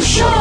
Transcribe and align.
O 0.00 0.02
show 0.02 0.39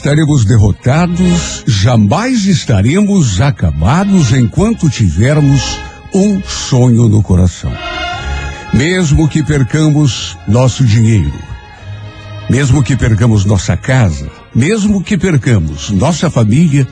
estaremos 0.00 0.46
derrotados, 0.46 1.62
jamais 1.66 2.46
estaremos 2.46 3.38
acabados 3.38 4.32
enquanto 4.32 4.88
tivermos 4.88 5.78
um 6.14 6.42
sonho 6.42 7.06
no 7.06 7.22
coração. 7.22 7.70
Mesmo 8.72 9.28
que 9.28 9.42
percamos 9.42 10.38
nosso 10.48 10.86
dinheiro, 10.86 11.34
mesmo 12.48 12.82
que 12.82 12.96
percamos 12.96 13.44
nossa 13.44 13.76
casa, 13.76 14.26
mesmo 14.54 15.04
que 15.04 15.18
percamos 15.18 15.90
nossa 15.90 16.30
família, 16.30 16.88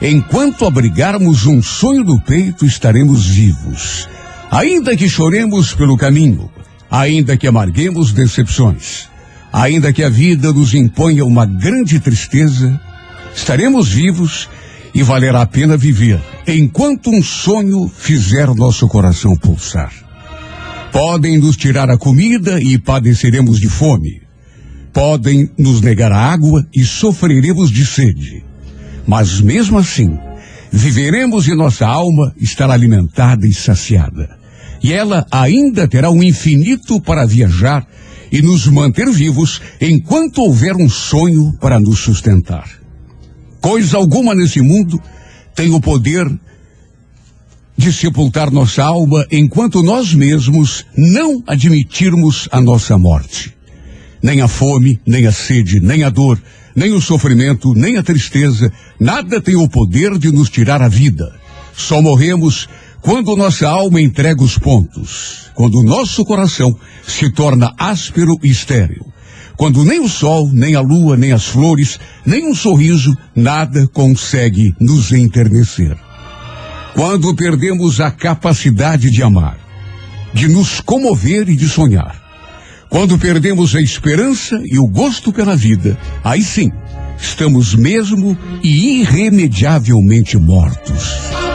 enquanto 0.00 0.64
abrigarmos 0.64 1.46
um 1.46 1.60
sonho 1.60 2.04
no 2.04 2.20
peito, 2.20 2.64
estaremos 2.64 3.26
vivos. 3.26 4.08
Ainda 4.52 4.96
que 4.96 5.08
choremos 5.08 5.74
pelo 5.74 5.96
caminho, 5.96 6.48
ainda 6.88 7.36
que 7.36 7.48
amarguemos 7.48 8.12
decepções, 8.12 9.08
ainda 9.52 9.92
que 9.92 10.02
a 10.02 10.08
vida 10.08 10.52
nos 10.52 10.72
imponha 10.74 11.24
uma 11.24 11.44
grande 11.44 12.00
tristeza, 12.00 12.80
estaremos 13.34 13.88
vivos 13.88 14.48
e 14.94 15.02
valerá 15.02 15.42
a 15.42 15.46
pena 15.46 15.76
viver 15.76 16.20
enquanto 16.46 17.10
um 17.10 17.22
sonho 17.22 17.88
fizer 17.88 18.48
nosso 18.54 18.88
coração 18.88 19.36
pulsar. 19.36 19.92
Podem 20.90 21.38
nos 21.38 21.56
tirar 21.56 21.90
a 21.90 21.96
comida 21.96 22.60
e 22.60 22.78
padeceremos 22.78 23.58
de 23.58 23.68
fome. 23.68 24.20
Podem 24.92 25.48
nos 25.58 25.80
negar 25.80 26.12
a 26.12 26.18
água 26.18 26.66
e 26.74 26.84
sofreremos 26.84 27.70
de 27.70 27.86
sede. 27.86 28.44
Mas 29.06 29.40
mesmo 29.40 29.78
assim, 29.78 30.18
viveremos 30.70 31.48
e 31.48 31.54
nossa 31.54 31.86
alma 31.86 32.34
estará 32.36 32.74
alimentada 32.74 33.46
e 33.46 33.54
saciada. 33.54 34.36
E 34.82 34.92
ela 34.92 35.26
ainda 35.30 35.88
terá 35.88 36.10
um 36.10 36.22
infinito 36.22 37.00
para 37.00 37.24
viajar 37.24 37.86
e 38.32 38.40
nos 38.40 38.66
manter 38.66 39.10
vivos 39.10 39.60
enquanto 39.78 40.40
houver 40.40 40.74
um 40.74 40.88
sonho 40.88 41.52
para 41.60 41.78
nos 41.78 42.00
sustentar. 42.00 42.68
Coisa 43.60 43.98
alguma 43.98 44.34
nesse 44.34 44.62
mundo 44.62 44.98
tem 45.54 45.70
o 45.70 45.80
poder 45.80 46.26
de 47.76 47.92
sepultar 47.92 48.50
nossa 48.50 48.82
alma 48.82 49.26
enquanto 49.30 49.82
nós 49.82 50.14
mesmos 50.14 50.86
não 50.96 51.42
admitirmos 51.46 52.48
a 52.50 52.60
nossa 52.60 52.96
morte. 52.96 53.54
Nem 54.22 54.40
a 54.40 54.48
fome, 54.48 54.98
nem 55.06 55.26
a 55.26 55.32
sede, 55.32 55.80
nem 55.80 56.04
a 56.04 56.10
dor, 56.10 56.40
nem 56.74 56.92
o 56.92 57.00
sofrimento, 57.00 57.74
nem 57.74 57.98
a 57.98 58.02
tristeza, 58.02 58.72
nada 58.98 59.40
tem 59.40 59.56
o 59.56 59.68
poder 59.68 60.16
de 60.16 60.30
nos 60.30 60.48
tirar 60.48 60.80
a 60.80 60.88
vida. 60.88 61.32
Só 61.76 62.00
morremos 62.00 62.68
quando 63.02 63.36
nossa 63.36 63.68
alma 63.68 64.00
entrega 64.00 64.42
os 64.42 64.56
pontos, 64.56 65.50
quando 65.54 65.80
o 65.80 65.82
nosso 65.82 66.24
coração 66.24 66.74
se 67.06 67.30
torna 67.32 67.74
áspero 67.76 68.38
e 68.44 68.48
estéril, 68.48 69.04
quando 69.56 69.84
nem 69.84 70.00
o 70.00 70.08
sol, 70.08 70.48
nem 70.52 70.76
a 70.76 70.80
lua, 70.80 71.16
nem 71.16 71.32
as 71.32 71.46
flores, 71.46 71.98
nem 72.24 72.48
um 72.48 72.54
sorriso, 72.54 73.14
nada 73.34 73.88
consegue 73.88 74.72
nos 74.80 75.10
enternecer. 75.10 75.96
Quando 76.94 77.34
perdemos 77.34 78.00
a 78.00 78.10
capacidade 78.10 79.10
de 79.10 79.22
amar, 79.22 79.58
de 80.32 80.46
nos 80.46 80.80
comover 80.80 81.48
e 81.48 81.56
de 81.56 81.68
sonhar, 81.68 82.22
quando 82.88 83.18
perdemos 83.18 83.74
a 83.74 83.80
esperança 83.80 84.62
e 84.64 84.78
o 84.78 84.86
gosto 84.86 85.32
pela 85.32 85.56
vida, 85.56 85.98
aí 86.22 86.42
sim, 86.42 86.70
estamos 87.18 87.74
mesmo 87.74 88.38
e 88.62 89.00
irremediavelmente 89.00 90.38
mortos. 90.38 91.51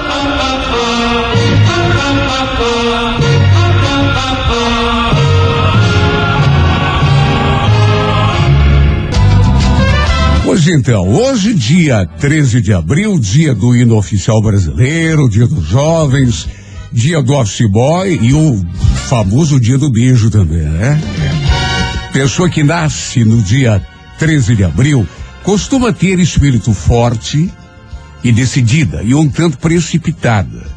Pois 10.67 10.79
então, 10.79 11.07
hoje, 11.07 11.53
dia 11.53 12.05
13 12.05 12.59
de 12.59 12.73
abril, 12.73 13.17
dia 13.17 13.55
do 13.55 13.73
hino 13.73 13.95
oficial 13.95 14.41
brasileiro, 14.41 15.29
dia 15.29 15.47
dos 15.47 15.65
jovens, 15.65 16.45
dia 16.91 17.21
do 17.21 17.35
office 17.35 17.71
boy 17.71 18.19
e 18.21 18.33
o 18.33 18.61
famoso 19.07 19.61
dia 19.61 19.77
do 19.77 19.89
beijo 19.89 20.29
também, 20.29 20.63
né? 20.63 21.01
Pessoa 22.11 22.49
que 22.49 22.63
nasce 22.63 23.23
no 23.23 23.41
dia 23.41 23.81
13 24.19 24.57
de 24.57 24.65
abril 24.65 25.07
costuma 25.41 25.93
ter 25.93 26.19
espírito 26.19 26.73
forte 26.73 27.49
e 28.21 28.29
decidida 28.33 29.01
e 29.03 29.15
um 29.15 29.29
tanto 29.29 29.57
precipitada. 29.59 30.67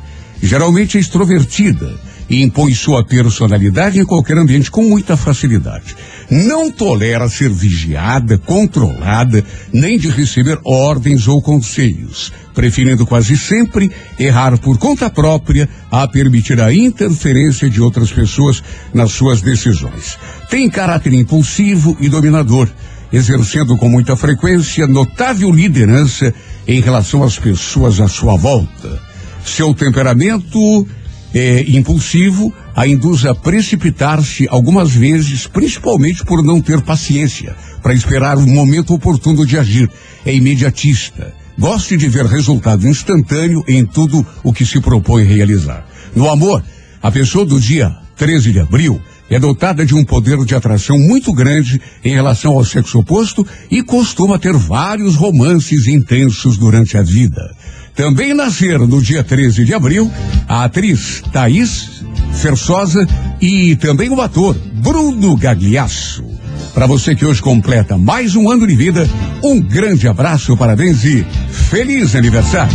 Geralmente 0.41 0.99
é 0.99 1.01
extrovertida 1.01 1.99
e 2.31 2.43
impõe 2.43 2.73
sua 2.73 3.05
personalidade 3.05 3.99
em 3.99 4.05
qualquer 4.05 4.39
ambiente 4.39 4.71
com 4.71 4.85
muita 4.85 5.17
facilidade. 5.17 5.97
Não 6.31 6.71
tolera 6.71 7.29
ser 7.29 7.51
vigiada, 7.51 8.39
controlada, 8.39 9.45
nem 9.73 9.99
de 9.99 10.09
receber 10.09 10.61
ordens 10.65 11.27
ou 11.27 11.43
conselhos, 11.43 12.33
preferindo 12.55 13.05
quase 13.05 13.37
sempre 13.37 13.91
errar 14.17 14.57
por 14.59 14.79
conta 14.79 15.11
própria 15.11 15.69
a 15.91 16.07
permitir 16.07 16.61
a 16.61 16.73
interferência 16.73 17.69
de 17.69 17.83
outras 17.83 18.13
pessoas 18.13 18.63
nas 18.95 19.11
suas 19.11 19.43
decisões. 19.43 20.17
Tem 20.49 20.71
caráter 20.71 21.13
impulsivo 21.13 21.97
e 21.99 22.09
dominador, 22.09 22.69
exercendo 23.13 23.77
com 23.77 23.89
muita 23.89 24.15
frequência 24.15 24.87
notável 24.87 25.51
liderança 25.51 26.33
em 26.65 26.81
relação 26.81 27.25
às 27.25 27.37
pessoas 27.41 27.99
à 27.99 28.07
sua 28.07 28.37
volta. 28.37 29.01
Seu 29.45 29.75
temperamento 29.75 30.87
é, 31.35 31.65
impulsivo 31.69 32.53
a 32.75 32.87
induz 32.87 33.25
a 33.25 33.35
precipitar-se 33.35 34.47
algumas 34.49 34.93
vezes, 34.93 35.47
principalmente 35.47 36.25
por 36.25 36.43
não 36.43 36.61
ter 36.61 36.81
paciência 36.81 37.55
para 37.83 37.95
esperar 37.95 38.37
o 38.37 38.47
momento 38.47 38.95
oportuno 38.95 39.47
de 39.47 39.59
agir. 39.59 39.91
É 40.25 40.35
imediatista. 40.35 41.35
Goste 41.59 41.97
de 41.97 42.09
ver 42.09 42.27
resultado 42.27 42.89
instantâneo 42.89 43.63
em 43.69 43.85
tudo 43.85 44.27
o 44.43 44.53
que 44.53 44.65
se 44.65 44.81
propõe 44.81 45.25
realizar. 45.25 45.87
No 46.15 46.29
amor, 46.29 46.63
a 47.03 47.11
pessoa 47.11 47.45
do 47.45 47.61
dia 47.61 47.95
13 48.17 48.53
de 48.53 48.61
abril 48.61 49.01
é 49.31 49.39
dotada 49.39 49.87
de 49.87 49.95
um 49.95 50.05
poder 50.05 50.45
de 50.45 50.55
atração 50.55 50.99
muito 50.99 51.33
grande 51.33 51.81
em 52.05 52.13
relação 52.13 52.53
ao 52.53 52.65
sexo 52.65 52.99
oposto 52.99 53.47
e 53.71 53.83
costuma 53.83 54.39
ter 54.39 54.53
vários 54.55 55.15
romances 55.15 55.87
intensos 55.87 56.59
durante 56.59 56.99
a 56.99 57.03
vida. 57.03 57.41
Também 58.01 58.33
nasceram 58.33 58.87
no 58.87 59.03
dia 59.03 59.23
13 59.23 59.63
de 59.63 59.75
abril 59.75 60.11
a 60.49 60.65
atriz 60.65 61.23
Thaís 61.31 62.03
Fersosa 62.33 63.07
e 63.39 63.77
também 63.77 64.09
o 64.09 64.19
ator 64.23 64.57
Bruno 64.73 65.37
Gagliasso. 65.37 66.25
Para 66.73 66.87
você 66.87 67.15
que 67.15 67.27
hoje 67.27 67.43
completa 67.43 67.99
mais 67.99 68.35
um 68.35 68.51
ano 68.51 68.67
de 68.67 68.75
vida, 68.75 69.07
um 69.45 69.61
grande 69.61 70.09
abraço, 70.09 70.57
parabéns 70.57 71.05
e 71.05 71.27
feliz 71.51 72.17
aniversário. 72.17 72.75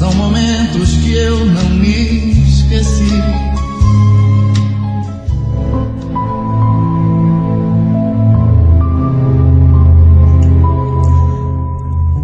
são 0.00 0.14
momentos 0.14 0.96
que 0.96 1.12
eu 1.12 1.44
não 1.44 1.68
me 1.68 2.48
esqueci. 2.48 3.22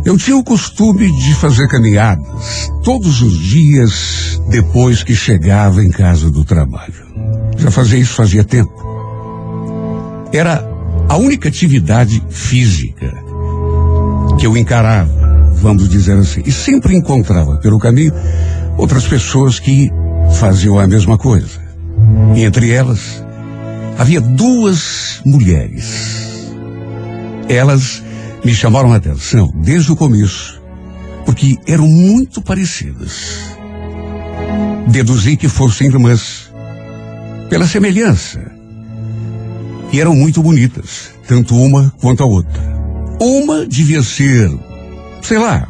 Eu 0.07 0.17
tinha 0.17 0.39
o 0.39 0.43
costume 0.43 1.13
de 1.21 1.35
fazer 1.35 1.69
caminhadas 1.69 2.73
todos 2.83 3.21
os 3.21 3.39
dias 3.39 4.41
depois 4.49 5.03
que 5.03 5.15
chegava 5.15 5.85
em 5.85 5.91
casa 5.91 6.31
do 6.31 6.47
trabalho. 6.47 6.95
Já 7.59 7.71
fazia 7.71 7.99
isso 7.99 8.15
fazia 8.15 8.43
tempo. 8.43 8.73
Era 10.33 10.67
a 11.11 11.17
única 11.19 11.51
atividade 11.51 12.23
física 12.31 13.13
que 14.39 14.47
eu 14.47 14.57
encarava, 14.57 15.26
vamos 15.57 15.89
dizer 15.89 16.17
assim, 16.17 16.43
e 16.45 16.53
sempre 16.53 16.95
encontrava 16.95 17.57
pelo 17.59 17.79
caminho 17.79 18.13
outras 18.77 19.07
pessoas 19.07 19.59
que 19.59 19.91
faziam 20.39 20.79
a 20.79 20.87
mesma 20.87 21.17
coisa. 21.19 21.61
E 22.35 22.43
entre 22.45 22.71
elas 22.71 23.25
havia 23.99 24.21
duas 24.21 25.21
mulheres. 25.25 26.27
Elas 27.49 28.03
me 28.45 28.55
chamaram 28.55 28.93
a 28.93 28.97
atenção 28.97 29.53
desde 29.63 29.93
o 29.93 29.97
começo, 29.97 30.61
porque 31.25 31.57
eram 31.67 31.87
muito 31.87 32.43
parecidas. 32.43 33.39
Deduzi 34.89 35.37
que 35.37 35.49
fossem 35.49 35.89
irmãs, 35.89 36.53
pela 37.49 37.67
semelhança. 37.67 38.41
E 39.93 40.01
eram 40.01 40.15
muito 40.15 40.43
bonitas, 40.43 41.11
tanto 41.27 41.57
uma 41.57 41.93
quanto 42.01 42.23
a 42.23 42.27
outra. 42.27 42.63
Uma 43.21 43.67
devia 43.67 44.03
ser, 44.03 44.51
sei 45.27 45.39
lá, 45.39 45.67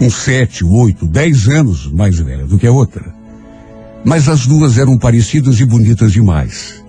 uns 0.00 0.14
sete, 0.14 0.64
oito, 0.64 1.06
dez 1.06 1.48
anos 1.48 1.86
mais 1.92 2.18
velha 2.18 2.46
do 2.46 2.58
que 2.58 2.66
a 2.66 2.72
outra. 2.72 3.14
Mas 4.02 4.26
as 4.26 4.46
duas 4.46 4.78
eram 4.78 4.96
parecidas 4.96 5.60
e 5.60 5.66
bonitas 5.66 6.12
demais. 6.12 6.82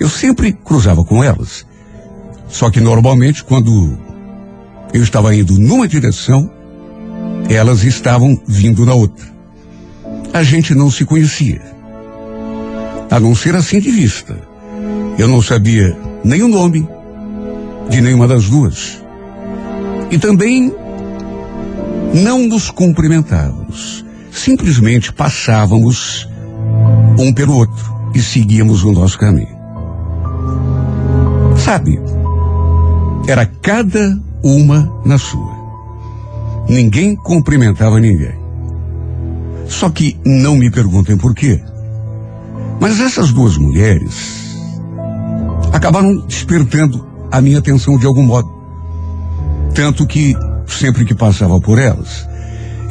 Eu 0.00 0.08
sempre 0.08 0.52
cruzava 0.52 1.04
com 1.04 1.22
elas. 1.22 1.64
Só 2.48 2.68
que 2.68 2.80
normalmente, 2.80 3.44
quando 3.44 3.96
eu 4.92 5.04
estava 5.04 5.32
indo 5.32 5.56
numa 5.56 5.86
direção, 5.86 6.50
elas 7.48 7.84
estavam 7.84 8.36
vindo 8.48 8.84
na 8.84 8.94
outra. 8.94 9.26
A 10.32 10.42
gente 10.42 10.74
não 10.74 10.90
se 10.90 11.04
conhecia. 11.04 11.62
A 13.08 13.20
não 13.20 13.36
ser 13.36 13.54
assim 13.54 13.78
de 13.78 13.92
vista. 13.92 14.36
Eu 15.16 15.28
não 15.28 15.40
sabia 15.40 15.96
nem 16.24 16.42
o 16.42 16.48
nome 16.48 16.88
de 17.88 18.00
nenhuma 18.00 18.26
das 18.26 18.48
duas. 18.48 19.01
E 20.12 20.18
também 20.18 20.70
não 22.14 22.46
nos 22.46 22.70
cumprimentávamos. 22.70 24.04
Simplesmente 24.30 25.10
passávamos 25.10 26.28
um 27.18 27.32
pelo 27.32 27.56
outro 27.56 27.92
e 28.14 28.20
seguíamos 28.20 28.84
o 28.84 28.92
nosso 28.92 29.18
caminho. 29.18 29.56
Sabe, 31.56 31.98
era 33.26 33.46
cada 33.46 34.20
uma 34.42 35.00
na 35.04 35.16
sua. 35.16 35.52
Ninguém 36.68 37.16
cumprimentava 37.16 37.98
ninguém. 37.98 38.34
Só 39.66 39.88
que 39.88 40.18
não 40.26 40.56
me 40.56 40.70
perguntem 40.70 41.16
por 41.16 41.34
quê. 41.34 41.58
Mas 42.78 43.00
essas 43.00 43.32
duas 43.32 43.56
mulheres 43.56 44.58
acabaram 45.72 46.18
despertando 46.26 47.06
a 47.30 47.40
minha 47.40 47.60
atenção 47.60 47.96
de 47.96 48.06
algum 48.06 48.22
modo. 48.22 48.61
Tanto 49.74 50.06
que, 50.06 50.34
sempre 50.66 51.04
que 51.04 51.14
passava 51.14 51.60
por 51.60 51.78
elas, 51.78 52.28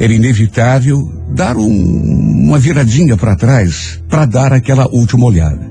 era 0.00 0.12
inevitável 0.12 1.10
dar 1.30 1.56
um- 1.56 2.44
uma 2.46 2.58
viradinha 2.58 3.16
para 3.16 3.36
trás 3.36 4.00
para 4.08 4.26
dar 4.26 4.52
aquela 4.52 4.86
última 4.88 5.26
olhada. 5.26 5.70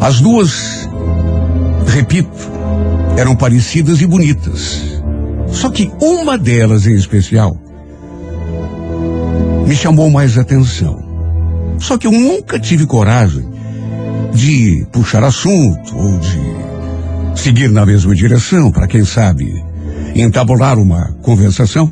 As 0.00 0.20
duas, 0.20 0.88
repito, 1.86 2.30
eram 3.16 3.34
parecidas 3.36 4.00
e 4.00 4.06
bonitas. 4.06 4.82
Só 5.48 5.68
que 5.68 5.90
uma 6.00 6.38
delas 6.38 6.86
em 6.86 6.94
especial 6.94 7.56
me 9.66 9.74
chamou 9.74 10.10
mais 10.10 10.38
atenção. 10.38 11.02
Só 11.78 11.98
que 11.98 12.06
eu 12.06 12.12
nunca 12.12 12.58
tive 12.58 12.86
coragem 12.86 13.46
de 14.32 14.86
puxar 14.92 15.24
assunto 15.24 15.96
ou 15.96 16.18
de 16.18 16.38
seguir 17.40 17.70
na 17.70 17.86
mesma 17.86 18.14
direção 18.14 18.70
para 18.70 18.86
quem 18.86 19.02
sabe 19.02 19.64
entabular 20.14 20.78
uma 20.78 21.06
conversação. 21.22 21.90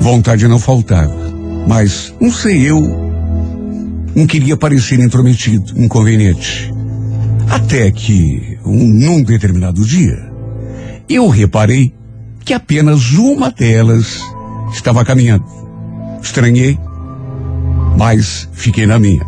Vontade 0.00 0.46
não 0.46 0.60
faltava, 0.60 1.12
mas 1.66 2.14
não 2.20 2.30
sei 2.30 2.70
eu 2.70 2.80
não 4.14 4.26
queria 4.28 4.56
parecer 4.56 5.00
intrometido, 5.00 5.72
inconveniente. 5.76 6.72
Até 7.48 7.90
que, 7.90 8.58
um, 8.64 8.86
num 8.86 9.22
determinado 9.24 9.84
dia, 9.84 10.30
eu 11.08 11.28
reparei 11.28 11.92
que 12.44 12.54
apenas 12.54 13.12
uma 13.14 13.50
delas 13.50 14.22
estava 14.72 15.04
caminhando. 15.04 15.44
Estranhei, 16.22 16.78
mas 17.98 18.48
fiquei 18.52 18.86
na 18.86 19.00
minha. 19.00 19.26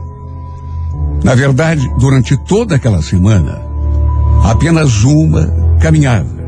Na 1.25 1.35
verdade, 1.35 1.85
durante 1.99 2.37
toda 2.45 2.77
aquela 2.77 3.03
semana, 3.03 3.72
apenas 4.43 5.05
uma 5.05 5.47
caminhava. 5.81 6.43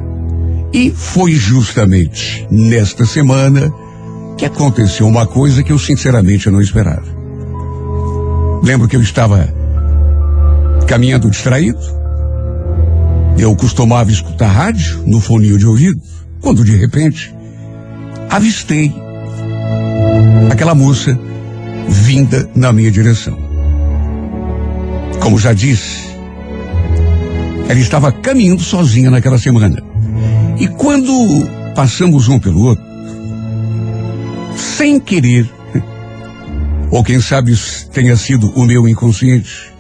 E 0.73 0.91
foi 0.91 1.33
justamente 1.33 2.47
nesta 2.51 3.07
semana 3.07 3.73
que 4.37 4.45
aconteceu 4.45 5.07
uma 5.07 5.27
coisa 5.27 5.63
que 5.63 5.73
eu 5.73 5.79
sinceramente 5.79 6.51
não 6.51 6.61
esperava. 6.61 7.07
Lembro 8.63 8.89
que 8.89 8.97
eu 8.97 9.03
estava 9.03 9.49
caminhando 10.87 11.31
distraído. 11.31 11.79
Eu 13.39 13.55
costumava 13.57 14.11
escutar 14.11 14.49
rádio 14.49 15.03
no 15.07 15.21
foninho 15.21 15.59
de 15.59 15.67
ouvido, 15.67 16.01
quando 16.41 16.65
de 16.65 16.77
repente 16.77 17.35
avistei 18.31 18.95
aquela 20.51 20.75
moça 20.75 21.19
vinda 21.89 22.49
na 22.55 22.73
minha 22.73 22.91
direção. 22.91 23.37
Como 25.21 25.39
já 25.39 25.53
disse, 25.53 26.14
ela 27.69 27.81
estava 27.81 28.13
caminhando 28.13 28.63
sozinha 28.63 29.11
naquela 29.11 29.39
semana. 29.39 29.83
E 30.59 30.69
quando 30.69 31.13
passamos 31.75 32.29
um 32.29 32.39
pelo 32.39 32.63
outro, 32.67 32.85
sem 34.57 35.01
querer, 35.01 35.51
ou 36.91 37.03
quem 37.03 37.21
sabe 37.21 37.57
tenha 37.93 38.17
sido 38.17 38.53
o 38.55 38.65
meu 38.65 38.87
inconsciente, 38.87 39.73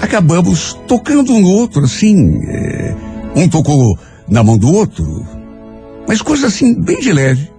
acabamos 0.00 0.78
tocando 0.86 1.32
um 1.32 1.40
no 1.40 1.48
outro, 1.48 1.84
assim. 1.84 2.38
é, 2.46 2.94
um 3.36 3.48
tocou 3.48 3.98
na 4.28 4.44
mão 4.44 4.56
do 4.56 4.72
outro, 4.72 5.26
mas 6.06 6.22
coisa 6.22 6.46
assim, 6.46 6.80
bem 6.80 7.00
de 7.00 7.12
leve. 7.12 7.50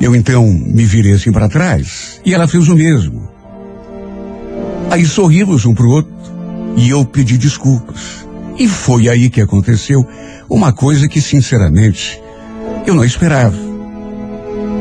Eu 0.00 0.14
então 0.14 0.46
me 0.46 0.84
virei 0.84 1.12
assim 1.12 1.32
para 1.32 1.48
trás 1.48 2.20
e 2.24 2.34
ela 2.34 2.48
fez 2.48 2.68
o 2.68 2.74
mesmo. 2.74 3.28
Aí 4.90 5.04
sorrimos 5.04 5.64
um 5.64 5.74
pro 5.74 5.88
outro 5.88 6.13
e 6.76 6.90
eu 6.90 7.04
pedi 7.04 7.38
desculpas. 7.38 8.26
E 8.58 8.68
foi 8.68 9.08
aí 9.08 9.30
que 9.30 9.40
aconteceu 9.40 10.06
uma 10.48 10.72
coisa 10.72 11.08
que, 11.08 11.20
sinceramente, 11.20 12.20
eu 12.86 12.94
não 12.94 13.04
esperava. 13.04 13.56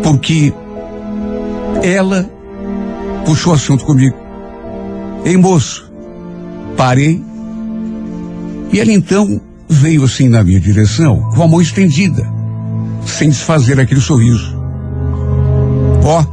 Porque 0.04 0.54
ela 1.82 2.30
puxou 3.26 3.54
assunto 3.54 3.86
comigo. 3.86 4.16
Ei, 5.26 5.38
moço, 5.38 5.92
parei. 6.76 7.22
E 8.72 8.80
ela 8.80 8.92
então 8.92 9.40
veio 9.70 10.04
assim 10.04 10.30
na 10.30 10.44
minha 10.44 10.60
direção, 10.60 11.20
com 11.34 11.44
a 11.44 11.48
mão 11.48 11.62
estendida, 11.62 12.28
sem 13.06 13.30
desfazer 13.30 13.80
aquele 13.80 14.02
sorriso. 14.02 14.56
Ó, 16.04 16.26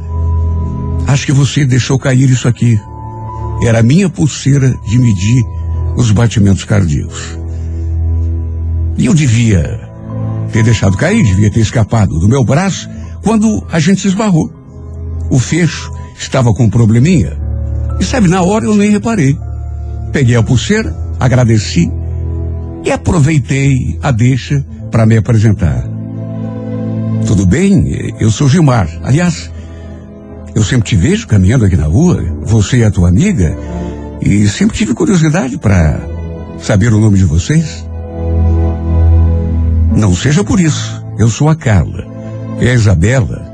acho 1.07 1.25
que 1.25 1.31
você 1.31 1.65
deixou 1.65 1.97
cair 1.97 2.29
isso 2.29 2.47
aqui. 2.47 2.79
Era 3.63 3.79
a 3.79 3.83
minha 3.83 4.09
pulseira 4.09 4.73
de 4.87 4.97
medir 4.97 5.43
os 5.95 6.11
batimentos 6.11 6.63
cardíacos. 6.63 7.37
E 8.97 9.05
eu 9.05 9.13
devia 9.13 9.79
ter 10.51 10.63
deixado 10.63 10.97
cair, 10.97 11.23
devia 11.23 11.51
ter 11.51 11.59
escapado 11.59 12.19
do 12.19 12.27
meu 12.27 12.43
braço 12.43 12.89
quando 13.23 13.65
a 13.71 13.79
gente 13.79 14.01
se 14.01 14.07
esbarrou. 14.07 14.51
O 15.29 15.39
fecho 15.39 15.91
estava 16.17 16.53
com 16.53 16.65
um 16.65 16.69
probleminha. 16.69 17.37
E 17.99 18.03
sabe, 18.03 18.27
na 18.27 18.41
hora 18.41 18.65
eu 18.65 18.75
nem 18.75 18.89
reparei. 18.89 19.37
Peguei 20.11 20.35
a 20.35 20.43
pulseira, 20.43 20.95
agradeci 21.19 21.89
e 22.83 22.91
aproveitei 22.91 23.99
a 24.01 24.11
deixa 24.11 24.65
para 24.89 25.05
me 25.05 25.17
apresentar. 25.17 25.87
Tudo 27.25 27.45
bem? 27.45 28.13
Eu 28.19 28.31
sou 28.31 28.49
Gilmar. 28.49 28.89
Aliás, 29.03 29.51
eu 30.55 30.63
sempre 30.63 30.89
te 30.89 30.95
vejo 30.95 31.27
caminhando 31.27 31.65
aqui 31.65 31.77
na 31.77 31.85
rua, 31.85 32.23
você 32.41 32.77
e 32.77 32.83
a 32.83 32.91
tua 32.91 33.09
amiga, 33.09 33.55
e 34.21 34.47
sempre 34.47 34.77
tive 34.77 34.93
curiosidade 34.93 35.57
para 35.57 35.99
saber 36.59 36.93
o 36.93 36.99
nome 36.99 37.17
de 37.17 37.25
vocês. 37.25 37.85
Não 39.95 40.15
seja 40.15 40.43
por 40.43 40.59
isso. 40.59 41.03
Eu 41.17 41.29
sou 41.29 41.49
a 41.49 41.55
Carla. 41.55 42.05
E 42.59 42.67
a 42.67 42.73
Isabela, 42.73 43.51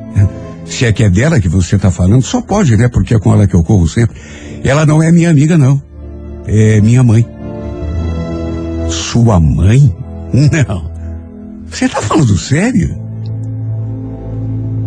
se 0.66 0.86
é 0.86 0.92
que 0.92 1.04
é 1.04 1.10
dela 1.10 1.40
que 1.40 1.48
você 1.48 1.76
está 1.76 1.90
falando, 1.90 2.22
só 2.22 2.42
pode, 2.42 2.76
né? 2.76 2.88
Porque 2.88 3.16
é 3.16 3.20
com 3.20 3.34
ela 3.34 3.48
que 3.48 3.56
eu 3.56 3.64
corro 3.64 3.88
sempre. 3.88 4.20
Ela 4.64 4.86
não 4.86 5.02
é 5.02 5.12
minha 5.12 5.30
amiga, 5.30 5.58
não. 5.58 5.82
É 6.46 6.82
minha 6.82 7.04
mãe. 7.04 7.26
Sua 8.90 9.40
mãe? 9.40 9.96
Não. 10.34 10.92
Você 11.70 11.86
está 11.86 12.02
falando 12.02 12.38
sério? 12.38 12.98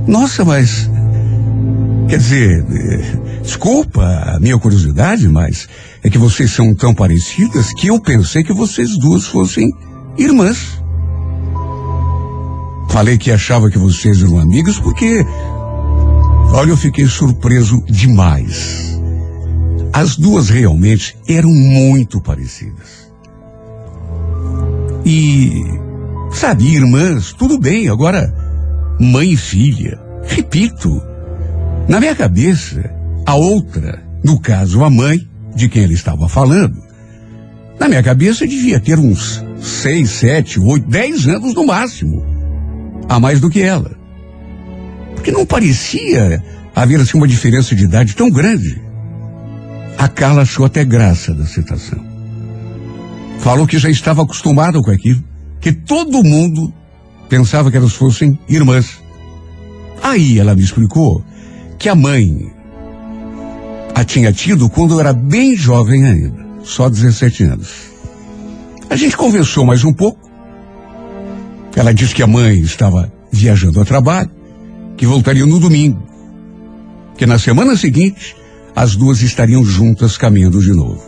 Nossa, 0.07 0.45
mas. 0.45 0.91
Quer 2.11 2.19
dizer, 2.19 2.65
desculpa 3.41 4.03
a 4.03 4.41
minha 4.41 4.59
curiosidade, 4.59 5.29
mas 5.29 5.69
é 6.03 6.11
que 6.11 6.19
vocês 6.19 6.51
são 6.51 6.75
tão 6.75 6.93
parecidas 6.93 7.73
que 7.73 7.87
eu 7.87 8.01
pensei 8.01 8.43
que 8.43 8.53
vocês 8.53 8.99
duas 8.99 9.29
fossem 9.29 9.71
irmãs. 10.19 10.83
Falei 12.89 13.17
que 13.17 13.31
achava 13.31 13.71
que 13.71 13.79
vocês 13.79 14.21
eram 14.25 14.41
amigas 14.41 14.77
porque. 14.81 15.25
Olha, 16.53 16.71
eu 16.71 16.77
fiquei 16.77 17.07
surpreso 17.07 17.81
demais. 17.87 18.99
As 19.93 20.17
duas 20.17 20.49
realmente 20.49 21.17
eram 21.29 21.51
muito 21.51 22.21
parecidas. 22.21 23.09
E. 25.07 25.63
Sabe, 26.33 26.75
irmãs, 26.75 27.33
tudo 27.33 27.57
bem, 27.57 27.89
agora. 27.89 28.35
Mãe 28.99 29.31
e 29.31 29.37
filha. 29.37 29.97
Repito, 30.25 31.10
na 31.91 31.99
minha 31.99 32.15
cabeça, 32.15 32.89
a 33.27 33.35
outra, 33.35 34.01
no 34.23 34.39
caso 34.39 34.85
a 34.85 34.89
mãe, 34.89 35.29
de 35.57 35.69
quem 35.69 35.83
ele 35.83 35.95
estava 35.95 36.29
falando, 36.29 36.81
na 37.81 37.89
minha 37.89 38.01
cabeça 38.01 38.47
devia 38.47 38.79
ter 38.79 38.97
uns 38.97 39.45
seis, 39.61 40.11
sete, 40.11 40.61
oito, 40.61 40.89
dez 40.89 41.27
anos 41.27 41.53
no 41.53 41.67
máximo. 41.67 42.25
A 43.09 43.19
mais 43.19 43.41
do 43.41 43.51
que 43.51 43.61
ela. 43.61 43.91
Porque 45.17 45.33
não 45.33 45.45
parecia 45.45 46.41
haver 46.77 47.01
assim 47.01 47.19
uma 47.19 47.27
diferença 47.27 47.75
de 47.75 47.83
idade 47.83 48.15
tão 48.15 48.31
grande. 48.31 48.81
A 49.99 50.07
Carla 50.07 50.43
achou 50.43 50.65
até 50.65 50.85
graça 50.85 51.35
da 51.35 51.45
citação. 51.45 51.99
Falou 53.41 53.67
que 53.67 53.81
já 53.81 53.91
estava 53.91 54.23
acostumada 54.23 54.79
com 54.79 54.93
aquilo, 54.93 55.25
que 55.61 55.73
todo 55.73 56.23
mundo 56.23 56.73
pensava 57.29 57.69
que 57.69 57.77
elas 57.77 57.95
fossem 57.95 58.39
irmãs. 58.49 59.03
Aí 60.01 60.39
ela 60.39 60.55
me 60.55 60.63
explicou 60.63 61.25
que 61.81 61.89
a 61.89 61.95
mãe 61.95 62.53
a 63.95 64.05
tinha 64.05 64.31
tido 64.33 64.69
quando 64.69 65.01
era 65.01 65.15
bem 65.15 65.57
jovem 65.57 66.05
ainda, 66.05 66.47
só 66.63 66.91
17 66.91 67.45
anos. 67.45 67.71
A 68.91 68.97
gente 68.97 69.17
conversou 69.17 69.65
mais 69.65 69.83
um 69.83 69.93
pouco. 69.93 70.31
Ela 71.75 71.95
disse 71.95 72.15
que 72.15 72.23
a 72.23 72.27
mãe 72.27 72.61
estava 72.61 73.11
viajando 73.33 73.81
a 73.81 73.85
trabalho, 73.85 74.31
que 74.95 75.07
voltaria 75.07 75.47
no 75.47 75.59
domingo, 75.59 76.03
que 77.17 77.25
na 77.25 77.39
semana 77.39 77.75
seguinte 77.77 78.37
as 78.77 78.95
duas 78.95 79.23
estariam 79.23 79.65
juntas 79.65 80.19
caminhando 80.19 80.61
de 80.61 80.75
novo. 80.75 81.03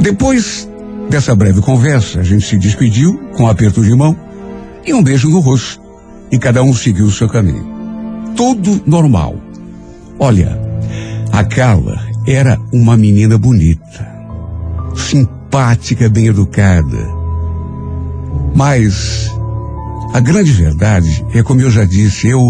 Depois 0.00 0.68
dessa 1.08 1.32
breve 1.36 1.60
conversa, 1.60 2.18
a 2.18 2.24
gente 2.24 2.44
se 2.44 2.58
despediu 2.58 3.16
com 3.36 3.44
um 3.44 3.48
aperto 3.48 3.84
de 3.84 3.94
mão 3.94 4.18
e 4.84 4.92
um 4.92 5.02
beijo 5.02 5.30
no 5.30 5.38
rosto, 5.38 5.80
e 6.32 6.38
cada 6.38 6.60
um 6.60 6.74
seguiu 6.74 7.06
o 7.06 7.12
seu 7.12 7.28
caminho. 7.28 7.73
Tudo 8.36 8.82
normal. 8.86 9.36
Olha, 10.18 10.58
a 11.32 11.44
Carla 11.44 12.00
era 12.26 12.58
uma 12.72 12.96
menina 12.96 13.36
bonita, 13.38 14.06
simpática, 14.96 16.08
bem 16.08 16.26
educada. 16.26 16.98
Mas 18.54 19.30
a 20.12 20.20
grande 20.20 20.52
verdade 20.52 21.24
é, 21.34 21.42
como 21.42 21.60
eu 21.60 21.70
já 21.70 21.84
disse, 21.84 22.28
eu. 22.28 22.40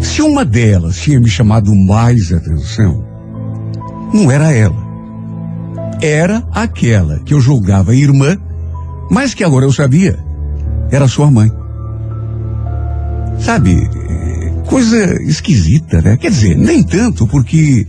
Se 0.00 0.22
uma 0.22 0.44
delas 0.44 0.96
tinha 0.96 1.20
me 1.20 1.28
chamado 1.28 1.74
mais 1.74 2.32
atenção, 2.32 3.04
não 4.14 4.30
era 4.30 4.50
ela. 4.50 4.88
Era 6.00 6.42
aquela 6.52 7.18
que 7.20 7.34
eu 7.34 7.40
julgava 7.40 7.94
irmã, 7.94 8.38
mas 9.10 9.34
que 9.34 9.44
agora 9.44 9.66
eu 9.66 9.72
sabia 9.72 10.30
era 10.90 11.06
sua 11.06 11.30
mãe. 11.30 11.50
Sabe, 13.38 13.88
coisa 14.70 15.20
esquisita, 15.24 16.00
né? 16.00 16.16
Quer 16.16 16.30
dizer, 16.30 16.56
nem 16.56 16.82
tanto, 16.82 17.26
porque. 17.26 17.86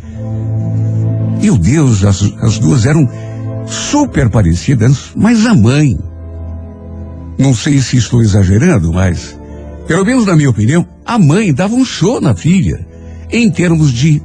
Meu 1.39 1.57
Deus, 1.57 2.03
as, 2.03 2.21
as 2.41 2.57
duas 2.57 2.85
eram 2.85 3.07
super 3.67 4.29
parecidas, 4.29 5.11
mas 5.15 5.45
a 5.45 5.53
mãe. 5.53 5.97
Não 7.37 7.53
sei 7.53 7.79
se 7.79 7.97
estou 7.97 8.21
exagerando, 8.21 8.91
mas. 8.91 9.39
Pelo 9.87 10.03
menos 10.03 10.25
na 10.25 10.35
minha 10.35 10.49
opinião, 10.49 10.85
a 11.05 11.19
mãe 11.19 11.53
dava 11.53 11.75
um 11.75 11.85
show 11.85 12.19
na 12.19 12.35
filha. 12.35 12.85
Em 13.29 13.49
termos 13.49 13.93
de. 13.93 14.21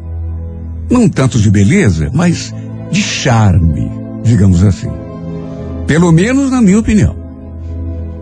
Não 0.90 1.08
tanto 1.08 1.38
de 1.38 1.50
beleza, 1.50 2.10
mas 2.14 2.54
de 2.90 3.02
charme, 3.02 3.90
digamos 4.24 4.62
assim. 4.62 4.90
Pelo 5.86 6.10
menos 6.10 6.50
na 6.50 6.62
minha 6.62 6.78
opinião. 6.78 7.14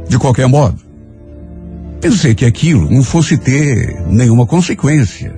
De 0.08 0.18
qualquer 0.18 0.46
modo, 0.48 0.83
pensei 2.04 2.34
que 2.34 2.44
aquilo 2.44 2.90
não 2.90 3.02
fosse 3.02 3.38
ter 3.38 4.04
nenhuma 4.08 4.44
consequência. 4.44 5.34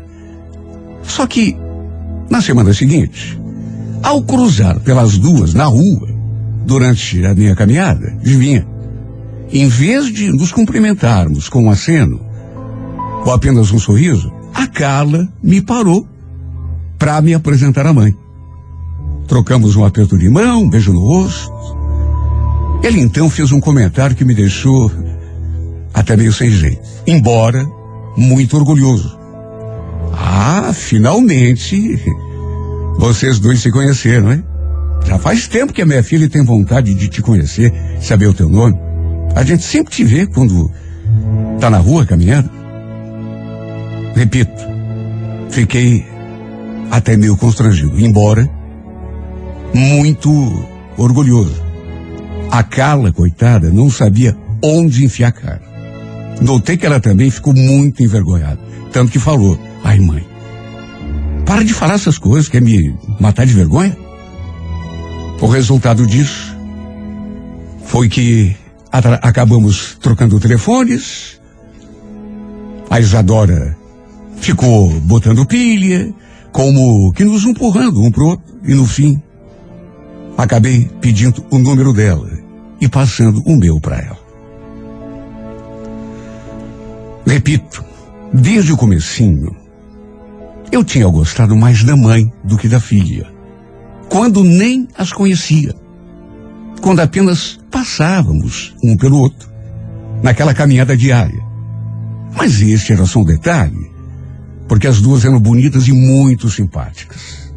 Só 1.04 1.24
que, 1.24 1.56
na 2.28 2.42
semana 2.42 2.74
seguinte, 2.74 3.40
ao 4.02 4.20
cruzar 4.24 4.80
pelas 4.80 5.16
duas 5.16 5.54
na 5.54 5.66
rua, 5.66 6.08
durante 6.64 7.24
a 7.24 7.36
minha 7.36 7.54
caminhada, 7.54 8.08
adivinha? 8.20 8.66
Em 9.52 9.68
vez 9.68 10.12
de 10.12 10.28
nos 10.32 10.50
cumprimentarmos 10.50 11.48
com 11.48 11.62
um 11.62 11.70
aceno, 11.70 12.20
ou 13.24 13.32
apenas 13.32 13.70
um 13.70 13.78
sorriso, 13.78 14.32
a 14.52 14.66
Carla 14.66 15.28
me 15.40 15.60
parou 15.60 16.04
para 16.98 17.22
me 17.22 17.32
apresentar 17.32 17.86
à 17.86 17.92
mãe. 17.92 18.12
Trocamos 19.28 19.76
um 19.76 19.84
aperto 19.84 20.18
de 20.18 20.28
mão, 20.28 20.64
um 20.64 20.68
beijo 20.68 20.92
no 20.92 20.98
rosto. 20.98 21.52
Ele 22.82 22.98
então 22.98 23.30
fez 23.30 23.52
um 23.52 23.60
comentário 23.60 24.16
que 24.16 24.24
me 24.24 24.34
deixou 24.34 24.90
até 25.96 26.14
meio 26.14 26.30
sem 26.30 26.50
jeito, 26.50 26.82
embora 27.06 27.66
muito 28.18 28.54
orgulhoso. 28.54 29.18
Ah, 30.12 30.70
finalmente 30.74 31.98
vocês 32.98 33.38
dois 33.38 33.60
se 33.60 33.70
conheceram, 33.70 34.30
hein? 34.30 34.44
Já 35.06 35.18
faz 35.18 35.48
tempo 35.48 35.72
que 35.72 35.80
a 35.80 35.86
minha 35.86 36.02
filha 36.02 36.28
tem 36.28 36.44
vontade 36.44 36.92
de 36.92 37.08
te 37.08 37.22
conhecer, 37.22 37.72
saber 37.98 38.26
o 38.26 38.34
teu 38.34 38.48
nome. 38.48 38.78
A 39.34 39.42
gente 39.42 39.62
sempre 39.62 39.90
te 39.90 40.04
vê 40.04 40.26
quando 40.26 40.70
tá 41.58 41.70
na 41.70 41.78
rua 41.78 42.04
caminhando. 42.04 42.50
Repito, 44.14 44.62
fiquei 45.48 46.04
até 46.90 47.16
meio 47.16 47.38
constrangido, 47.38 47.98
embora 47.98 48.48
muito 49.72 50.30
orgulhoso. 50.98 51.64
A 52.50 52.62
Carla, 52.62 53.12
coitada, 53.12 53.70
não 53.70 53.88
sabia 53.88 54.36
onde 54.62 55.04
enfiar 55.04 55.28
a 55.28 55.32
cara. 55.32 55.75
Notei 56.40 56.76
que 56.76 56.86
ela 56.86 57.00
também 57.00 57.30
ficou 57.30 57.54
muito 57.54 58.02
envergonhada. 58.02 58.60
Tanto 58.92 59.12
que 59.12 59.18
falou: 59.18 59.58
Ai, 59.82 59.98
mãe, 59.98 60.26
para 61.44 61.64
de 61.64 61.72
falar 61.72 61.94
essas 61.94 62.18
coisas, 62.18 62.48
quer 62.48 62.60
me 62.60 62.94
matar 63.20 63.46
de 63.46 63.52
vergonha? 63.52 63.96
O 65.40 65.46
resultado 65.46 66.06
disso 66.06 66.56
foi 67.84 68.08
que 68.08 68.56
acabamos 68.90 69.96
trocando 70.00 70.40
telefones. 70.40 71.40
A 72.88 73.00
Isadora 73.00 73.76
ficou 74.36 74.88
botando 75.00 75.46
pilha, 75.46 76.12
como 76.52 77.12
que 77.12 77.24
nos 77.24 77.44
empurrando 77.44 78.02
um 78.02 78.10
pro 78.10 78.28
outro, 78.28 78.44
e 78.64 78.74
no 78.74 78.86
fim 78.86 79.20
acabei 80.36 80.88
pedindo 81.00 81.44
o 81.50 81.58
número 81.58 81.92
dela 81.92 82.30
e 82.80 82.88
passando 82.88 83.42
o 83.46 83.56
meu 83.56 83.80
para 83.80 83.98
ela. 83.98 84.25
Repito, 87.26 87.84
desde 88.32 88.72
o 88.72 88.76
comecinho, 88.76 89.50
eu 90.70 90.84
tinha 90.84 91.08
gostado 91.08 91.56
mais 91.56 91.82
da 91.82 91.96
mãe 91.96 92.30
do 92.44 92.56
que 92.56 92.68
da 92.68 92.78
filha, 92.80 93.26
quando 94.08 94.44
nem 94.44 94.86
as 94.96 95.12
conhecia. 95.12 95.74
quando 96.80 97.00
apenas 97.00 97.58
passávamos 97.70 98.74
um 98.82 98.96
pelo 98.96 99.18
outro, 99.18 99.48
naquela 100.22 100.54
caminhada 100.54 100.96
diária. 100.96 101.42
Mas 102.36 102.60
este 102.60 102.92
era 102.92 103.04
só 103.06 103.20
um 103.20 103.24
detalhe, 103.24 103.90
porque 104.68 104.86
as 104.86 105.00
duas 105.00 105.24
eram 105.24 105.40
bonitas 105.40 105.88
e 105.88 105.92
muito 105.92 106.48
simpáticas. 106.48 107.52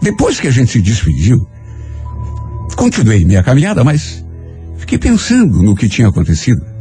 Depois 0.00 0.38
que 0.38 0.46
a 0.46 0.50
gente 0.50 0.70
se 0.70 0.80
despediu, 0.80 1.38
continuei 2.76 3.24
minha 3.24 3.42
caminhada, 3.42 3.82
mas 3.82 4.24
fiquei 4.76 4.98
pensando 4.98 5.62
no 5.62 5.74
que 5.74 5.88
tinha 5.88 6.08
acontecido. 6.08 6.71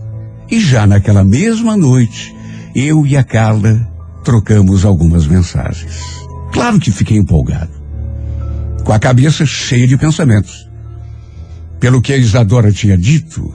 E 0.52 0.60
já 0.60 0.86
naquela 0.86 1.24
mesma 1.24 1.78
noite, 1.78 2.36
eu 2.76 3.08
e 3.08 3.16
a 3.16 3.24
Carla 3.24 3.90
trocamos 4.22 4.84
algumas 4.84 5.26
mensagens. 5.26 6.28
Claro 6.52 6.78
que 6.78 6.92
fiquei 6.92 7.18
empolgado, 7.18 7.72
com 8.84 8.92
a 8.92 9.00
cabeça 9.00 9.46
cheia 9.46 9.88
de 9.88 9.96
pensamentos. 9.96 10.70
Pelo 11.80 12.02
que 12.02 12.12
a 12.12 12.18
Isadora 12.18 12.70
tinha 12.70 12.98
dito, 12.98 13.54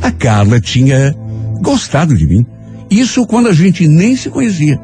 a 0.00 0.12
Carla 0.12 0.60
tinha 0.60 1.12
gostado 1.60 2.16
de 2.16 2.26
mim. 2.26 2.46
Isso 2.88 3.26
quando 3.26 3.48
a 3.48 3.52
gente 3.52 3.88
nem 3.88 4.14
se 4.14 4.30
conhecia. 4.30 4.80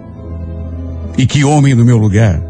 E 1.17 1.27
que 1.27 1.45
homem 1.45 1.77
no 1.77 1.85
meu 1.85 1.97
lugar 1.97 2.43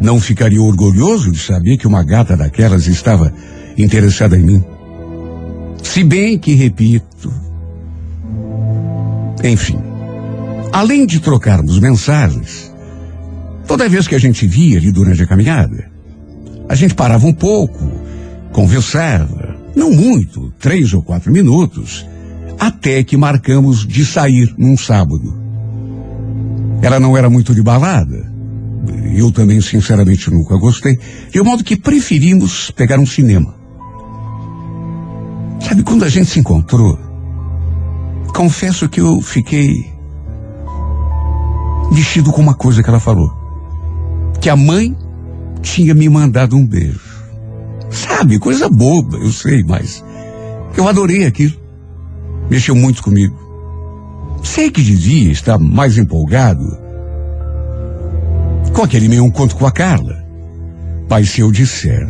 não 0.00 0.18
ficaria 0.18 0.60
orgulhoso 0.60 1.30
de 1.30 1.38
saber 1.38 1.76
que 1.76 1.86
uma 1.86 2.02
gata 2.02 2.34
daquelas 2.34 2.86
estava 2.86 3.30
interessada 3.76 4.38
em 4.38 4.42
mim? 4.42 4.64
Se 5.82 6.02
bem 6.02 6.38
que, 6.38 6.54
repito, 6.54 7.32
enfim, 9.42 9.78
além 10.72 11.04
de 11.04 11.20
trocarmos 11.20 11.78
mensagens, 11.78 12.72
toda 13.66 13.88
vez 13.88 14.06
que 14.06 14.14
a 14.14 14.20
gente 14.20 14.46
via 14.46 14.78
ali 14.78 14.92
durante 14.92 15.22
a 15.22 15.26
caminhada, 15.26 15.90
a 16.68 16.74
gente 16.74 16.94
parava 16.94 17.26
um 17.26 17.34
pouco, 17.34 17.78
conversava, 18.52 19.56
não 19.74 19.90
muito, 19.90 20.52
três 20.58 20.92
ou 20.92 21.02
quatro 21.02 21.32
minutos, 21.32 22.06
até 22.58 23.02
que 23.02 23.16
marcamos 23.16 23.86
de 23.86 24.04
sair 24.04 24.54
num 24.56 24.76
sábado. 24.76 25.40
Ela 26.80 27.00
não 27.00 27.16
era 27.16 27.28
muito 27.28 27.54
de 27.54 27.62
balada. 27.62 28.30
Eu 29.14 29.30
também, 29.30 29.60
sinceramente, 29.60 30.30
nunca 30.30 30.56
gostei. 30.56 30.98
De 31.30 31.42
modo 31.42 31.62
que 31.62 31.76
preferimos 31.76 32.70
pegar 32.70 32.98
um 32.98 33.06
cinema. 33.06 33.54
Sabe, 35.60 35.82
quando 35.82 36.04
a 36.04 36.08
gente 36.08 36.28
se 36.28 36.40
encontrou, 36.40 36.98
confesso 38.32 38.88
que 38.88 39.00
eu 39.00 39.20
fiquei 39.20 39.92
mexido 41.92 42.32
com 42.32 42.40
uma 42.40 42.54
coisa 42.54 42.82
que 42.82 42.88
ela 42.88 43.00
falou. 43.00 43.30
Que 44.40 44.48
a 44.48 44.56
mãe 44.56 44.96
tinha 45.60 45.94
me 45.94 46.08
mandado 46.08 46.56
um 46.56 46.66
beijo. 46.66 47.12
Sabe, 47.90 48.38
coisa 48.38 48.68
boba, 48.68 49.18
eu 49.18 49.30
sei, 49.30 49.62
mas 49.62 50.02
eu 50.76 50.88
adorei 50.88 51.26
aquilo. 51.26 51.54
Mexeu 52.50 52.74
muito 52.74 53.02
comigo. 53.02 53.36
Sei 54.42 54.70
que 54.70 54.82
devia 54.82 55.30
estar 55.30 55.58
mais 55.58 55.96
empolgado 55.98 56.64
com 58.72 58.82
aquele 58.82 59.08
meu 59.08 59.24
encontro 59.24 59.56
com 59.56 59.66
a 59.66 59.70
Carla. 59.70 60.22
Mas 61.08 61.30
se 61.30 61.42
eu 61.42 61.52
disser 61.52 62.06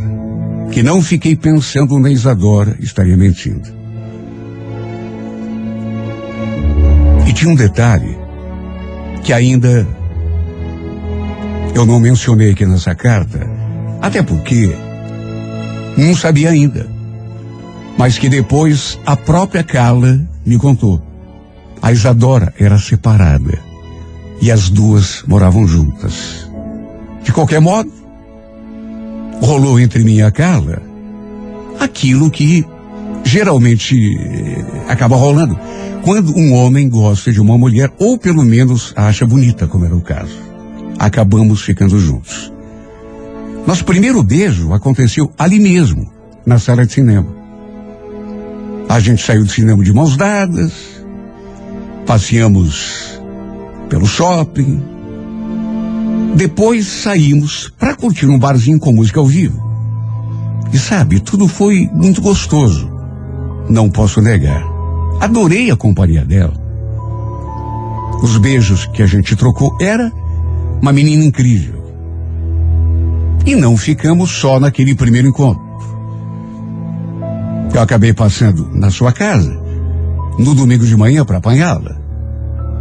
que 0.71 0.81
não 0.81 1.01
fiquei 1.01 1.35
pensando 1.35 1.99
na 1.99 2.09
Isadora, 2.09 2.75
estaria 2.79 3.17
mentindo. 3.17 3.82
E 7.25 7.33
tinha 7.33 7.51
um 7.51 7.55
detalhe 7.55 8.17
que 9.23 9.31
ainda 9.31 9.87
eu 11.73 11.85
não 11.85 11.99
mencionei 11.99 12.51
aqui 12.51 12.65
nessa 12.65 12.93
carta, 12.93 13.49
até 14.01 14.21
porque 14.21 14.75
não 15.97 16.15
sabia 16.15 16.49
ainda, 16.49 16.87
mas 17.97 18.17
que 18.17 18.29
depois 18.29 18.99
a 19.05 19.15
própria 19.15 19.63
Carla 19.63 20.19
me 20.45 20.57
contou. 20.57 21.01
A 21.81 21.91
Isadora 21.91 22.53
era 22.59 22.77
separada 22.77 23.59
e 24.41 24.51
as 24.51 24.69
duas 24.69 25.23
moravam 25.27 25.67
juntas. 25.67 26.47
De 27.23 27.31
qualquer 27.31 27.59
modo, 27.59 27.91
rolou 29.41 29.79
entre 29.79 30.03
mim 30.03 30.15
e 30.15 30.21
a 30.21 30.31
Carla 30.31 30.81
aquilo 31.79 32.29
que 32.29 32.65
geralmente 33.23 33.95
eh, 33.95 34.91
acaba 34.91 35.15
rolando 35.15 35.57
quando 36.03 36.37
um 36.37 36.53
homem 36.53 36.89
gosta 36.89 37.31
de 37.31 37.39
uma 37.39 37.57
mulher 37.57 37.89
ou 37.97 38.17
pelo 38.17 38.43
menos 38.43 38.93
a 38.95 39.07
acha 39.07 39.25
bonita, 39.25 39.67
como 39.67 39.85
era 39.85 39.95
o 39.95 40.01
caso. 40.01 40.37
Acabamos 40.99 41.61
ficando 41.61 41.97
juntos. 41.97 42.51
Nosso 43.65 43.85
primeiro 43.85 44.21
beijo 44.21 44.73
aconteceu 44.73 45.31
ali 45.37 45.59
mesmo, 45.59 46.11
na 46.45 46.59
sala 46.59 46.85
de 46.85 46.93
cinema. 46.93 47.27
A 48.89 48.99
gente 48.99 49.23
saiu 49.23 49.45
do 49.45 49.51
cinema 49.51 49.81
de 49.81 49.93
mãos 49.93 50.17
dadas, 50.17 50.73
passeamos 52.05 53.19
pelo 53.89 54.05
shopping, 54.05 54.83
depois 56.35 56.85
saímos 56.85 57.71
para 57.79 57.95
curtir 57.95 58.25
um 58.25 58.37
barzinho 58.37 58.79
com 58.79 58.91
música 58.91 59.21
ao 59.21 59.25
vivo. 59.25 59.63
E 60.73 60.77
sabe, 60.77 61.21
tudo 61.21 61.47
foi 61.47 61.89
muito 61.93 62.21
gostoso. 62.21 62.91
Não 63.69 63.89
posso 63.89 64.19
negar. 64.21 64.72
Adorei 65.23 65.71
a 65.71 65.77
companhia 65.77 66.25
dela. 66.25 66.53
Os 68.21 68.37
beijos 68.37 68.85
que 68.87 69.01
a 69.01 69.05
gente 69.05 69.37
trocou 69.37 69.73
era 69.79 70.11
uma 70.81 70.91
menina 70.91 71.23
incrível. 71.23 71.81
E 73.45 73.55
não 73.55 73.77
ficamos 73.77 74.31
só 74.31 74.59
naquele 74.59 74.93
primeiro 74.93 75.29
encontro. 75.29 75.63
Eu 77.73 77.81
acabei 77.81 78.11
passando 78.11 78.69
na 78.73 78.91
sua 78.91 79.13
casa 79.13 79.57
no 80.37 80.53
domingo 80.53 80.85
de 80.85 80.97
manhã 80.97 81.23
para 81.23 81.37
apanhá-la. 81.37 81.95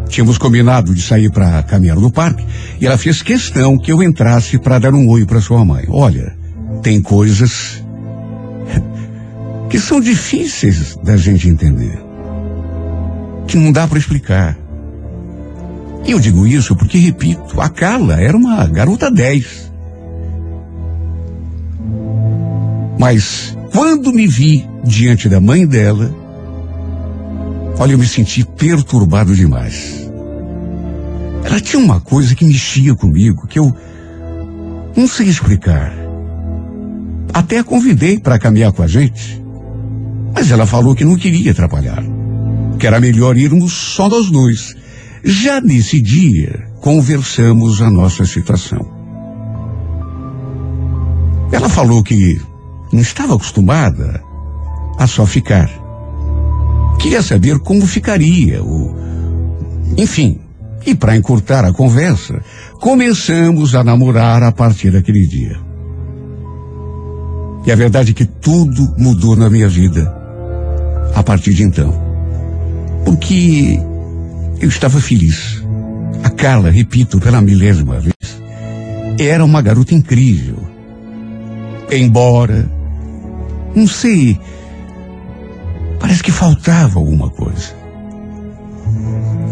Tínhamos 0.08 0.36
combinado 0.36 0.92
de 0.92 1.00
sair 1.00 1.30
para 1.30 1.62
caminhar 1.62 1.96
no 1.96 2.10
parque 2.10 2.44
e 2.80 2.84
ela 2.84 2.98
fez 2.98 3.22
questão 3.22 3.78
que 3.78 3.92
eu 3.92 4.02
entrasse 4.02 4.58
para 4.58 4.80
dar 4.80 4.92
um 4.92 5.08
oi 5.08 5.24
para 5.24 5.40
sua 5.40 5.64
mãe. 5.64 5.84
Olha, 5.88 6.36
tem 6.82 7.00
coisas 7.00 7.84
que 9.70 9.78
são 9.78 10.00
difíceis 10.00 10.98
da 11.04 11.16
gente 11.16 11.48
entender, 11.48 12.11
que 13.46 13.56
não 13.56 13.72
dá 13.72 13.86
para 13.86 13.98
explicar. 13.98 14.58
E 16.04 16.10
eu 16.10 16.20
digo 16.20 16.46
isso 16.46 16.74
porque, 16.76 16.98
repito, 16.98 17.60
a 17.60 17.68
Carla 17.68 18.20
era 18.20 18.36
uma 18.36 18.66
garota 18.66 19.10
10. 19.10 19.72
Mas 22.98 23.56
quando 23.72 24.12
me 24.12 24.26
vi 24.26 24.68
diante 24.84 25.28
da 25.28 25.40
mãe 25.40 25.66
dela, 25.66 26.14
olha, 27.78 27.92
eu 27.92 27.98
me 27.98 28.06
senti 28.06 28.44
perturbado 28.44 29.34
demais. 29.34 30.08
Ela 31.44 31.60
tinha 31.60 31.82
uma 31.82 32.00
coisa 32.00 32.34
que 32.34 32.44
mexia 32.44 32.94
comigo, 32.94 33.46
que 33.46 33.58
eu 33.58 33.74
não 34.96 35.08
sei 35.08 35.28
explicar. 35.28 35.92
Até 37.32 37.58
a 37.58 37.64
convidei 37.64 38.18
para 38.18 38.38
caminhar 38.38 38.72
com 38.72 38.82
a 38.82 38.86
gente, 38.86 39.42
mas 40.34 40.50
ela 40.50 40.66
falou 40.66 40.94
que 40.94 41.04
não 41.04 41.16
queria 41.16 41.52
atrapalhar, 41.52 42.02
que 42.82 42.86
era 42.88 42.98
melhor 42.98 43.36
irmos 43.36 43.72
só 43.72 44.08
nós 44.08 44.28
dois. 44.28 44.74
Já 45.22 45.60
nesse 45.60 46.02
dia, 46.02 46.66
conversamos 46.80 47.80
a 47.80 47.88
nossa 47.88 48.24
situação. 48.24 48.84
Ela 51.52 51.68
falou 51.68 52.02
que 52.02 52.40
não 52.92 53.00
estava 53.00 53.36
acostumada 53.36 54.20
a 54.98 55.06
só 55.06 55.24
ficar. 55.24 55.70
Queria 56.98 57.22
saber 57.22 57.60
como 57.60 57.86
ficaria, 57.86 58.60
o... 58.64 58.96
enfim. 59.96 60.40
E 60.84 60.92
para 60.92 61.16
encurtar 61.16 61.64
a 61.64 61.72
conversa, 61.72 62.42
começamos 62.80 63.76
a 63.76 63.84
namorar 63.84 64.42
a 64.42 64.50
partir 64.50 64.90
daquele 64.90 65.24
dia. 65.24 65.56
E 67.64 67.70
a 67.70 67.76
verdade 67.76 68.10
é 68.10 68.14
que 68.14 68.24
tudo 68.24 68.92
mudou 68.98 69.36
na 69.36 69.48
minha 69.48 69.68
vida 69.68 70.12
a 71.14 71.22
partir 71.22 71.54
de 71.54 71.62
então. 71.62 72.01
Porque 73.04 73.78
eu 74.60 74.68
estava 74.68 75.00
feliz. 75.00 75.62
A 76.22 76.30
Carla, 76.30 76.70
repito 76.70 77.18
pela 77.18 77.40
milésima 77.40 77.98
vez, 77.98 78.14
era 79.18 79.44
uma 79.44 79.60
garota 79.60 79.94
incrível. 79.94 80.56
Embora, 81.90 82.70
não 83.74 83.86
sei, 83.86 84.38
parece 85.98 86.22
que 86.22 86.30
faltava 86.30 86.98
alguma 86.98 87.28
coisa. 87.28 87.74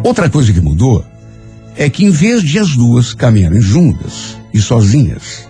Outra 0.05 0.31
coisa 0.31 0.53
que 0.53 0.61
mudou 0.61 1.05
é 1.77 1.89
que 1.91 2.05
em 2.05 2.11
vez 2.11 2.43
de 2.43 2.59
as 2.59 2.77
duas 2.77 3.15
caminharem 3.15 3.61
juntas 3.61 4.37
e 4.53 4.61
sozinhas, 4.61 5.49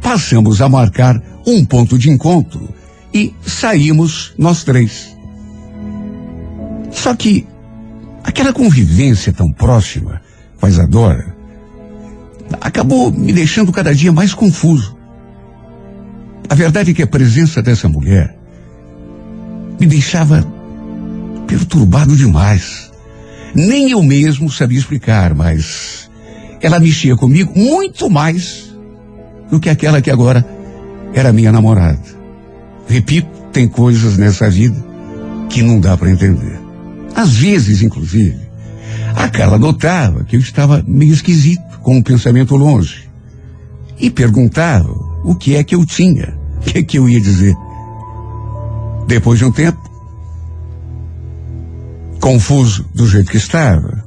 passamos 0.00 0.60
a 0.60 0.68
marcar 0.68 1.20
um 1.46 1.64
ponto 1.64 1.98
de 1.98 2.10
encontro 2.10 2.68
e 3.12 3.34
saímos 3.44 4.32
nós 4.38 4.64
três. 4.64 5.11
Só 6.92 7.14
que 7.14 7.46
aquela 8.22 8.52
convivência 8.52 9.32
tão 9.32 9.50
próxima 9.50 10.20
com 10.60 10.66
a 10.66 10.68
Isadora 10.68 11.34
acabou 12.60 13.10
me 13.10 13.32
deixando 13.32 13.72
cada 13.72 13.94
dia 13.94 14.12
mais 14.12 14.34
confuso. 14.34 14.96
A 16.48 16.54
verdade 16.54 16.90
é 16.90 16.94
que 16.94 17.02
a 17.02 17.06
presença 17.06 17.62
dessa 17.62 17.88
mulher 17.88 18.36
me 19.80 19.86
deixava 19.86 20.46
perturbado 21.46 22.14
demais. 22.14 22.90
Nem 23.54 23.90
eu 23.90 24.02
mesmo 24.02 24.50
sabia 24.50 24.78
explicar, 24.78 25.34
mas 25.34 26.10
ela 26.60 26.78
mexia 26.78 27.16
comigo 27.16 27.52
muito 27.58 28.08
mais 28.08 28.72
do 29.50 29.58
que 29.58 29.68
aquela 29.68 30.00
que 30.00 30.10
agora 30.10 30.46
era 31.12 31.32
minha 31.32 31.52
namorada. 31.52 32.00
Repito, 32.86 33.28
tem 33.52 33.68
coisas 33.68 34.16
nessa 34.16 34.48
vida 34.48 34.82
que 35.48 35.62
não 35.62 35.80
dá 35.80 35.96
para 35.96 36.10
entender. 36.10 36.58
Às 37.14 37.34
vezes, 37.34 37.82
inclusive, 37.82 38.38
a 39.14 39.28
Carla 39.28 39.58
notava 39.58 40.24
que 40.24 40.36
eu 40.36 40.40
estava 40.40 40.84
meio 40.86 41.12
esquisito, 41.12 41.62
com 41.82 41.98
o 41.98 42.04
pensamento 42.04 42.56
longe. 42.56 43.10
E 43.98 44.10
perguntava 44.10 44.90
o 45.24 45.34
que 45.34 45.56
é 45.56 45.64
que 45.64 45.74
eu 45.74 45.84
tinha, 45.84 46.38
o 46.58 46.60
que 46.60 46.78
é 46.78 46.82
que 46.82 46.98
eu 46.98 47.08
ia 47.08 47.20
dizer. 47.20 47.54
Depois 49.06 49.38
de 49.38 49.44
um 49.44 49.52
tempo, 49.52 49.80
confuso 52.20 52.88
do 52.94 53.06
jeito 53.06 53.30
que 53.30 53.36
estava, 53.36 54.04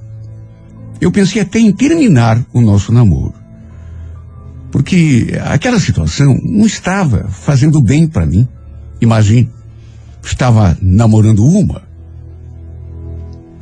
eu 1.00 1.12
pensei 1.12 1.42
até 1.42 1.60
em 1.60 1.72
terminar 1.72 2.44
o 2.54 2.62
nosso 2.62 2.92
namoro. 2.92 3.34
Porque 4.72 5.40
aquela 5.46 5.80
situação 5.80 6.38
não 6.44 6.66
estava 6.66 7.28
fazendo 7.30 7.82
bem 7.82 8.08
para 8.08 8.26
mim. 8.26 8.48
Imagine, 9.00 9.50
estava 10.24 10.78
namorando 10.82 11.46
uma, 11.46 11.84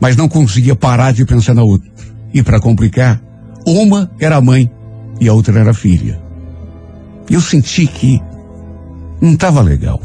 mas 0.04 0.18
não 0.18 0.28
conseguia 0.28 0.76
parar 0.76 1.14
de 1.14 1.26
pensar 1.26 1.54
na 1.54 1.64
outra. 1.64 1.90
E 2.34 2.44
para 2.44 2.60
complicar, 2.60 3.24
uma 3.66 4.12
era 4.20 4.42
mãe 4.42 4.70
e 5.18 5.30
a 5.30 5.34
outra 5.34 5.58
era 5.58 5.74
filha. 5.74 6.22
Eu 7.30 7.40
senti 7.40 7.88
que 7.88 8.22
não 9.22 9.32
estava 9.32 9.62
legal 9.62 10.02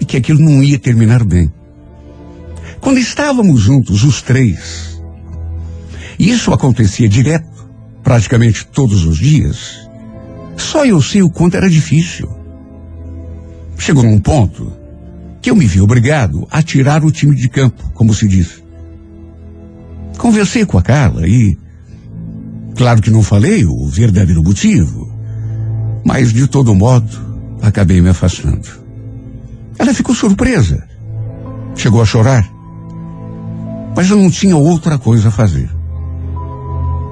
e 0.00 0.04
que 0.04 0.16
aquilo 0.16 0.40
não 0.40 0.60
ia 0.60 0.76
terminar 0.76 1.22
bem. 1.22 1.52
Quando 2.80 2.98
estávamos 2.98 3.60
juntos, 3.60 4.02
os 4.02 4.20
três, 4.22 5.00
e 6.18 6.30
isso 6.30 6.52
acontecia 6.52 7.08
direto, 7.08 7.46
praticamente 8.02 8.66
todos 8.66 9.04
os 9.04 9.18
dias, 9.18 9.88
só 10.56 10.84
eu 10.84 11.00
sei 11.00 11.22
o 11.22 11.30
quanto 11.30 11.56
era 11.56 11.70
difícil. 11.70 12.28
Chegou 13.78 14.02
num 14.02 14.18
ponto 14.18 14.72
que 15.40 15.48
eu 15.48 15.54
me 15.54 15.64
vi 15.64 15.80
obrigado 15.80 16.44
a 16.50 16.60
tirar 16.60 17.04
o 17.04 17.12
time 17.12 17.36
de 17.36 17.48
campo, 17.48 17.88
como 17.94 18.12
se 18.12 18.26
diz. 18.26 18.66
Conversei 20.18 20.66
com 20.66 20.76
a 20.76 20.82
Carla 20.82 21.26
e, 21.26 21.56
claro 22.76 23.00
que 23.00 23.10
não 23.10 23.22
falei 23.22 23.64
o 23.64 23.86
verdadeiro 23.86 24.42
motivo, 24.42 25.10
mas 26.04 26.32
de 26.32 26.48
todo 26.48 26.74
modo 26.74 27.08
acabei 27.62 28.00
me 28.00 28.08
afastando. 28.08 28.68
Ela 29.78 29.94
ficou 29.94 30.14
surpresa, 30.14 30.84
chegou 31.76 32.02
a 32.02 32.04
chorar, 32.04 32.44
mas 33.94 34.10
eu 34.10 34.16
não 34.16 34.28
tinha 34.28 34.56
outra 34.56 34.98
coisa 34.98 35.28
a 35.28 35.32
fazer. 35.32 35.70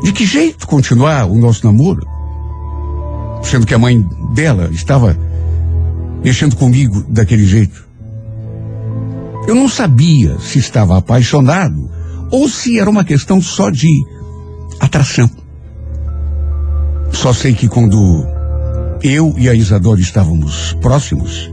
De 0.03 0.13
que 0.13 0.27
jeito 0.27 0.67
continuar 0.67 1.27
o 1.27 1.39
nosso 1.39 1.65
namoro? 1.65 2.05
Sendo 3.43 3.67
que 3.67 3.75
a 3.75 3.79
mãe 3.79 4.05
dela 4.35 4.69
estava 4.73 5.17
mexendo 6.25 6.57
comigo 6.57 7.05
daquele 7.09 7.47
jeito. 7.47 7.87
Eu 9.47 9.55
não 9.55 9.69
sabia 9.69 10.39
se 10.41 10.59
estava 10.59 10.99
apaixonado 10.99 11.96
ou 12.31 12.49
se 12.49 12.79
era 12.79 12.91
uma 12.91 13.05
questão 13.05 13.41
só 13.41 13.71
de 13.71 13.89
atração. 14.81 15.31
Só 17.13 17.33
sei 17.33 17.55
que 17.55 17.69
quando 17.69 18.27
eu 19.03 19.35
e 19.39 19.49
a 19.49 19.55
Isadora 19.55 20.01
estávamos 20.01 20.77
próximos, 20.81 21.51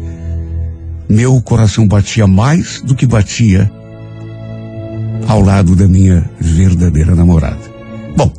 meu 1.08 1.42
coração 1.42 1.88
batia 1.88 2.28
mais 2.28 2.82
do 2.82 2.96
que 2.96 3.06
batia 3.06 3.72
ao 5.28 5.42
lado 5.42 5.76
da 5.76 5.88
minha 5.88 6.30
verdadeira 6.40 7.16
namorada. 7.16 7.62
Bom, 8.16 8.32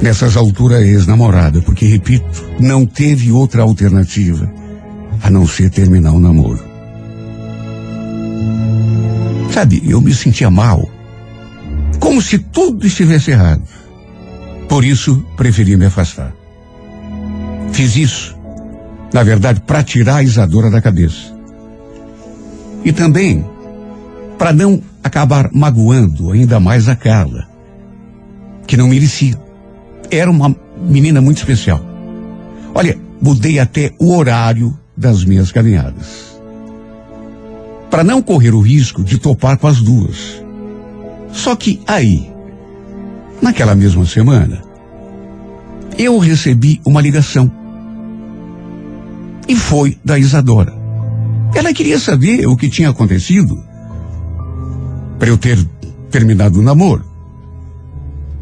nessas 0.00 0.36
alturas 0.36 0.82
ex-namorada, 0.82 1.60
porque 1.62 1.86
repito, 1.86 2.44
não 2.58 2.84
teve 2.84 3.30
outra 3.30 3.62
alternativa 3.62 4.50
a 5.22 5.30
não 5.30 5.46
ser 5.46 5.70
terminar 5.70 6.12
o 6.12 6.20
namoro. 6.20 6.62
Sabe, 9.52 9.82
eu 9.86 10.00
me 10.00 10.14
sentia 10.14 10.50
mal, 10.50 10.90
como 12.02 12.20
se 12.20 12.36
tudo 12.36 12.84
estivesse 12.84 13.30
errado. 13.30 13.62
Por 14.68 14.84
isso, 14.84 15.24
preferi 15.36 15.76
me 15.76 15.86
afastar. 15.86 16.34
Fiz 17.72 17.94
isso, 17.94 18.36
na 19.12 19.22
verdade, 19.22 19.60
para 19.60 19.84
tirar 19.84 20.16
a 20.16 20.22
Isadora 20.24 20.68
da 20.68 20.82
cabeça. 20.82 21.32
E 22.84 22.92
também 22.92 23.46
para 24.36 24.52
não 24.52 24.82
acabar 25.04 25.48
magoando 25.52 26.32
ainda 26.32 26.58
mais 26.58 26.88
a 26.88 26.96
Carla, 26.96 27.48
que 28.66 28.76
não 28.76 28.88
merecia. 28.88 29.40
Era 30.10 30.28
uma 30.28 30.56
menina 30.84 31.20
muito 31.20 31.38
especial. 31.38 31.80
Olha, 32.74 32.98
mudei 33.20 33.60
até 33.60 33.92
o 34.00 34.16
horário 34.16 34.76
das 34.96 35.24
minhas 35.24 35.52
caminhadas. 35.52 36.36
Para 37.88 38.02
não 38.02 38.20
correr 38.20 38.54
o 38.54 38.60
risco 38.60 39.04
de 39.04 39.18
topar 39.18 39.56
com 39.56 39.68
as 39.68 39.80
duas. 39.80 40.41
Só 41.32 41.56
que 41.56 41.80
aí, 41.86 42.30
naquela 43.40 43.74
mesma 43.74 44.04
semana, 44.06 44.62
eu 45.98 46.18
recebi 46.18 46.80
uma 46.86 47.00
ligação. 47.00 47.50
E 49.48 49.56
foi 49.56 49.98
da 50.04 50.18
Isadora. 50.18 50.72
Ela 51.54 51.72
queria 51.72 51.98
saber 51.98 52.46
o 52.46 52.56
que 52.56 52.70
tinha 52.70 52.90
acontecido 52.90 53.62
para 55.18 55.28
eu 55.28 55.36
ter 55.36 55.58
terminado 56.10 56.60
o 56.60 56.62
namoro. 56.62 57.04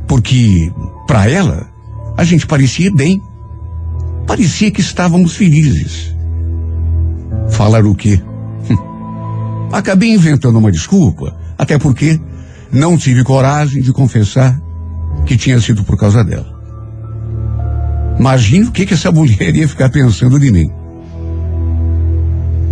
Porque, 0.06 0.72
para 1.06 1.28
ela, 1.30 1.68
a 2.16 2.24
gente 2.24 2.46
parecia 2.46 2.92
bem. 2.92 3.20
Parecia 4.26 4.70
que 4.70 4.80
estávamos 4.80 5.34
felizes. 5.36 6.14
Falar 7.50 7.84
o 7.84 7.94
quê? 7.94 8.20
Acabei 9.72 10.12
inventando 10.12 10.58
uma 10.58 10.70
desculpa, 10.70 11.36
até 11.56 11.78
porque 11.78 12.20
não 12.72 12.96
tive 12.96 13.24
coragem 13.24 13.82
de 13.82 13.92
confessar 13.92 14.60
que 15.26 15.36
tinha 15.36 15.60
sido 15.60 15.84
por 15.84 15.96
causa 15.96 16.22
dela. 16.24 16.58
Imagine 18.18 18.66
o 18.66 18.72
que, 18.72 18.86
que 18.86 18.94
essa 18.94 19.10
mulher 19.12 19.54
ia 19.54 19.68
ficar 19.68 19.88
pensando 19.90 20.38
de 20.38 20.50
mim. 20.50 20.70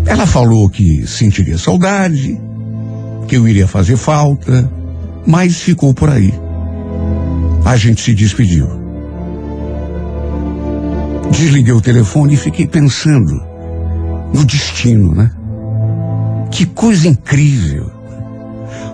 Ela 0.06 0.26
falou 0.26 0.68
que 0.70 1.06
sentiria 1.06 1.58
saudade, 1.58 2.40
que 3.26 3.36
eu 3.36 3.46
iria 3.46 3.66
fazer 3.66 3.96
falta, 3.96 4.70
mas 5.26 5.60
ficou 5.60 5.92
por 5.92 6.08
aí. 6.08 6.32
A 7.64 7.76
gente 7.76 8.00
se 8.00 8.14
despediu. 8.14 8.66
Desliguei 11.30 11.74
o 11.74 11.80
telefone 11.80 12.34
e 12.34 12.36
fiquei 12.38 12.66
pensando 12.66 13.42
no 14.32 14.44
destino, 14.44 15.14
né? 15.14 15.30
Que 16.50 16.64
coisa 16.64 17.06
incrível. 17.06 17.97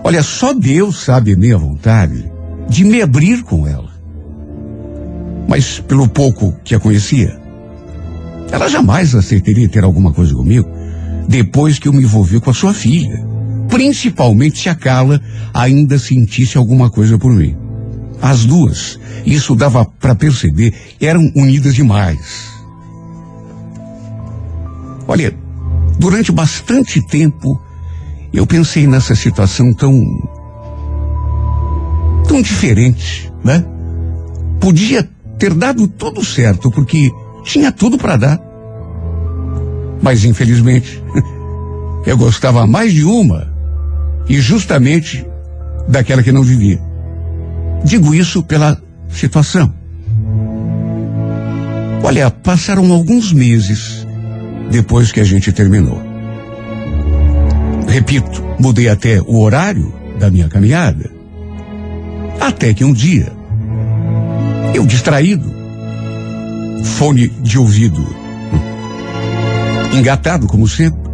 Olha, 0.03 0.21
só 0.21 0.53
Deus 0.53 1.03
sabe 1.03 1.33
a 1.33 1.37
minha 1.37 1.57
vontade 1.57 2.31
de 2.69 2.83
me 2.83 3.01
abrir 3.01 3.43
com 3.43 3.67
ela. 3.67 3.89
Mas 5.47 5.79
pelo 5.79 6.07
pouco 6.07 6.55
que 6.63 6.75
a 6.75 6.79
conhecia, 6.79 7.39
ela 8.51 8.67
jamais 8.67 9.13
aceitaria 9.13 9.69
ter 9.69 9.83
alguma 9.83 10.11
coisa 10.11 10.33
comigo 10.33 10.69
depois 11.27 11.79
que 11.79 11.87
eu 11.87 11.93
me 11.93 12.03
envolvi 12.03 12.39
com 12.39 12.49
a 12.49 12.53
sua 12.53 12.73
filha 12.73 13.35
principalmente 13.75 14.59
se 14.59 14.69
a 14.69 14.75
Carla 14.75 15.21
ainda 15.53 15.97
sentisse 15.97 16.57
alguma 16.57 16.89
coisa 16.89 17.17
por 17.17 17.33
mim. 17.33 17.55
As 18.21 18.45
duas, 18.45 18.99
isso 19.25 19.55
dava 19.55 19.85
para 19.85 20.15
perceber, 20.15 20.73
eram 21.01 21.29
unidas 21.35 21.75
demais. 21.75 22.49
Olha, 25.07 25.37
durante 25.99 26.31
bastante 26.31 27.05
tempo 27.07 27.61
eu 28.35 28.45
pensei 28.45 28.85
nessa 28.85 29.15
situação 29.15 29.73
tão 29.73 29.93
tão 32.27 32.41
diferente, 32.41 33.31
né? 33.43 33.63
Podia 34.59 35.07
ter 35.37 35.53
dado 35.53 35.87
tudo 35.87 36.23
certo 36.23 36.69
porque 36.71 37.11
tinha 37.43 37.71
tudo 37.71 37.97
para 37.97 38.17
dar. 38.17 38.41
Mas 40.01 40.25
infelizmente 40.25 41.01
eu 42.05 42.17
gostava 42.17 42.67
mais 42.67 42.93
de 42.93 43.03
uma 43.03 43.53
e 44.27 44.39
justamente 44.41 45.25
daquela 45.87 46.21
que 46.21 46.31
não 46.31 46.43
vivia. 46.43 46.81
Digo 47.83 48.13
isso 48.13 48.43
pela 48.43 48.77
situação. 49.09 49.73
Olha, 52.03 52.29
passaram 52.29 52.91
alguns 52.91 53.31
meses 53.31 54.05
depois 54.69 55.11
que 55.11 55.19
a 55.19 55.23
gente 55.23 55.51
terminou. 55.51 56.14
Repito, 57.87 58.43
mudei 58.59 58.89
até 58.89 59.21
o 59.21 59.39
horário 59.39 59.93
da 60.19 60.29
minha 60.29 60.47
caminhada. 60.47 61.11
Até 62.39 62.73
que 62.73 62.83
um 62.83 62.93
dia, 62.93 63.31
eu 64.73 64.85
distraído, 64.85 65.51
fone 66.83 67.27
de 67.27 67.57
ouvido, 67.57 68.05
engatado 69.93 70.47
como 70.47 70.67
sempre, 70.67 71.05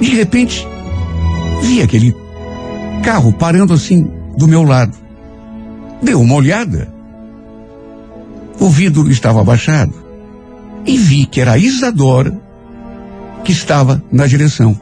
De 0.00 0.14
repente, 0.14 0.66
vi 1.62 1.80
aquele 1.80 2.14
carro 3.02 3.32
parando 3.32 3.72
assim 3.72 4.10
do 4.36 4.46
meu 4.46 4.62
lado. 4.62 4.96
Deu 6.02 6.20
uma 6.20 6.34
olhada. 6.34 6.88
O 8.60 8.68
vidro 8.68 9.10
estava 9.10 9.40
abaixado. 9.40 9.94
E 10.84 10.96
vi 10.98 11.24
que 11.24 11.40
era 11.40 11.58
Isadora 11.58 12.38
que 13.42 13.52
estava 13.52 14.02
na 14.12 14.26
direção. 14.26 14.78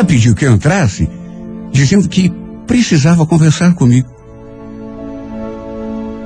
Ela 0.00 0.06
pediu 0.06 0.34
que 0.34 0.46
eu 0.46 0.54
entrasse, 0.54 1.06
dizendo 1.70 2.08
que 2.08 2.32
precisava 2.66 3.26
conversar 3.26 3.74
comigo. 3.74 4.08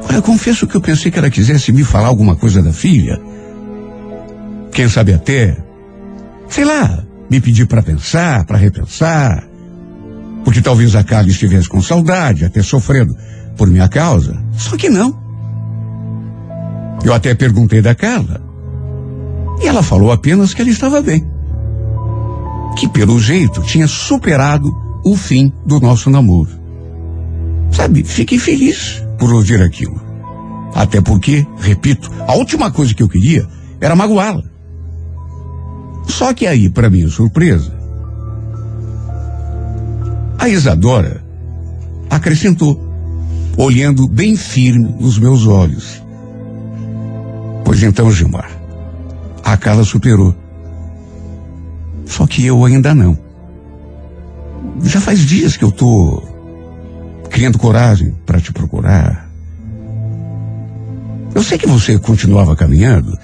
Olha, 0.09 0.23
confesso 0.23 0.65
que 0.65 0.77
eu 0.77 0.81
pensei 0.81 1.11
que 1.11 1.19
ela 1.19 1.29
quisesse 1.29 1.73
me 1.73 1.83
falar 1.83 2.07
alguma 2.07 2.37
coisa 2.37 2.63
da 2.63 2.73
filha. 2.73 3.21
Quem 4.71 4.89
sabe 4.89 5.13
até, 5.13 5.57
sei 6.49 6.65
lá, 6.65 7.05
me 7.29 7.41
pedir 7.41 7.67
para 7.67 7.83
pensar, 7.83 8.45
para 8.45 8.57
repensar. 8.57 9.45
Porque 10.45 10.63
talvez 10.63 10.95
a 10.95 11.03
Carla 11.03 11.31
estivesse 11.31 11.69
com 11.69 11.83
saudade, 11.83 12.45
até 12.45 12.63
sofrendo 12.63 13.17
por 13.57 13.67
minha 13.67 13.89
causa. 13.89 14.41
Só 14.53 14.77
que 14.77 14.89
não. 14.89 15.21
Eu 17.05 17.13
até 17.13 17.35
perguntei 17.35 17.83
da 17.83 17.97
Carla. 17.97 18.41
E 19.61 19.67
ela 19.67 19.83
falou 19.83 20.13
apenas 20.13 20.55
que 20.55 20.63
ela 20.63 20.71
estava 20.71 21.03
bem. 21.03 21.34
Que 22.77 22.89
pelo 22.89 23.21
jeito 23.21 23.63
tinha 23.63 23.87
superado 23.87 24.71
o 25.05 25.17
fim 25.17 25.53
do 25.65 25.81
nosso 25.81 26.11
namoro. 26.11 26.51
Sabe, 27.71 28.05
fiquei 28.05 28.39
feliz 28.39 29.03
por 29.19 29.33
ouvir 29.33 29.63
aquilo. 29.63 30.01
Até 30.75 31.01
porque, 31.01 31.47
repito, 31.59 32.11
a 32.27 32.35
última 32.35 32.71
coisa 32.71 32.95
que 32.95 33.03
eu 33.03 33.09
queria 33.09 33.47
era 33.81 33.95
magoá-la. 33.95 34.43
Só 36.09 36.35
que 36.35 36.47
aí, 36.47 36.69
para 36.69 36.91
minha 36.91 37.09
surpresa, 37.09 37.73
a 40.39 40.49
Isadora 40.49 41.25
acrescentou, 42.11 42.81
olhando 43.57 44.09
bem 44.09 44.37
firme 44.37 44.95
nos 45.01 45.19
meus 45.19 45.47
olhos. 45.47 46.03
Pois 47.65 47.83
então, 47.83 48.11
Gilmar, 48.11 48.51
a 49.43 49.57
Carla 49.57 49.85
superou. 49.85 50.44
Só 52.07 52.27
que 52.27 52.45
eu 52.45 52.64
ainda 52.64 52.95
não. 52.95 53.19
Já 54.83 55.01
faz 55.01 55.21
dias 55.21 55.57
que 55.57 55.64
eu 55.64 55.73
tô 55.73 56.23
criando 57.31 57.59
coragem 57.59 58.14
para 58.25 58.40
te 58.40 58.53
procurar. 58.53 59.29
Eu 61.35 61.43
sei 61.43 61.59
que 61.59 61.67
você 61.67 61.99
continuava 61.99 62.55
caminhando, 62.55 63.19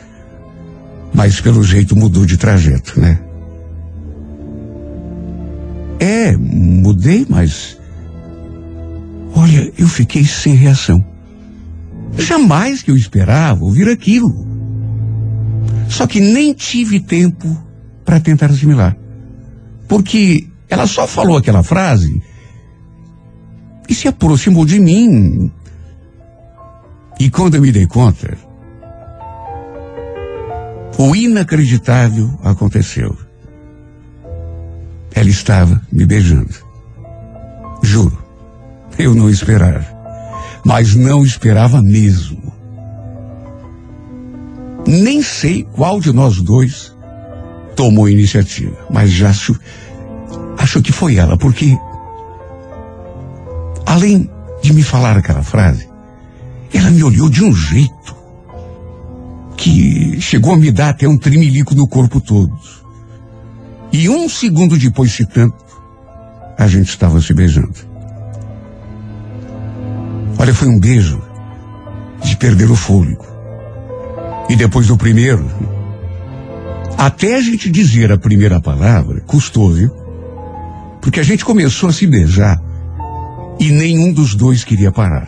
mas 1.14 1.40
pelo 1.40 1.62
jeito 1.62 1.95
mudou 1.95 2.27
de 2.27 2.37
trajeto, 2.37 2.99
né? 3.01 3.21
É, 6.01 6.37
mudei, 6.37 7.27
mas. 7.29 7.79
Olha, 9.35 9.73
eu 9.79 9.87
fiquei 9.87 10.25
sem 10.25 10.55
reação. 10.55 11.05
Jamais 12.19 12.83
que 12.83 12.90
eu 12.90 12.97
esperava 12.97 13.64
ouvir 13.64 13.88
aquilo. 13.88 14.47
Só 15.88 16.07
que 16.07 16.21
nem 16.21 16.53
tive 16.53 17.01
tempo 17.01 17.70
para 18.11 18.18
tentar 18.18 18.46
assimilar. 18.46 18.96
Porque 19.87 20.49
ela 20.68 20.85
só 20.88 21.07
falou 21.07 21.37
aquela 21.37 21.62
frase 21.62 22.20
e 23.88 23.94
se 23.94 24.09
aproximou 24.09 24.66
de 24.66 24.81
mim. 24.81 25.49
E 27.20 27.31
quando 27.31 27.55
eu 27.55 27.62
me 27.62 27.70
dei 27.70 27.87
conta, 27.87 28.37
o 30.99 31.14
inacreditável 31.14 32.37
aconteceu. 32.42 33.16
Ela 35.14 35.29
estava 35.29 35.81
me 35.92 36.05
beijando. 36.05 36.53
Juro, 37.81 38.18
eu 38.99 39.14
não 39.14 39.31
esperava. 39.31 39.87
Mas 40.64 40.96
não 40.96 41.25
esperava 41.25 41.81
mesmo. 41.81 42.53
Nem 44.85 45.23
sei 45.23 45.62
qual 45.62 46.01
de 46.01 46.12
nós 46.12 46.42
dois 46.42 46.89
tomou 47.81 48.05
a 48.05 48.11
iniciativa, 48.11 48.77
mas 48.90 49.11
já 49.11 49.31
acho, 49.31 49.59
acho 50.59 50.83
que 50.83 50.93
foi 50.93 51.16
ela, 51.16 51.35
porque 51.38 51.79
além 53.87 54.31
de 54.62 54.75
me 54.75 54.83
falar 54.83 55.16
aquela 55.16 55.43
frase, 55.43 55.88
ela 56.75 56.90
me 56.90 57.03
olhou 57.03 57.31
de 57.31 57.43
um 57.43 57.55
jeito 57.55 58.14
que 59.57 60.21
chegou 60.21 60.53
a 60.53 60.59
me 60.59 60.71
dar 60.71 60.90
até 60.90 61.09
um 61.09 61.16
tremelico 61.16 61.75
no 61.75 61.88
corpo 61.88 62.21
todo. 62.21 62.53
E 63.90 64.11
um 64.11 64.29
segundo 64.29 64.77
depois, 64.77 65.11
se 65.12 65.25
tanto, 65.25 65.64
a 66.59 66.69
gente 66.69 66.90
estava 66.90 67.19
se 67.23 67.33
beijando. 67.33 67.79
Olha, 70.38 70.53
foi 70.53 70.69
um 70.69 70.79
beijo 70.79 71.19
de 72.23 72.37
perder 72.37 72.71
o 72.71 72.77
fôlego. 72.77 73.25
E 74.51 74.57
depois 74.57 74.87
do 74.87 74.99
primeiro, 74.99 75.80
até 77.01 77.35
a 77.35 77.41
gente 77.41 77.71
dizer 77.71 78.13
a 78.13 78.19
primeira 78.19 78.61
palavra, 78.61 79.23
custou, 79.23 79.73
viu? 79.73 79.91
Porque 81.01 81.19
a 81.19 81.23
gente 81.23 81.47
começou 81.47 81.89
a 81.89 81.93
se 81.95 82.07
beijar 82.07 82.61
e 83.59 83.71
nenhum 83.71 84.13
dos 84.13 84.35
dois 84.35 84.65
queria 84.65 84.93
parar. 84.93 85.27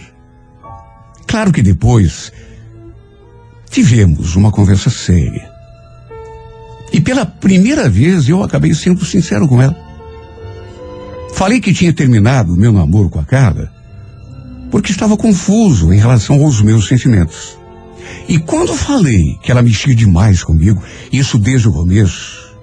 Claro 1.26 1.50
que 1.50 1.62
depois 1.62 2.30
tivemos 3.70 4.36
uma 4.36 4.52
conversa 4.52 4.90
séria. 4.90 5.50
E 6.92 7.00
pela 7.00 7.24
primeira 7.24 7.88
vez 7.88 8.28
eu 8.28 8.42
acabei 8.42 8.74
sendo 8.74 9.02
sincero 9.06 9.48
com 9.48 9.62
ela. 9.62 9.74
Falei 11.32 11.58
que 11.58 11.72
tinha 11.72 11.94
terminado 11.94 12.52
o 12.52 12.56
meu 12.56 12.70
namoro 12.70 13.08
com 13.08 13.18
a 13.18 13.24
Carla 13.24 13.72
porque 14.70 14.92
estava 14.92 15.16
confuso 15.16 15.90
em 15.90 15.98
relação 15.98 16.44
aos 16.44 16.60
meus 16.60 16.86
sentimentos. 16.86 17.61
E 18.28 18.38
quando 18.38 18.74
falei 18.74 19.38
que 19.42 19.50
ela 19.50 19.62
mexia 19.62 19.94
demais 19.94 20.42
comigo, 20.42 20.82
isso 21.12 21.38
desde 21.38 21.68
o 21.68 21.72
começo, 21.72 22.56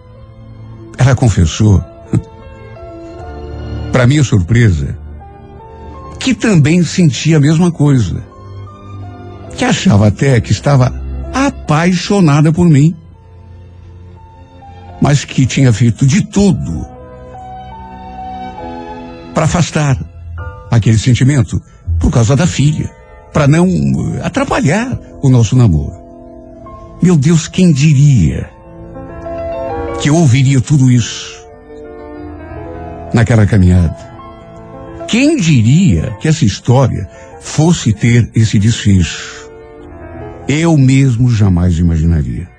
ela 0.97 1.15
confessou, 1.15 1.83
para 3.91 4.07
minha 4.07 4.23
surpresa, 4.23 4.97
que 6.19 6.33
também 6.33 6.83
sentia 6.83 7.37
a 7.37 7.39
mesma 7.39 7.71
coisa. 7.71 8.23
Que 9.57 9.65
achava 9.65 10.07
até 10.07 10.39
que 10.39 10.51
estava 10.51 10.93
apaixonada 11.33 12.51
por 12.51 12.69
mim. 12.69 12.95
Mas 15.01 15.23
que 15.23 15.45
tinha 15.45 15.71
feito 15.71 16.05
de 16.05 16.25
tudo 16.25 16.85
para 19.33 19.45
afastar 19.45 19.97
aquele 20.69 20.97
sentimento 20.97 21.61
por 21.99 22.11
causa 22.11 22.35
da 22.35 22.45
filha, 22.45 22.91
para 23.33 23.47
não 23.47 23.67
atrapalhar 24.23 24.97
o 25.21 25.29
nosso 25.29 25.55
namoro. 25.55 25.99
Meu 27.01 27.15
Deus, 27.15 27.47
quem 27.47 27.71
diria 27.71 28.49
que 30.01 30.09
eu 30.09 30.15
ouviria 30.15 30.59
tudo 30.59 30.91
isso 30.91 31.45
naquela 33.13 33.45
caminhada? 33.45 33.95
Quem 35.07 35.37
diria 35.37 36.15
que 36.19 36.27
essa 36.27 36.45
história 36.45 37.09
fosse 37.39 37.93
ter 37.93 38.29
esse 38.35 38.59
desfecho? 38.59 39.49
Eu 40.47 40.77
mesmo 40.77 41.31
jamais 41.31 41.77
imaginaria. 41.77 42.49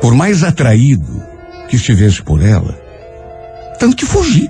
Por 0.00 0.14
mais 0.14 0.42
atraído 0.42 1.22
que 1.68 1.76
estivesse 1.76 2.22
por 2.22 2.42
ela, 2.42 2.78
tanto 3.78 3.96
que 3.96 4.06
fugi. 4.06 4.48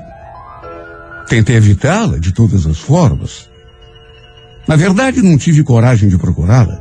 Tentei 1.29 1.57
evitá-la 1.57 2.19
de 2.19 2.33
todas 2.33 2.67
as 2.67 2.79
formas. 2.79 3.49
Na 4.67 4.77
verdade, 4.77 5.23
não 5.23 5.37
tive 5.37 5.63
coragem 5.63 6.09
de 6.09 6.17
procurá-la 6.17 6.81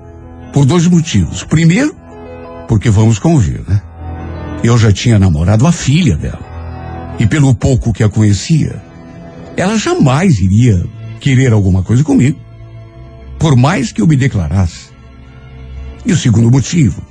por 0.53 0.65
dois 0.65 0.87
motivos. 0.87 1.43
Primeiro, 1.43 1.95
porque 2.67 2.89
vamos 2.89 3.19
convir, 3.19 3.61
né? 3.67 3.81
Eu 4.63 4.77
já 4.77 4.91
tinha 4.91 5.19
namorado 5.19 5.67
a 5.67 5.71
filha 5.71 6.15
dela. 6.15 6.53
E 7.19 7.27
pelo 7.27 7.53
pouco 7.53 7.91
que 7.91 8.03
a 8.03 8.09
conhecia, 8.09 8.81
ela 9.57 9.77
jamais 9.77 10.39
iria 10.39 10.83
querer 11.19 11.51
alguma 11.51 11.83
coisa 11.83 12.03
comigo. 12.03 12.39
Por 13.37 13.57
mais 13.57 13.91
que 13.91 14.01
eu 14.01 14.07
me 14.07 14.15
declarasse. 14.15 14.93
E 16.05 16.13
o 16.13 16.17
segundo 16.17 16.49
motivo 16.49 17.01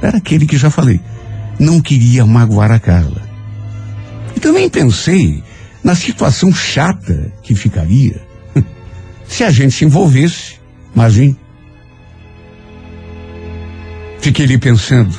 era 0.00 0.16
aquele 0.16 0.46
que 0.46 0.56
já 0.56 0.70
falei. 0.70 1.00
Não 1.58 1.80
queria 1.80 2.24
magoar 2.24 2.70
a 2.70 2.78
Carla. 2.78 3.22
E 4.34 4.40
também 4.40 4.70
pensei 4.70 5.42
na 5.84 5.94
situação 5.94 6.52
chata 6.52 7.32
que 7.42 7.54
ficaria 7.54 8.27
se 9.28 9.44
a 9.44 9.50
gente 9.50 9.74
se 9.74 9.84
envolvesse. 9.84 10.54
Imagine. 10.94 11.36
Fiquei 14.20 14.44
ali 14.44 14.58
pensando, 14.58 15.14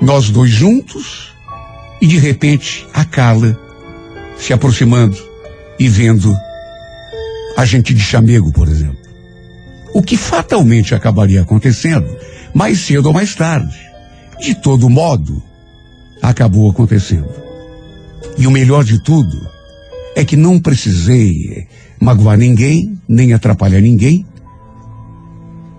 nós 0.00 0.30
dois 0.30 0.50
juntos, 0.50 1.34
e 2.00 2.06
de 2.06 2.18
repente 2.18 2.86
a 2.94 3.04
Carla 3.04 3.58
se 4.38 4.52
aproximando 4.52 5.18
e 5.78 5.88
vendo 5.88 6.34
a 7.56 7.64
gente 7.64 7.92
de 7.92 8.00
chamego, 8.00 8.50
por 8.52 8.68
exemplo. 8.68 8.98
O 9.92 10.02
que 10.02 10.16
fatalmente 10.16 10.94
acabaria 10.94 11.42
acontecendo 11.42 12.16
mais 12.54 12.80
cedo 12.80 13.06
ou 13.06 13.12
mais 13.12 13.34
tarde. 13.34 13.76
De 14.40 14.54
todo 14.54 14.88
modo, 14.88 15.42
acabou 16.22 16.70
acontecendo. 16.70 17.28
E 18.36 18.46
o 18.46 18.50
melhor 18.50 18.84
de 18.84 19.02
tudo 19.02 19.48
é 20.14 20.24
que 20.24 20.36
não 20.36 20.60
precisei 20.60 21.66
magoar 22.00 22.36
ninguém, 22.36 22.98
nem 23.08 23.32
atrapalhar 23.32 23.80
ninguém, 23.80 24.24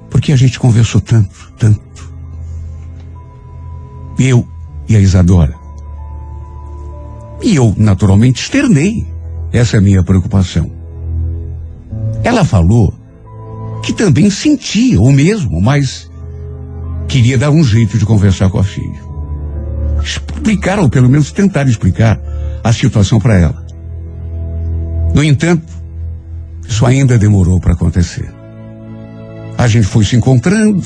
porque 0.09 0.31
a 0.31 0.35
gente 0.35 0.59
conversou 0.59 0.99
tanto, 0.99 1.53
tanto. 1.57 1.81
Eu 4.17 4.47
e 4.87 4.95
a 4.95 4.99
Isadora. 4.99 5.55
E 7.41 7.55
eu, 7.55 7.73
naturalmente, 7.77 8.41
externei 8.41 9.07
essa 9.53 9.79
minha 9.79 10.03
preocupação. 10.03 10.69
Ela 12.23 12.43
falou 12.43 12.93
que 13.83 13.93
também 13.93 14.29
sentia 14.29 14.99
o 14.99 15.11
mesmo, 15.11 15.61
mas 15.61 16.09
queria 17.07 17.37
dar 17.37 17.49
um 17.49 17.63
jeito 17.63 17.97
de 17.97 18.05
conversar 18.05 18.49
com 18.49 18.59
a 18.59 18.63
filha. 18.63 19.01
Explicar, 20.03 20.79
ou 20.79 20.89
pelo 20.89 21.09
menos 21.09 21.31
tentar 21.31 21.67
explicar 21.67 22.19
a 22.63 22.73
situação 22.73 23.19
para 23.19 23.37
ela. 23.37 23.65
No 25.13 25.23
entanto, 25.23 25.78
isso 26.69 26.85
ainda 26.85 27.17
demorou 27.17 27.59
para 27.59 27.73
acontecer. 27.73 28.31
A 29.57 29.67
gente 29.67 29.87
foi 29.87 30.05
se 30.05 30.15
encontrando, 30.15 30.81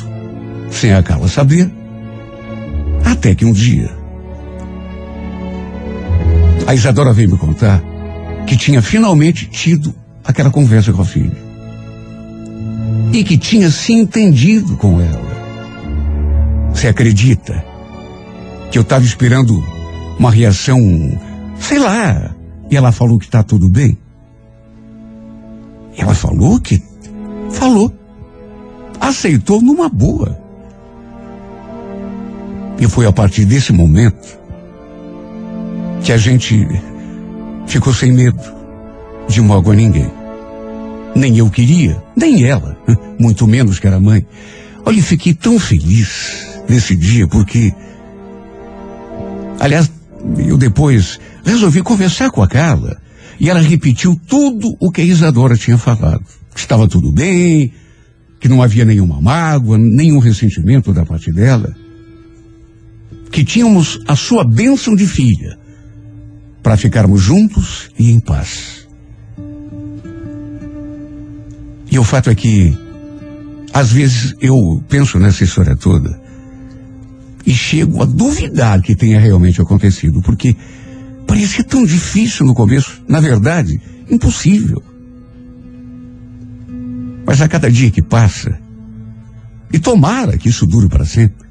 sem 0.71 0.93
a 0.93 1.03
Carla 1.03 1.27
saber, 1.27 1.69
até 3.05 3.35
que 3.35 3.45
um 3.45 3.51
dia, 3.51 3.91
a 6.65 6.73
Isadora 6.73 7.11
veio 7.11 7.29
me 7.29 7.37
contar 7.37 7.83
que 8.47 8.55
tinha 8.55 8.81
finalmente 8.81 9.45
tido 9.47 9.93
aquela 10.23 10.49
conversa 10.49 10.93
com 10.93 11.01
a 11.01 11.05
filha. 11.05 11.43
E 13.11 13.23
que 13.23 13.37
tinha 13.37 13.69
se 13.69 13.93
entendido 13.93 14.75
com 14.77 14.99
ela. 14.99 15.33
Você 16.73 16.87
acredita 16.87 17.63
que 18.71 18.77
eu 18.77 18.81
estava 18.81 19.05
esperando 19.05 19.63
uma 20.17 20.31
reação, 20.31 20.79
sei 21.59 21.77
lá, 21.77 22.33
e 22.71 22.75
ela 22.75 22.91
falou 22.91 23.19
que 23.19 23.25
está 23.25 23.43
tudo 23.43 23.69
bem? 23.69 23.97
Ela 25.97 26.13
falou 26.13 26.59
que. 26.59 26.81
Falou. 27.51 27.93
Aceitou 28.99 29.61
numa 29.61 29.89
boa. 29.89 30.37
E 32.79 32.87
foi 32.87 33.05
a 33.05 33.11
partir 33.11 33.45
desse 33.45 33.71
momento 33.71 34.39
que 36.03 36.11
a 36.11 36.17
gente 36.17 36.67
ficou 37.67 37.93
sem 37.93 38.11
medo 38.11 38.41
de 39.27 39.41
magoar 39.41 39.77
ninguém. 39.77 40.11
Nem 41.15 41.37
eu 41.37 41.49
queria, 41.49 42.03
nem 42.15 42.45
ela, 42.45 42.77
muito 43.19 43.47
menos 43.47 43.79
que 43.79 43.87
era 43.87 43.99
mãe. 43.99 44.25
Olha, 44.85 45.01
fiquei 45.01 45.33
tão 45.33 45.59
feliz 45.59 46.61
nesse 46.67 46.95
dia 46.95 47.27
porque, 47.27 47.73
aliás, 49.59 49.89
eu 50.37 50.57
depois 50.57 51.19
resolvi 51.45 51.81
conversar 51.81 52.31
com 52.31 52.41
a 52.41 52.47
Carla 52.47 52.97
e 53.43 53.49
ela 53.49 53.59
repetiu 53.59 54.17
tudo 54.25 54.73
o 54.79 54.89
que 54.89 55.01
a 55.01 55.03
Isadora 55.03 55.57
tinha 55.57 55.77
falado. 55.77 56.23
Que 56.53 56.61
estava 56.61 56.87
tudo 56.87 57.11
bem, 57.11 57.73
que 58.39 58.47
não 58.47 58.63
havia 58.63 58.85
nenhuma 58.85 59.19
mágoa, 59.19 59.77
nenhum 59.77 60.17
ressentimento 60.17 60.93
da 60.93 61.05
parte 61.05 61.29
dela. 61.29 61.75
Que 63.29 63.43
tínhamos 63.43 63.99
a 64.07 64.15
sua 64.15 64.45
bênção 64.45 64.95
de 64.95 65.05
filha 65.05 65.59
para 66.63 66.77
ficarmos 66.77 67.21
juntos 67.21 67.89
e 67.99 68.11
em 68.11 68.19
paz. 68.21 68.87
E 71.91 71.99
o 71.99 72.03
fato 72.05 72.29
é 72.29 72.35
que, 72.35 72.73
às 73.73 73.91
vezes, 73.91 74.33
eu 74.39 74.81
penso 74.87 75.19
nessa 75.19 75.43
história 75.43 75.75
toda 75.75 76.17
e 77.45 77.53
chego 77.53 78.01
a 78.01 78.05
duvidar 78.05 78.81
que 78.81 78.95
tenha 78.95 79.19
realmente 79.19 79.61
acontecido, 79.61 80.21
porque 80.21 80.55
parecia 81.27 81.63
tão 81.63 81.85
difícil 81.85 82.45
no 82.45 82.53
começo, 82.53 83.03
na 83.07 83.19
verdade, 83.19 83.79
impossível. 84.09 84.81
Mas 87.25 87.41
a 87.41 87.47
cada 87.47 87.71
dia 87.71 87.89
que 87.89 88.01
passa, 88.01 88.59
e 89.71 89.79
tomara 89.79 90.37
que 90.37 90.49
isso 90.49 90.67
dure 90.67 90.87
para 90.87 91.05
sempre, 91.05 91.47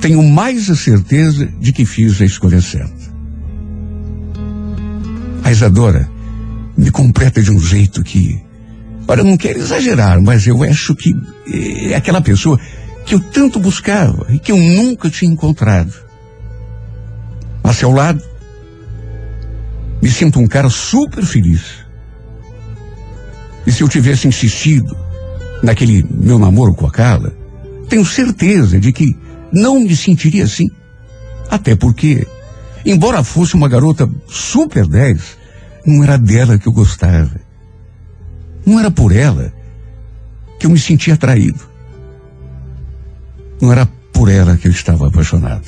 tenho 0.00 0.22
mais 0.22 0.70
a 0.70 0.76
certeza 0.76 1.46
de 1.58 1.72
que 1.72 1.84
fiz 1.84 2.20
a 2.20 2.24
escolha 2.24 2.60
certa. 2.60 3.10
A 5.42 5.50
Isadora 5.50 6.08
me 6.76 6.90
completa 6.90 7.42
de 7.42 7.50
um 7.50 7.58
jeito 7.58 8.02
que, 8.02 8.40
olha, 9.06 9.20
eu 9.20 9.24
não 9.24 9.36
quero 9.36 9.58
exagerar, 9.58 10.20
mas 10.22 10.46
eu 10.46 10.62
acho 10.62 10.94
que 10.94 11.12
é 11.90 11.94
aquela 11.94 12.20
pessoa 12.20 12.58
que 13.04 13.14
eu 13.14 13.20
tanto 13.20 13.58
buscava 13.58 14.26
e 14.30 14.38
que 14.38 14.52
eu 14.52 14.56
nunca 14.56 15.10
tinha 15.10 15.30
encontrado. 15.30 15.92
A 17.62 17.72
seu 17.72 17.90
lado, 17.90 18.22
me 20.00 20.10
sinto 20.10 20.40
um 20.40 20.46
cara 20.46 20.68
super 20.68 21.24
feliz. 21.24 21.84
E 23.66 23.72
se 23.72 23.82
eu 23.82 23.88
tivesse 23.88 24.26
insistido 24.26 24.96
naquele 25.62 26.04
meu 26.10 26.38
namoro 26.38 26.74
com 26.74 26.86
a 26.86 26.90
Carla, 26.90 27.32
tenho 27.88 28.04
certeza 28.04 28.80
de 28.80 28.92
que 28.92 29.16
não 29.52 29.80
me 29.80 29.94
sentiria 29.94 30.44
assim. 30.44 30.68
Até 31.50 31.74
porque, 31.74 32.26
embora 32.84 33.24
fosse 33.24 33.54
uma 33.54 33.68
garota 33.68 34.08
super 34.28 34.86
10, 34.86 35.38
não 35.86 36.04
era 36.04 36.16
dela 36.16 36.58
que 36.58 36.66
eu 36.66 36.72
gostava. 36.72 37.40
Não 38.64 38.78
era 38.78 38.90
por 38.90 39.14
ela 39.14 39.52
que 40.58 40.66
eu 40.66 40.70
me 40.70 40.78
sentia 40.78 41.14
atraído. 41.14 41.60
Não 43.60 43.72
era 43.72 43.86
por 44.12 44.28
ela 44.28 44.56
que 44.56 44.68
eu 44.68 44.72
estava 44.72 45.08
apaixonado. 45.08 45.66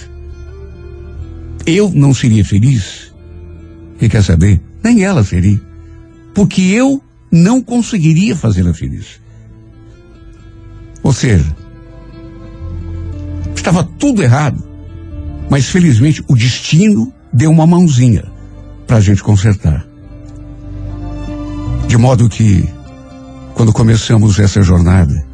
Eu 1.67 1.91
não 1.95 2.15
seria 2.15 2.45
feliz. 2.45 3.12
E 4.03 4.09
quer 4.09 4.25
saber? 4.25 4.61
Nem 4.83 5.05
ela 5.05 5.23
seria. 5.23 5.61
Porque 6.35 6.61
eu 6.61 7.01
não 7.31 7.63
conseguiria 7.63 8.35
fazê-la 8.35 8.75
feliz. 8.75 9.21
Ou 11.05 11.13
seja, 11.13 11.57
estava 13.55 13.85
tudo 13.85 14.21
errado. 14.21 14.61
Mas 15.49 15.67
felizmente 15.67 16.23
o 16.29 16.35
destino 16.35 17.13
deu 17.33 17.53
uma 17.53 17.65
mãozinha 17.65 18.25
para 18.89 18.97
a 18.97 19.01
gente 19.01 19.23
consertar. 19.23 19.87
De 21.87 21.97
modo 21.97 22.29
que, 22.29 22.69
quando 23.55 23.73
começamos 23.73 24.41
essa 24.41 24.63
jornada, 24.63 25.25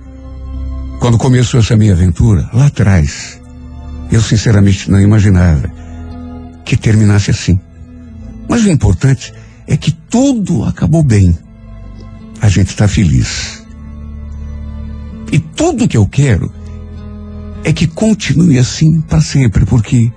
quando 1.00 1.16
começou 1.16 1.58
essa 1.58 1.76
minha 1.76 1.94
aventura, 1.94 2.50
lá 2.52 2.66
atrás, 2.66 3.40
eu 4.12 4.20
sinceramente 4.20 4.90
não 4.90 5.00
imaginava 5.00 5.70
que 6.66 6.76
terminasse 6.76 7.30
assim. 7.30 7.58
Mas 8.48 8.64
o 8.64 8.70
importante 8.70 9.32
é 9.66 9.76
que 9.76 9.90
tudo 9.92 10.64
acabou 10.64 11.02
bem. 11.02 11.36
A 12.40 12.48
gente 12.48 12.68
está 12.68 12.88
feliz. 12.88 13.62
E 15.30 15.38
tudo 15.38 15.88
que 15.88 15.96
eu 15.96 16.06
quero 16.06 16.50
é 17.64 17.72
que 17.72 17.86
continue 17.86 18.58
assim 18.58 19.00
para 19.02 19.20
sempre, 19.20 19.66
porque 19.66 20.10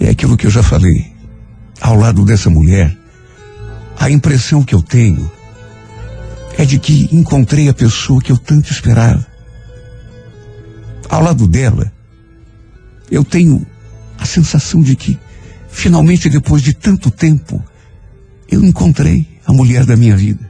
é 0.00 0.08
aquilo 0.10 0.36
que 0.36 0.46
eu 0.46 0.50
já 0.50 0.62
falei. 0.62 1.12
Ao 1.80 1.96
lado 1.96 2.24
dessa 2.24 2.48
mulher, 2.48 2.96
a 3.98 4.10
impressão 4.10 4.62
que 4.62 4.74
eu 4.74 4.82
tenho 4.82 5.30
é 6.56 6.64
de 6.64 6.78
que 6.78 7.08
encontrei 7.12 7.68
a 7.68 7.74
pessoa 7.74 8.20
que 8.20 8.32
eu 8.32 8.38
tanto 8.38 8.72
esperava. 8.72 9.26
Ao 11.08 11.22
lado 11.22 11.46
dela, 11.46 11.92
eu 13.10 13.24
tenho 13.24 13.66
a 14.18 14.26
sensação 14.26 14.82
de 14.82 14.96
que, 14.96 15.18
finalmente, 15.78 16.28
depois 16.28 16.60
de 16.60 16.74
tanto 16.74 17.08
tempo, 17.08 17.62
eu 18.50 18.64
encontrei 18.64 19.26
a 19.46 19.52
mulher 19.52 19.86
da 19.86 19.96
minha 19.96 20.16
vida. 20.16 20.47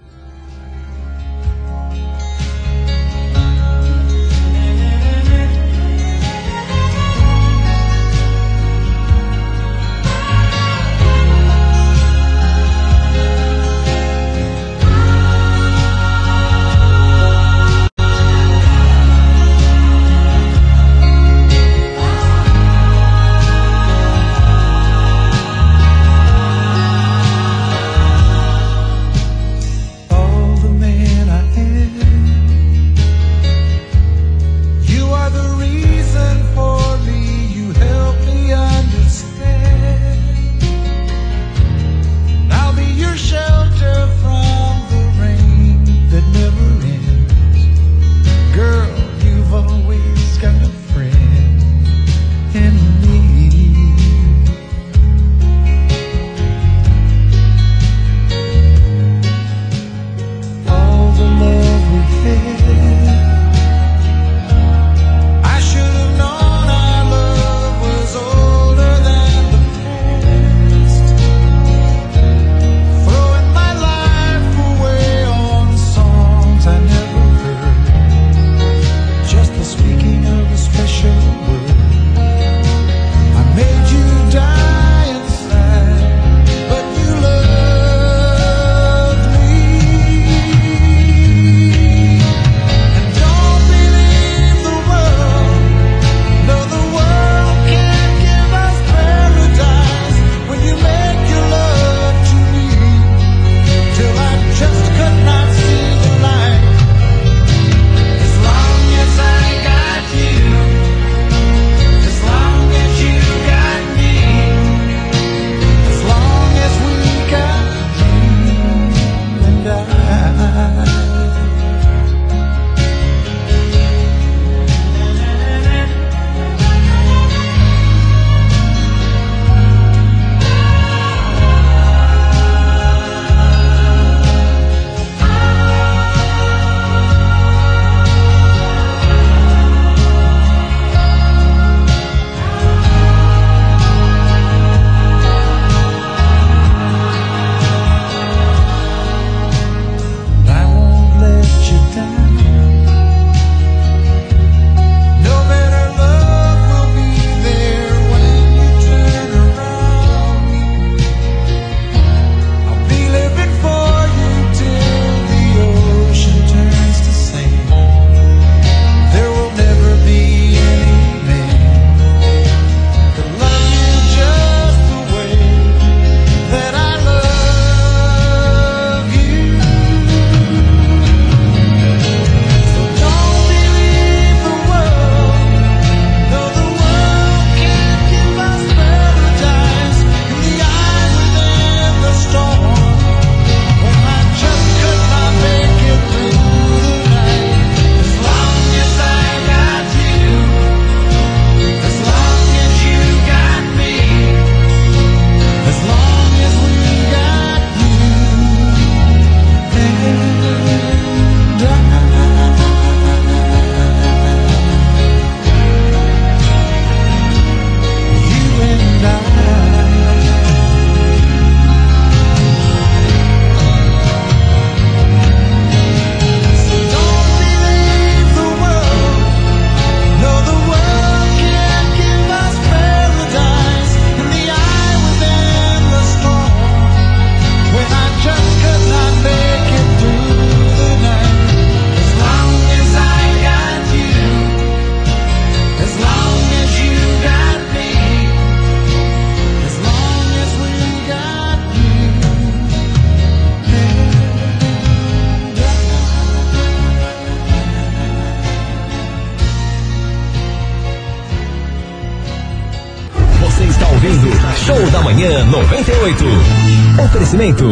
Oferecimento. 267.39 267.71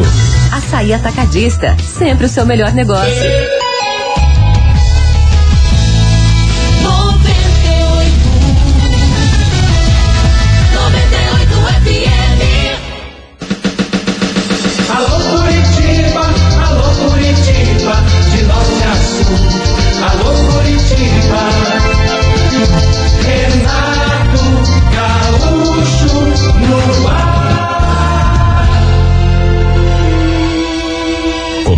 Açaí 0.52 0.92
Atacadista, 0.92 1.76
sempre 1.78 2.26
o 2.26 2.28
seu 2.28 2.46
melhor 2.46 2.72
negócio. 2.72 3.55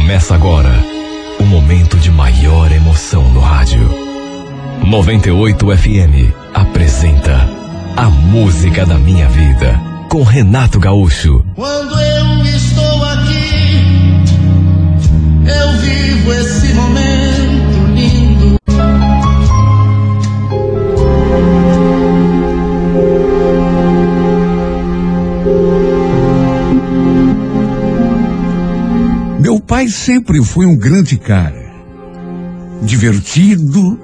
Começa 0.09 0.34
agora 0.34 0.72
o 1.38 1.44
momento 1.44 1.98
de 1.98 2.11
maior 2.11 2.72
emoção 2.72 3.28
no 3.28 3.40
rádio. 3.40 3.86
98 4.86 5.66
FM 5.76 6.32
apresenta 6.54 7.46
A 7.94 8.09
Música 8.09 8.86
da 8.86 8.94
Minha 8.94 9.28
Vida 9.28 9.78
com 10.09 10.22
Renato 10.22 10.80
Gaúcho. 10.80 11.44
Quando 11.54 12.00
eu 12.00 12.42
estou 12.46 13.04
aqui, 13.04 13.84
eu 15.44 15.72
vivo 15.82 16.32
esse 16.32 16.72
momento 16.72 17.38
Pai 29.79 29.87
sempre 29.87 30.43
foi 30.43 30.66
um 30.66 30.76
grande 30.76 31.16
cara. 31.16 31.72
Divertido, 32.83 33.97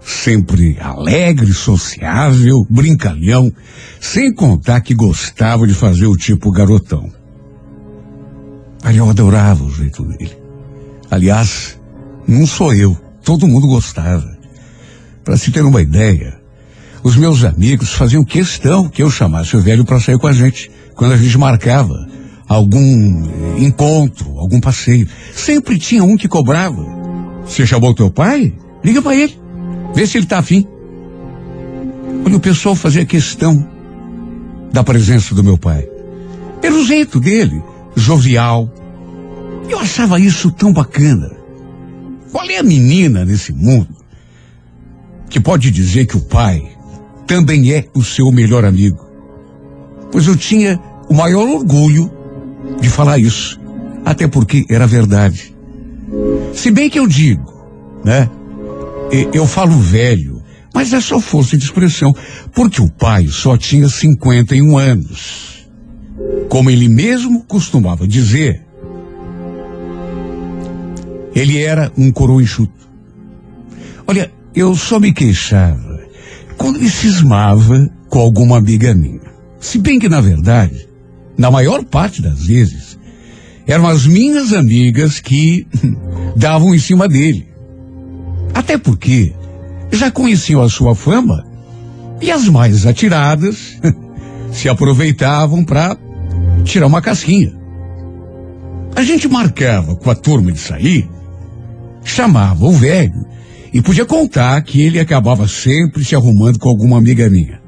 sempre 0.00 0.76
alegre, 0.80 1.54
sociável, 1.54 2.66
brincalhão, 2.68 3.52
sem 4.00 4.34
contar 4.34 4.80
que 4.80 4.92
gostava 4.92 5.68
de 5.68 5.72
fazer 5.72 6.06
o 6.06 6.16
tipo 6.16 6.50
garotão. 6.50 7.12
Aí 8.82 8.96
eu 8.96 9.08
adorava 9.08 9.62
o 9.62 9.70
jeito 9.70 10.02
dele. 10.02 10.36
Aliás, 11.08 11.78
não 12.26 12.44
sou 12.44 12.74
eu, 12.74 12.98
todo 13.22 13.46
mundo 13.46 13.68
gostava. 13.68 14.36
Para 15.22 15.36
se 15.36 15.52
ter 15.52 15.64
uma 15.64 15.80
ideia, 15.80 16.40
os 17.04 17.14
meus 17.14 17.44
amigos 17.44 17.92
faziam 17.92 18.24
questão 18.24 18.88
que 18.88 19.00
eu 19.00 19.08
chamasse 19.08 19.56
o 19.56 19.62
velho 19.62 19.84
para 19.84 20.00
sair 20.00 20.18
com 20.18 20.26
a 20.26 20.32
gente, 20.32 20.68
quando 20.96 21.12
a 21.12 21.16
gente 21.16 21.38
marcava 21.38 22.18
algum 22.50 22.82
eh, 22.82 23.62
encontro, 23.62 24.36
algum 24.36 24.60
passeio. 24.60 25.06
Sempre 25.32 25.78
tinha 25.78 26.02
um 26.02 26.16
que 26.16 26.26
cobrava. 26.26 26.84
Você 27.46 27.64
chamou 27.64 27.94
teu 27.94 28.10
pai? 28.10 28.52
Liga 28.82 29.00
para 29.00 29.14
ele. 29.14 29.38
Vê 29.94 30.04
se 30.04 30.18
ele 30.18 30.26
tá 30.26 30.38
afim. 30.38 30.66
Olha, 32.26 32.36
o 32.36 32.40
pessoal 32.40 32.74
fazia 32.74 33.06
questão 33.06 33.64
da 34.72 34.82
presença 34.82 35.32
do 35.32 35.44
meu 35.44 35.56
pai. 35.56 35.88
Pelo 36.60 36.84
jeito 36.84 37.20
dele, 37.20 37.62
jovial. 37.94 38.68
Eu 39.68 39.78
achava 39.78 40.18
isso 40.18 40.50
tão 40.50 40.72
bacana. 40.72 41.30
Qual 42.32 42.50
é 42.50 42.58
a 42.58 42.64
menina 42.64 43.24
nesse 43.24 43.52
mundo 43.52 43.94
que 45.28 45.38
pode 45.38 45.70
dizer 45.70 46.06
que 46.06 46.16
o 46.16 46.20
pai 46.20 46.68
também 47.28 47.72
é 47.72 47.86
o 47.94 48.02
seu 48.02 48.32
melhor 48.32 48.64
amigo? 48.64 49.06
Pois 50.10 50.26
eu 50.26 50.36
tinha 50.36 50.80
o 51.08 51.14
maior 51.14 51.48
orgulho 51.48 52.10
de 52.80 52.88
falar 52.88 53.18
isso. 53.18 53.58
Até 54.04 54.28
porque 54.28 54.64
era 54.68 54.86
verdade. 54.86 55.54
Se 56.54 56.70
bem 56.70 56.90
que 56.90 56.98
eu 56.98 57.06
digo, 57.06 57.52
né? 58.04 58.28
Eu 59.32 59.46
falo 59.46 59.76
velho, 59.78 60.42
mas 60.74 60.92
é 60.92 61.00
só 61.00 61.20
força 61.20 61.56
de 61.56 61.64
expressão, 61.64 62.12
porque 62.54 62.80
o 62.80 62.90
pai 62.90 63.26
só 63.28 63.56
tinha 63.56 63.88
51 63.88 64.78
anos. 64.78 65.68
Como 66.48 66.70
ele 66.70 66.88
mesmo 66.88 67.44
costumava 67.44 68.06
dizer, 68.06 68.64
ele 71.34 71.58
era 71.58 71.90
um 71.96 72.10
coroa 72.12 72.42
enxuto. 72.42 72.88
Olha, 74.06 74.30
eu 74.54 74.74
só 74.74 74.98
me 74.98 75.12
queixava 75.12 76.00
quando 76.56 76.76
ele 76.76 76.90
cismava 76.90 77.88
com 78.08 78.18
alguma 78.18 78.58
amiga 78.58 78.92
minha. 78.94 79.20
Se 79.60 79.78
bem 79.78 79.98
que, 79.98 80.08
na 80.08 80.20
verdade, 80.20 80.88
na 81.40 81.50
maior 81.50 81.82
parte 81.82 82.20
das 82.20 82.44
vezes, 82.44 82.98
eram 83.66 83.86
as 83.86 84.06
minhas 84.06 84.52
amigas 84.52 85.20
que 85.20 85.66
davam 86.36 86.74
em 86.74 86.78
cima 86.78 87.08
dele. 87.08 87.48
Até 88.52 88.76
porque 88.76 89.32
já 89.90 90.10
conheciam 90.10 90.60
a 90.60 90.68
sua 90.68 90.94
fama 90.94 91.42
e 92.20 92.30
as 92.30 92.46
mais 92.46 92.84
atiradas 92.84 93.80
se 94.52 94.68
aproveitavam 94.68 95.64
para 95.64 95.96
tirar 96.62 96.86
uma 96.86 97.00
casquinha. 97.00 97.54
A 98.94 99.02
gente 99.02 99.26
marcava 99.26 99.96
com 99.96 100.10
a 100.10 100.14
turma 100.14 100.52
de 100.52 100.58
sair, 100.58 101.08
chamava 102.04 102.66
o 102.66 102.72
velho 102.72 103.24
e 103.72 103.80
podia 103.80 104.04
contar 104.04 104.60
que 104.60 104.82
ele 104.82 105.00
acabava 105.00 105.48
sempre 105.48 106.04
se 106.04 106.14
arrumando 106.14 106.58
com 106.58 106.68
alguma 106.68 106.98
amiga 106.98 107.30
minha. 107.30 107.62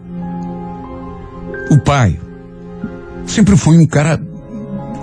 O 1.71 1.79
pai 1.79 2.19
sempre 3.27 3.57
foi 3.57 3.79
um 3.79 3.87
cara, 3.87 4.21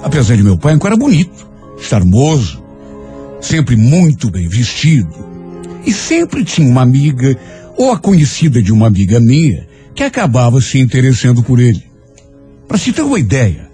apesar 0.03 0.36
de 0.36 0.43
meu 0.43 0.57
pai, 0.57 0.76
um 0.76 0.80
cara 0.80 0.95
bonito, 0.95 1.47
charmoso, 1.80 2.63
sempre 3.41 3.76
muito 3.76 4.30
bem 4.30 4.47
vestido. 4.47 5.28
E 5.86 5.93
sempre 5.93 6.43
tinha 6.43 6.70
uma 6.70 6.82
amiga 6.82 7.38
ou 7.78 7.91
a 7.91 7.97
conhecida 7.97 8.61
de 8.61 8.72
uma 8.72 8.88
amiga 8.88 9.20
minha 9.20 9.67
que 9.95 10.03
acabava 10.03 10.61
se 10.61 10.80
interessando 10.80 11.41
por 11.41 11.59
ele. 11.59 11.84
Para 12.67 12.78
se 12.78 12.91
ter 12.91 13.01
uma 13.01 13.20
ideia, 13.20 13.70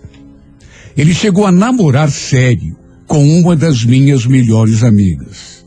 ele 0.95 1.13
chegou 1.13 1.45
a 1.45 1.51
namorar 1.51 2.09
sério 2.09 2.77
com 3.07 3.27
uma 3.39 3.55
das 3.55 3.83
minhas 3.83 4.25
melhores 4.25 4.83
amigas. 4.83 5.65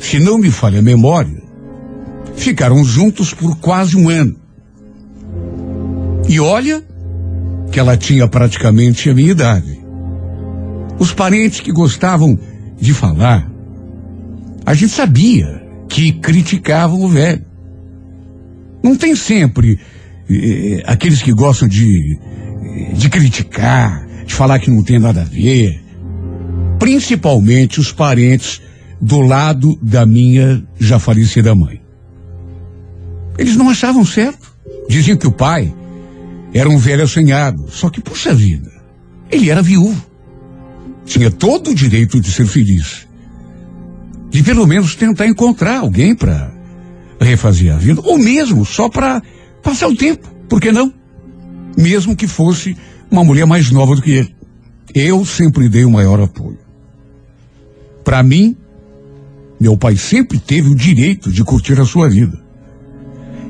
Se 0.00 0.18
não 0.18 0.38
me 0.38 0.50
falha 0.50 0.80
a 0.80 0.82
memória, 0.82 1.42
ficaram 2.36 2.84
juntos 2.84 3.32
por 3.32 3.56
quase 3.58 3.96
um 3.96 4.08
ano. 4.08 4.36
E 6.28 6.38
olha 6.38 6.84
que 7.70 7.78
ela 7.78 7.96
tinha 7.96 8.26
praticamente 8.28 9.10
a 9.10 9.14
minha 9.14 9.30
idade. 9.30 9.78
Os 10.98 11.12
parentes 11.12 11.60
que 11.60 11.72
gostavam 11.72 12.38
de 12.80 12.94
falar, 12.94 13.50
a 14.64 14.74
gente 14.74 14.92
sabia 14.92 15.62
que 15.88 16.12
criticavam 16.12 17.02
o 17.02 17.08
velho. 17.08 17.44
Não 18.82 18.96
tem 18.96 19.14
sempre 19.14 19.78
eh, 20.30 20.82
aqueles 20.86 21.22
que 21.22 21.32
gostam 21.32 21.68
de, 21.68 22.18
de 22.94 23.08
criticar, 23.08 24.06
de 24.26 24.34
falar 24.34 24.58
que 24.58 24.70
não 24.70 24.82
tem 24.82 24.98
nada 24.98 25.22
a 25.22 25.24
ver. 25.24 25.82
Principalmente 26.78 27.80
os 27.80 27.92
parentes 27.92 28.60
do 29.00 29.20
lado 29.20 29.78
da 29.82 30.06
minha 30.06 30.62
já 30.78 30.98
falecida 30.98 31.54
mãe. 31.54 31.80
Eles 33.38 33.56
não 33.56 33.68
achavam 33.68 34.04
certo. 34.04 34.54
Diziam 34.88 35.16
que 35.16 35.26
o 35.26 35.32
pai 35.32 35.72
era 36.56 36.70
um 36.70 36.78
velho 36.78 37.04
assanhado. 37.04 37.66
Só 37.70 37.90
que, 37.90 38.00
puxa 38.00 38.34
vida, 38.34 38.72
ele 39.30 39.50
era 39.50 39.60
viúvo. 39.60 40.04
Tinha 41.04 41.30
todo 41.30 41.70
o 41.70 41.74
direito 41.74 42.18
de 42.18 42.32
ser 42.32 42.46
feliz. 42.46 43.06
De 44.30 44.42
pelo 44.42 44.66
menos 44.66 44.94
tentar 44.94 45.26
encontrar 45.26 45.80
alguém 45.80 46.14
para 46.14 46.50
refazer 47.20 47.74
a 47.74 47.76
vida. 47.76 48.00
Ou 48.02 48.18
mesmo 48.18 48.64
só 48.64 48.88
para 48.88 49.22
passar 49.62 49.88
o 49.88 49.96
tempo. 49.96 50.26
Por 50.48 50.60
que 50.60 50.72
não? 50.72 50.92
Mesmo 51.76 52.16
que 52.16 52.26
fosse 52.26 52.76
uma 53.10 53.22
mulher 53.22 53.46
mais 53.46 53.70
nova 53.70 53.94
do 53.94 54.00
que 54.00 54.12
ele. 54.12 54.34
Eu 54.94 55.26
sempre 55.26 55.68
dei 55.68 55.84
o 55.84 55.90
maior 55.90 56.20
apoio. 56.20 56.58
Para 58.02 58.22
mim, 58.22 58.56
meu 59.60 59.76
pai 59.76 59.96
sempre 59.96 60.38
teve 60.38 60.70
o 60.70 60.74
direito 60.74 61.30
de 61.30 61.44
curtir 61.44 61.78
a 61.78 61.84
sua 61.84 62.08
vida. 62.08 62.40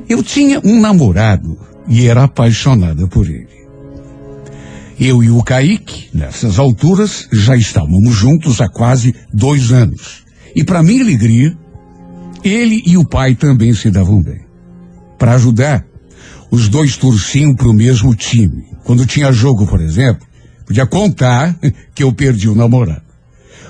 Eu 0.08 0.22
tinha 0.22 0.60
um 0.64 0.80
namorado 0.80 1.58
e 1.88 2.06
era 2.06 2.24
apaixonada 2.24 3.06
por 3.06 3.26
ele. 3.26 3.56
Eu 4.98 5.22
e 5.22 5.30
o 5.30 5.42
Kaique, 5.42 6.08
nessas 6.14 6.58
alturas, 6.58 7.28
já 7.30 7.54
estávamos 7.54 8.14
juntos 8.14 8.60
há 8.60 8.68
quase 8.68 9.14
dois 9.32 9.70
anos. 9.70 10.24
E 10.54 10.64
para 10.64 10.82
minha 10.82 11.02
alegria, 11.02 11.56
ele 12.42 12.82
e 12.86 12.96
o 12.96 13.04
pai 13.04 13.34
também 13.34 13.74
se 13.74 13.90
davam 13.90 14.22
bem. 14.22 14.40
Para 15.18 15.34
ajudar, 15.34 15.84
os 16.50 16.68
dois 16.68 16.96
torciam 16.96 17.54
para 17.54 17.68
o 17.68 17.74
mesmo 17.74 18.14
time. 18.14 18.64
Quando 18.84 19.04
tinha 19.04 19.32
jogo, 19.32 19.66
por 19.66 19.80
exemplo, 19.80 20.26
podia 20.64 20.86
contar 20.86 21.54
que 21.94 22.02
eu 22.02 22.12
perdi 22.12 22.48
o 22.48 22.54
namorado. 22.54 23.02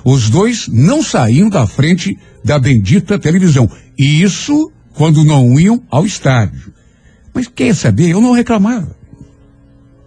Os 0.05 0.31
dois 0.31 0.69
não 0.69 1.03
saíam 1.03 1.49
da 1.49 1.67
frente 1.67 2.17
da 2.45 2.59
bendita 2.59 3.19
televisão. 3.19 3.69
E 3.99 4.23
isso 4.23 4.71
quando 4.95 5.25
não 5.25 5.59
iam 5.59 5.83
ao 5.91 6.07
estádio. 6.07 6.73
Mas 7.37 7.47
quer 7.47 7.73
saber? 7.73 8.09
Eu 8.09 8.21
não 8.21 8.33
reclamava. 8.33 8.97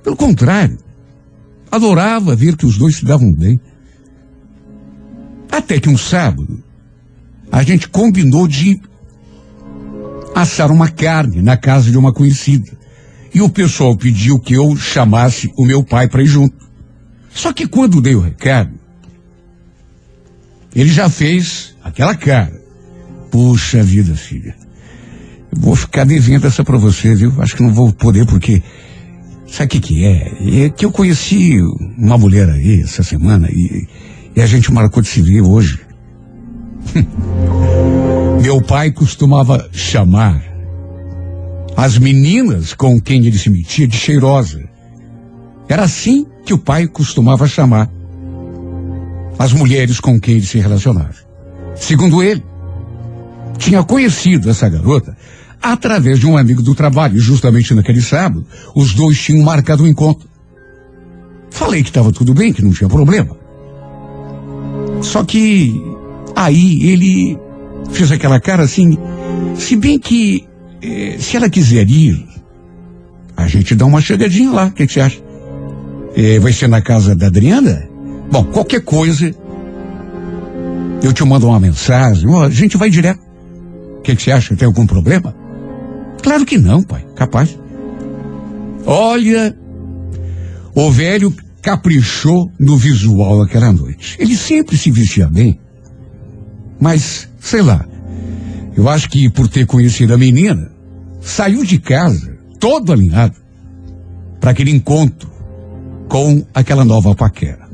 Pelo 0.03 0.17
contrário, 0.17 0.77
Adorava 1.71 2.35
ver 2.35 2.55
que 2.55 2.65
os 2.65 2.77
dois 2.77 2.95
se 2.95 3.05
davam 3.05 3.31
bem. 3.31 3.59
Até 5.51 5.79
que 5.79 5.89
um 5.89 5.97
sábado, 5.97 6.63
a 7.51 7.63
gente 7.63 7.87
combinou 7.87 8.47
de 8.47 8.81
assar 10.35 10.71
uma 10.71 10.89
carne 10.89 11.41
na 11.41 11.57
casa 11.57 11.91
de 11.91 11.97
uma 11.97 12.13
conhecida. 12.13 12.71
E 13.33 13.41
o 13.41 13.49
pessoal 13.49 13.95
pediu 13.95 14.39
que 14.39 14.53
eu 14.53 14.75
chamasse 14.75 15.51
o 15.55 15.65
meu 15.65 15.83
pai 15.83 16.07
para 16.07 16.23
ir 16.23 16.27
junto. 16.27 16.67
Só 17.29 17.53
que 17.53 17.67
quando 17.67 18.01
dei 18.01 18.15
o 18.15 18.21
recado, 18.21 18.73
ele 20.75 20.89
já 20.89 21.07
fez 21.09 21.75
aquela 21.83 22.15
cara. 22.15 22.59
Puxa 23.29 23.83
vida, 23.83 24.15
filha. 24.15 24.55
Vou 25.51 25.75
ficar 25.75 26.05
devendo 26.05 26.47
essa 26.47 26.63
para 26.63 26.77
você, 26.77 27.15
viu? 27.15 27.33
Acho 27.39 27.55
que 27.55 27.63
não 27.63 27.73
vou 27.73 27.91
poder 27.91 28.25
porque 28.25 28.61
sabe 29.47 29.65
o 29.65 29.69
que 29.69 29.79
que 29.79 30.05
é? 30.05 30.65
É 30.65 30.69
que 30.69 30.85
eu 30.85 30.91
conheci 30.91 31.59
uma 31.97 32.17
mulher 32.17 32.49
aí 32.49 32.81
essa 32.81 33.03
semana 33.03 33.49
e, 33.51 33.87
e 34.35 34.41
a 34.41 34.45
gente 34.45 34.71
marcou 34.71 35.01
de 35.01 35.09
se 35.09 35.21
ver 35.21 35.41
hoje. 35.41 35.79
Meu 38.41 38.61
pai 38.61 38.91
costumava 38.91 39.69
chamar 39.71 40.41
as 41.75 41.97
meninas 41.97 42.73
com 42.73 42.99
quem 42.99 43.25
ele 43.25 43.37
se 43.37 43.49
metia 43.49 43.87
de 43.87 43.97
cheirosa. 43.97 44.63
Era 45.67 45.83
assim 45.83 46.25
que 46.45 46.53
o 46.53 46.57
pai 46.57 46.87
costumava 46.87 47.47
chamar 47.47 47.89
as 49.37 49.53
mulheres 49.53 49.99
com 49.99 50.19
quem 50.19 50.35
ele 50.35 50.45
se 50.45 50.59
relacionava. 50.59 51.15
Segundo 51.75 52.21
ele, 52.21 52.43
tinha 53.57 53.83
conhecido 53.83 54.49
essa 54.49 54.67
garota 54.67 55.15
através 55.61 56.19
de 56.19 56.27
um 56.27 56.37
amigo 56.37 56.61
do 56.61 56.73
trabalho. 56.73 57.19
Justamente 57.19 57.73
naquele 57.73 58.01
sábado, 58.01 58.45
os 58.75 58.93
dois 58.93 59.19
tinham 59.19 59.43
marcado 59.43 59.83
um 59.83 59.87
encontro. 59.87 60.27
Falei 61.51 61.83
que 61.83 61.89
estava 61.89 62.11
tudo 62.11 62.33
bem, 62.33 62.53
que 62.53 62.63
não 62.63 62.71
tinha 62.71 62.89
problema. 62.89 63.35
Só 65.01 65.23
que 65.23 65.81
aí 66.35 66.83
ele 66.83 67.37
fez 67.91 68.11
aquela 68.11 68.39
cara 68.39 68.63
assim, 68.63 68.97
se 69.55 69.75
bem 69.75 69.99
que 69.99 70.47
eh, 70.81 71.17
se 71.19 71.35
ela 71.37 71.49
quiser 71.49 71.89
ir, 71.89 72.25
a 73.35 73.47
gente 73.47 73.75
dá 73.75 73.85
uma 73.85 74.01
chegadinha 74.01 74.51
lá. 74.51 74.65
O 74.67 74.71
que, 74.71 74.85
que 74.85 74.93
você 74.93 75.01
acha? 75.01 75.21
Eh, 76.15 76.39
vai 76.39 76.53
ser 76.53 76.67
na 76.67 76.81
casa 76.81 77.15
da 77.15 77.27
Adriana? 77.27 77.87
Bom, 78.31 78.43
qualquer 78.43 78.81
coisa, 78.81 79.33
eu 81.01 81.13
te 81.13 81.23
mando 81.23 81.47
uma 81.47 81.59
mensagem, 81.59 82.29
a 82.35 82.49
gente 82.49 82.77
vai 82.77 82.89
direto. 82.89 83.19
O 83.97 84.01
que, 84.01 84.15
que 84.15 84.21
você 84.21 84.31
acha? 84.31 84.55
Tem 84.55 84.65
algum 84.65 84.85
problema? 84.85 85.35
Claro 86.21 86.45
que 86.45 86.57
não, 86.57 86.83
pai. 86.83 87.05
Capaz. 87.15 87.57
Olha, 88.85 89.55
o 90.75 90.91
velho 90.91 91.33
caprichou 91.61 92.51
no 92.59 92.77
visual 92.77 93.41
aquela 93.41 93.71
noite. 93.71 94.15
Ele 94.19 94.35
sempre 94.35 94.77
se 94.77 94.91
vestia 94.91 95.27
bem. 95.27 95.59
Mas, 96.79 97.29
sei 97.39 97.61
lá, 97.61 97.85
eu 98.75 98.87
acho 98.87 99.09
que 99.09 99.29
por 99.29 99.47
ter 99.47 99.65
conhecido 99.65 100.13
a 100.13 100.17
menina, 100.17 100.71
saiu 101.21 101.63
de 101.63 101.77
casa 101.79 102.37
todo 102.59 102.93
alinhado 102.93 103.35
para 104.39 104.51
aquele 104.51 104.71
encontro 104.71 105.29
com 106.07 106.45
aquela 106.53 106.85
nova 106.85 107.13
paquera. 107.13 107.67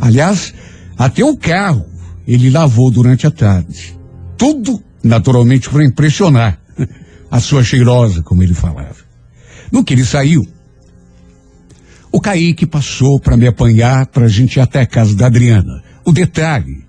Aliás, 0.00 0.52
até 0.96 1.24
o 1.24 1.36
carro 1.36 1.86
ele 2.26 2.50
lavou 2.50 2.90
durante 2.90 3.26
a 3.26 3.30
tarde. 3.30 3.98
Tudo, 4.36 4.82
naturalmente, 5.02 5.68
para 5.68 5.84
impressionar 5.84 6.61
a 7.32 7.40
sua 7.40 7.64
cheirosa, 7.64 8.22
como 8.22 8.42
ele 8.42 8.52
falava. 8.52 8.94
No 9.72 9.82
que 9.82 9.94
ele 9.94 10.04
saiu, 10.04 10.42
o 12.12 12.20
Kaique 12.20 12.66
passou 12.66 13.18
para 13.18 13.38
me 13.38 13.48
apanhar 13.48 14.06
para 14.08 14.26
a 14.26 14.28
gente 14.28 14.56
ir 14.56 14.60
até 14.60 14.82
a 14.82 14.86
casa 14.86 15.16
da 15.16 15.28
Adriana. 15.28 15.82
O 16.04 16.12
detalhe, 16.12 16.84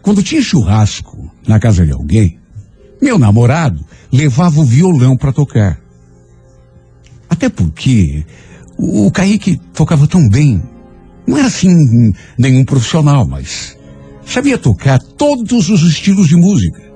quando 0.00 0.22
tinha 0.22 0.40
churrasco 0.40 1.28
na 1.48 1.58
casa 1.58 1.84
de 1.84 1.90
alguém, 1.90 2.38
meu 3.02 3.18
namorado 3.18 3.84
levava 4.12 4.60
o 4.60 4.64
violão 4.64 5.16
para 5.16 5.32
tocar. 5.32 5.80
Até 7.28 7.48
porque 7.48 8.24
o, 8.78 9.10
Kaique 9.10 9.58
tocava 9.74 10.06
tão 10.06 10.28
bem. 10.28 10.62
Não 11.26 11.36
era 11.36 11.48
assim 11.48 11.74
nenhum 12.38 12.64
profissional, 12.64 13.26
mas 13.26 13.76
sabia 14.24 14.56
tocar 14.56 15.00
todos 15.00 15.68
os 15.68 15.82
estilos 15.82 16.28
de 16.28 16.36
música. 16.36 16.87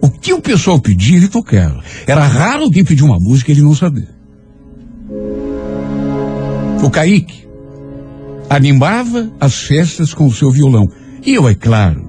O 0.00 0.10
que 0.10 0.32
o 0.32 0.40
pessoal 0.40 0.80
pedia, 0.80 1.16
ele 1.16 1.28
tocava. 1.28 1.82
Era 2.06 2.26
raro 2.26 2.64
alguém 2.64 2.84
pedir 2.84 3.02
uma 3.02 3.18
música 3.18 3.50
e 3.50 3.54
ele 3.54 3.62
não 3.62 3.74
sabia. 3.74 4.08
O 6.82 6.90
Kaique 6.90 7.46
animava 8.48 9.30
as 9.38 9.54
festas 9.54 10.14
com 10.14 10.26
o 10.26 10.32
seu 10.32 10.50
violão. 10.50 10.90
E 11.24 11.34
eu, 11.34 11.48
é 11.48 11.54
claro, 11.54 12.08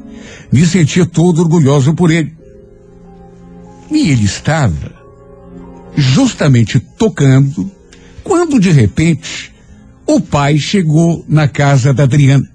me 0.51 0.65
sentia 0.65 1.05
todo 1.05 1.41
orgulhoso 1.41 1.93
por 1.93 2.09
ele. 2.09 2.33
E 3.91 4.09
ele 4.09 4.25
estava 4.25 4.93
justamente 5.95 6.79
tocando 6.79 7.69
quando 8.23 8.59
de 8.59 8.71
repente 8.71 9.53
o 10.05 10.19
pai 10.19 10.57
chegou 10.57 11.23
na 11.27 11.47
casa 11.47 11.93
da 11.93 12.03
Adriana. 12.03 12.50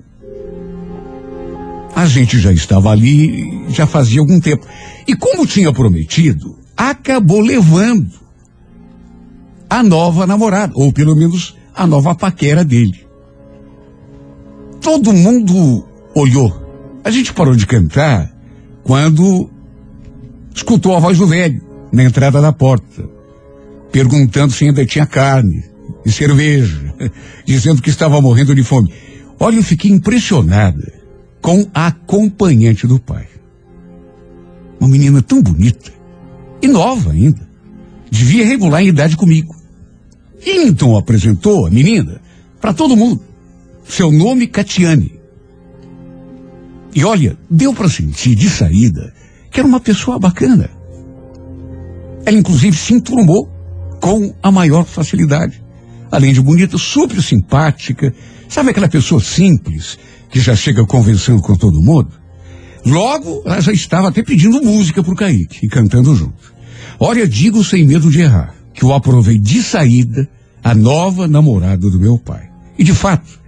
A 1.97 2.05
gente 2.05 2.39
já 2.39 2.53
estava 2.53 2.91
ali 2.91 3.65
já 3.71 3.87
fazia 3.87 4.21
algum 4.21 4.39
tempo. 4.39 4.67
E 5.09 5.17
como 5.17 5.47
tinha 5.47 5.73
prometido, 5.73 6.59
acabou 6.77 7.41
levando 7.41 8.11
a 9.71 9.83
nova 9.83 10.27
namorada, 10.27 10.75
ou 10.77 10.93
pelo 10.93 11.17
menos 11.17 11.57
a 11.75 11.87
nova 11.87 12.15
paquera 12.15 12.63
dele. 12.63 13.07
Todo 14.79 15.11
mundo 15.11 15.89
olhou. 16.15 17.01
A 17.03 17.11
gente 17.11 17.33
parou 17.33 17.57
de 17.57 17.67
cantar 17.67 18.31
quando 18.85 19.49
escutou 20.55 20.95
a 20.95 21.01
voz 21.01 21.17
do 21.17 21.27
velho 21.27 21.63
na 21.91 22.05
entrada 22.05 22.43
da 22.43 22.53
porta, 22.53 23.09
perguntando 23.91 24.53
se 24.53 24.67
ainda 24.67 24.85
tinha 24.85 25.07
carne 25.07 25.65
e 26.05 26.13
cerveja, 26.13 26.95
dizendo 27.47 27.81
que 27.81 27.89
estava 27.89 28.21
morrendo 28.21 28.55
de 28.55 28.63
fome. 28.63 28.93
Olha, 29.41 29.57
eu 29.57 29.63
fiquei 29.63 29.91
impressionada 29.91 30.96
com 31.47 31.65
a 31.73 31.87
acompanhante 31.87 32.89
do 32.89 32.99
pai. 32.99 33.29
Uma 34.81 34.89
menina 34.89 35.23
tão 35.23 35.41
bonita 35.41 35.93
e 36.61 36.67
nova 36.67 37.13
ainda. 37.13 37.49
Devia 38.11 38.45
regular 38.45 38.83
em 38.83 38.89
idade 38.89 39.17
comigo. 39.17 39.55
Então 40.45 40.97
apresentou 40.97 41.65
a 41.65 41.71
menina 41.71 42.21
para 42.61 42.75
todo 42.75 42.97
mundo. 42.97 43.23
Seu 43.89 44.11
nome, 44.11 44.49
Catiane. 44.49 45.21
E 46.93 47.05
olha, 47.05 47.39
deu 47.49 47.73
para 47.73 47.89
sentir 47.89 48.35
de 48.35 48.51
saída 48.51 49.15
que 49.49 49.61
era 49.61 49.69
uma 49.69 49.79
pessoa 49.79 50.19
bacana. 50.19 50.69
Ela 52.25 52.37
inclusive 52.37 52.77
se 52.77 52.93
enturmou 52.93 53.49
com 54.01 54.35
a 54.43 54.51
maior 54.51 54.85
facilidade. 54.85 55.63
Além 56.11 56.33
de 56.33 56.43
bonita, 56.43 56.77
super 56.77 57.23
simpática. 57.23 58.13
Sabe 58.49 58.71
aquela 58.71 58.89
pessoa 58.89 59.21
simples 59.21 59.97
que 60.31 60.41
já 60.41 60.55
chega 60.55 60.85
conversando 60.87 61.41
com 61.43 61.57
todo 61.57 61.81
mundo? 61.81 62.11
Logo, 62.85 63.43
ela 63.45 63.61
já 63.61 63.73
estava 63.73 64.09
até 64.09 64.23
pedindo 64.23 64.63
música 64.63 65.03
pro 65.03 65.17
Kaique 65.17 65.67
e 65.67 65.69
cantando 65.69 66.15
junto. 66.15 66.55
Olha, 67.01 67.27
digo 67.27 67.65
sem 67.65 67.85
medo 67.85 68.11
de 68.11 68.21
errar, 68.21 68.55
que 68.73 68.85
eu 68.85 68.93
aprovei 68.93 69.39
de 69.39 69.63
saída 69.63 70.29
a 70.63 70.75
nova 70.75 71.27
namorada 71.27 71.91
do 71.91 71.99
meu 71.99 72.19
pai. 72.19 72.49
E 72.79 72.85
de 72.85 72.95
fato, 72.95 73.41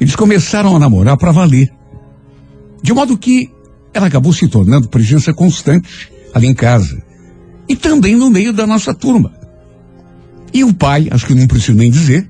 eles 0.00 0.14
começaram 0.14 0.76
a 0.76 0.78
namorar 0.78 1.16
para 1.16 1.32
valer. 1.32 1.70
De 2.82 2.92
modo 2.92 3.18
que 3.18 3.50
ela 3.92 4.06
acabou 4.06 4.32
se 4.32 4.48
tornando 4.48 4.88
presença 4.88 5.34
constante 5.34 6.10
ali 6.32 6.46
em 6.46 6.54
casa. 6.54 7.02
E 7.68 7.74
também 7.74 8.14
no 8.14 8.30
meio 8.30 8.52
da 8.52 8.66
nossa 8.66 8.94
turma. 8.94 9.32
E 10.54 10.64
o 10.64 10.72
pai, 10.72 11.08
acho 11.10 11.26
que 11.26 11.34
não 11.34 11.46
preciso 11.46 11.74
nem 11.74 11.90
dizer, 11.90 12.29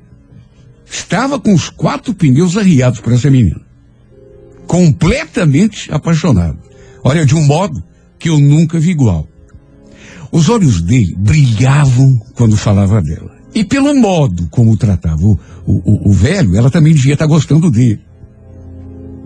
estava 0.90 1.38
com 1.38 1.54
os 1.54 1.70
quatro 1.70 2.12
pneus 2.12 2.56
arriados 2.56 3.00
para 3.00 3.14
essa 3.14 3.30
menina. 3.30 3.60
Completamente 4.66 5.92
apaixonado. 5.92 6.58
Olha, 7.02 7.24
de 7.24 7.34
um 7.34 7.44
modo 7.44 7.82
que 8.18 8.28
eu 8.28 8.38
nunca 8.38 8.78
vi 8.78 8.90
igual. 8.90 9.26
Os 10.32 10.48
olhos 10.48 10.82
dele 10.82 11.14
brilhavam 11.16 12.18
quando 12.34 12.56
falava 12.56 13.00
dela. 13.00 13.38
E 13.54 13.64
pelo 13.64 13.94
modo 13.94 14.46
como 14.48 14.76
tratava 14.76 15.24
o, 15.24 15.38
o, 15.66 16.10
o 16.10 16.12
velho, 16.12 16.56
ela 16.56 16.70
também 16.70 16.92
devia 16.92 17.14
estar 17.14 17.26
gostando 17.26 17.70
dele. 17.70 18.00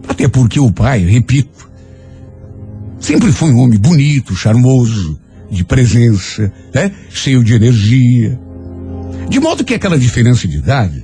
Até 0.06 0.28
porque 0.28 0.60
o 0.60 0.72
pai, 0.72 1.00
repito, 1.00 1.70
sempre 2.98 3.32
foi 3.32 3.50
um 3.50 3.58
homem 3.58 3.78
bonito, 3.78 4.34
charmoso, 4.34 5.18
de 5.50 5.64
presença, 5.64 6.52
né? 6.74 6.90
cheio 7.10 7.42
de 7.44 7.54
energia. 7.54 8.38
De 9.28 9.40
modo 9.40 9.64
que 9.64 9.74
aquela 9.74 9.98
diferença 9.98 10.46
de 10.48 10.58
idade 10.58 11.03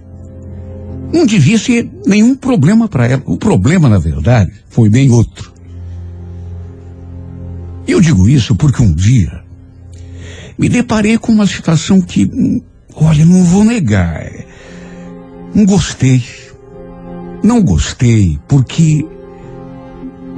não 1.13 1.27
devia 1.27 1.59
ser 1.59 1.91
nenhum 2.07 2.35
problema 2.35 2.89
para 2.89 3.07
ela. 3.07 3.23
O 3.27 3.37
problema, 3.37 3.89
na 3.89 3.99
verdade, 3.99 4.53
foi 4.69 4.89
bem 4.89 5.11
outro. 5.11 5.53
Eu 7.87 8.01
digo 8.01 8.29
isso 8.29 8.55
porque 8.55 8.83
um 8.83 8.95
dia 8.95 9.43
me 10.57 10.69
deparei 10.69 11.19
com 11.19 11.33
uma 11.33 11.47
situação 11.47 12.01
que, 12.01 12.25
hum, 12.25 12.61
olha, 12.95 13.25
não 13.25 13.43
vou 13.45 13.65
negar. 13.65 14.31
Não 15.55 15.65
gostei. 15.65 16.23
Não 17.43 17.63
gostei 17.63 18.39
porque 18.47 19.05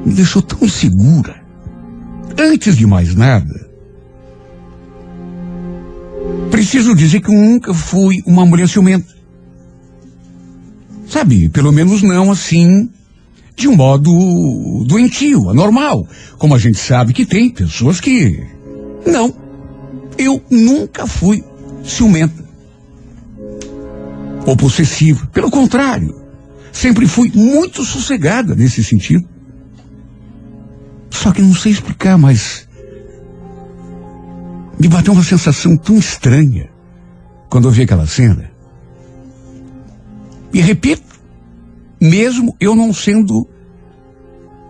me 0.07 0.15
deixou 0.15 0.41
tão 0.41 0.61
insegura. 0.63 1.43
Antes 2.39 2.77
de 2.77 2.87
mais 2.87 3.15
nada, 3.15 3.69
preciso 6.51 6.95
dizer 6.95 7.21
que 7.21 7.29
eu 7.29 7.35
nunca 7.35 7.75
fui 7.75 8.23
uma 8.25 8.47
mulher 8.47 8.69
ciumenta. 8.69 9.12
Sabe, 11.13 11.51
pelo 11.51 11.71
menos 11.71 12.03
não 12.03 12.31
assim, 12.31 12.89
de 13.55 13.69
um 13.69 13.77
modo 13.77 14.11
doentio, 14.87 15.51
anormal. 15.51 16.09
Como 16.39 16.55
a 16.55 16.59
gente 16.59 16.79
sabe 16.79 17.13
que 17.13 17.27
tem 17.27 17.51
pessoas 17.51 18.01
que. 18.01 18.43
Não. 19.05 19.31
Eu 20.17 20.43
nunca 20.51 21.07
fui 21.07 21.45
ciumenta. 21.85 22.43
Ou 24.47 24.57
possessiva. 24.57 25.27
Pelo 25.35 25.51
contrário. 25.51 26.19
Sempre 26.73 27.07
fui 27.07 27.31
muito 27.35 27.85
sossegada 27.85 28.55
nesse 28.55 28.83
sentido. 28.83 29.29
Só 31.11 31.31
que 31.31 31.43
não 31.43 31.55
sei 31.55 31.73
explicar, 31.73 32.17
mas. 32.17 32.67
Me 34.81 34.89
bateu 34.89 35.13
uma 35.13 35.23
sensação 35.23 35.77
tão 35.77 35.99
estranha 35.99 36.71
quando 37.51 37.69
eu 37.69 37.71
vi 37.71 37.83
aquela 37.83 38.07
cena. 38.07 38.52
E 40.53 40.61
repito, 40.61 41.03
mesmo 42.01 42.55
eu 42.61 42.75
não 42.75 42.93
sendo, 42.93 43.49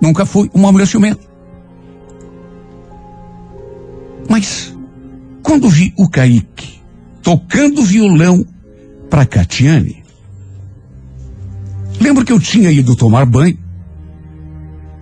nunca 0.00 0.24
fui 0.24 0.50
uma 0.54 0.70
mulher 0.70 0.86
ciumenta. 0.86 1.20
Mas, 4.28 4.74
quando 5.42 5.68
vi 5.68 5.92
o 5.96 6.08
Kaique 6.08 6.80
tocando 7.22 7.82
violão 7.82 8.44
para 9.10 9.26
Catiane, 9.26 10.02
lembro 12.00 12.24
que 12.24 12.32
eu 12.32 12.40
tinha 12.40 12.70
ido 12.70 12.96
tomar 12.96 13.26
banho, 13.26 13.58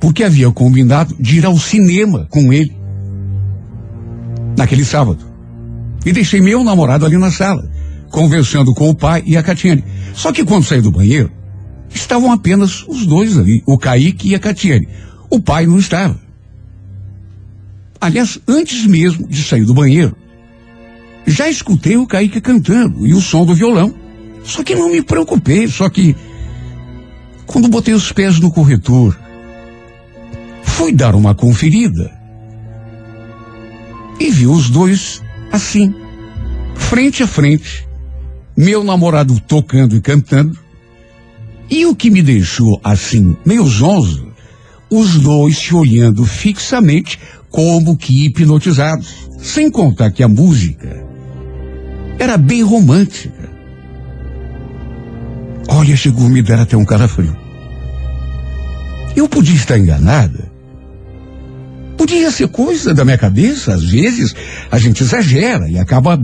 porque 0.01 0.25
havia 0.25 0.51
combinado 0.51 1.15
de 1.21 1.39
ir 1.39 1.47
ao 1.47 1.59
cinema 1.59 2.27
com 2.31 2.53
ele, 2.53 2.75
naquele 4.57 4.85
sábado. 4.85 5.25
E 6.05 6.13
deixei 6.13 6.41
meu 6.41 6.65
namorado 6.65 7.05
ali 7.05 7.19
na 7.19 7.31
sala, 7.31 7.71
conversando 8.11 8.73
com 8.75 8.89
o 8.89 8.95
pai 8.95 9.23
e 9.27 9.37
a 9.37 9.43
Catiane. 9.43 9.85
Só 10.15 10.33
que 10.33 10.45
quando 10.45 10.65
saí 10.65 10.81
do 10.81 10.91
banheiro, 10.91 11.31
estavam 11.93 12.33
apenas 12.33 12.85
os 12.87 13.07
dois 13.07 13.37
ali, 13.39 13.63
o 13.67 13.79
Kaique 13.79 14.31
e 14.31 14.35
a 14.35 14.39
Catiane. 14.39 14.89
O 15.29 15.41
pai 15.41 15.67
não 15.67 15.79
estava. 15.79 16.19
Aliás, 18.01 18.39
antes 18.49 18.87
mesmo 18.87 19.29
de 19.29 19.43
sair 19.43 19.65
do 19.65 19.75
banheiro, 19.75 20.17
já 21.27 21.49
escutei 21.49 21.97
o 21.97 22.07
Kaique 22.07 22.41
cantando 22.41 23.07
e 23.07 23.13
o 23.13 23.21
som 23.21 23.45
do 23.45 23.55
violão. 23.55 23.95
Só 24.43 24.65
que 24.65 24.75
não 24.75 24.91
me 24.91 25.03
preocupei, 25.03 25.69
só 25.69 25.89
que 25.89 26.17
quando 27.47 27.69
botei 27.69 27.93
os 27.93 28.11
pés 28.11 28.41
no 28.41 28.51
corretor, 28.51 29.19
fui 30.63 30.93
dar 30.93 31.15
uma 31.15 31.35
conferida 31.35 32.11
e 34.19 34.31
vi 34.31 34.47
os 34.47 34.71
dois 34.71 35.23
assim, 35.53 35.95
frente 36.75 37.23
a 37.23 37.27
frente, 37.27 37.87
meu 38.61 38.85
namorado 38.85 39.41
tocando 39.41 39.97
e 39.97 40.03
cantando, 40.03 40.55
e 41.71 41.87
o 41.87 41.95
que 41.95 42.11
me 42.11 42.21
deixou 42.21 42.79
assim, 42.85 43.35
meio 43.43 43.65
zonzo, 43.67 44.29
os 44.91 45.19
dois 45.19 45.57
se 45.57 45.75
olhando 45.75 46.27
fixamente 46.27 47.19
como 47.49 47.97
que 47.97 48.27
hipnotizados, 48.27 49.31
sem 49.39 49.71
contar 49.71 50.11
que 50.11 50.23
a 50.23 50.29
música 50.29 51.07
era 52.19 52.37
bem 52.37 52.63
romântica. 52.63 53.49
Olha, 55.67 55.97
chegou 55.97 56.27
a 56.27 56.29
me 56.29 56.43
dar 56.43 56.61
até 56.61 56.77
um 56.77 56.85
calafrio. 56.85 57.35
Eu 59.17 59.27
podia 59.27 59.55
estar 59.55 59.79
enganada. 59.79 60.51
Podia 61.97 62.31
ser 62.31 62.49
coisa 62.49 62.93
da 62.93 63.07
minha 63.07 63.17
cabeça. 63.17 63.73
Às 63.73 63.85
vezes 63.85 64.35
a 64.71 64.79
gente 64.79 65.03
exagera 65.03 65.67
e 65.69 65.79
acaba 65.79 66.21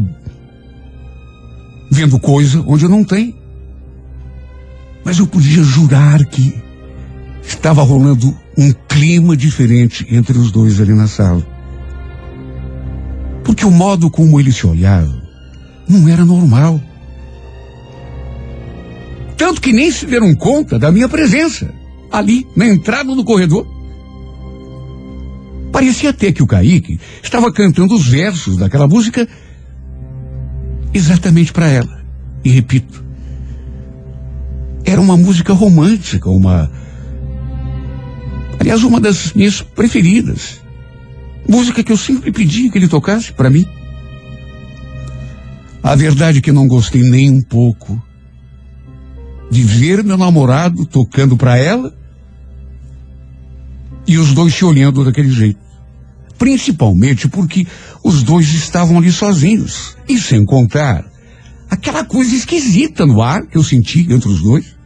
vendo 1.91 2.19
coisa 2.19 2.63
onde 2.67 2.89
não 2.89 3.05
tem. 3.05 3.35
Mas 5.05 5.19
eu 5.19 5.27
podia 5.27 5.63
jurar 5.63 6.25
que 6.25 6.55
estava 7.43 7.83
rolando 7.83 8.37
um 8.59 8.73
clima 8.89 9.37
diferente 9.37 10.07
entre 10.11 10.37
os 10.37 10.51
dois 10.51 10.81
ali 10.81 10.93
na 10.93 11.07
sala. 11.07 11.47
Porque 13.45 13.65
o 13.65 13.71
modo 13.71 14.11
como 14.11 14.41
eles 14.41 14.57
se 14.57 14.67
olhavam 14.67 15.23
não 15.89 16.09
era 16.09 16.25
normal. 16.25 16.81
Tanto 19.37 19.61
que 19.61 19.73
nem 19.73 19.91
se 19.91 20.07
deram 20.07 20.35
conta 20.35 20.79
da 20.79 20.91
minha 20.91 21.09
presença 21.09 21.73
ali 22.11 22.47
na 22.57 22.67
entrada 22.67 23.15
do 23.15 23.25
corredor. 23.25 23.67
Parecia 25.71 26.11
até 26.11 26.33
que 26.33 26.43
o 26.43 26.47
Kaique 26.47 26.99
estava 27.23 27.53
cantando 27.53 27.95
os 27.95 28.09
versos 28.09 28.57
daquela 28.57 28.89
música 28.89 29.29
exatamente 30.97 31.53
para 31.53 31.69
ela. 31.69 32.01
E 32.45 32.51
repito, 32.51 33.05
era 34.85 35.01
uma 35.01 35.17
música 35.17 35.53
romântica, 35.53 36.31
uma. 36.31 36.71
Aliás, 38.59 38.83
uma 38.83 39.01
das 39.01 39.33
minhas 39.33 39.61
preferidas. 39.61 40.61
Música 41.49 41.83
que 41.83 41.93
eu 41.93 41.97
sempre 41.97 42.33
pedi 42.33 42.71
que 42.71 42.79
ele 42.79 42.89
tocasse 42.89 43.33
para 43.33 43.51
mim. 43.51 43.67
A 45.83 45.95
verdade 45.95 46.39
é 46.39 46.41
que 46.41 46.51
não 46.51 46.67
gostei 46.67 47.03
nem 47.03 47.31
um 47.31 47.43
pouco 47.43 48.03
de 49.49 49.63
ver 49.63 50.03
meu 50.03 50.17
namorado 50.17 50.85
tocando 50.85 51.37
para 51.37 51.57
ela 51.57 51.97
e 54.05 54.19
os 54.19 54.33
dois 54.33 54.53
se 54.53 54.65
olhando 54.65 55.05
daquele 55.05 55.31
jeito. 55.31 55.66
Principalmente 56.39 57.29
porque 57.29 57.67
os 58.03 58.23
dois 58.23 58.53
estavam 58.53 58.99
ali 58.99 59.11
sozinhos. 59.11 59.97
E 60.09 60.19
sem 60.19 60.45
contar 60.45 61.05
aquela 61.71 62.05
coisa 62.05 62.35
esquisita 62.35 63.07
no 63.07 63.23
ar 63.23 63.47
que 63.47 63.57
eu 63.57 63.63
senti 63.63 64.01
entre 64.13 64.29
os 64.29 64.43
dois. 64.43 64.77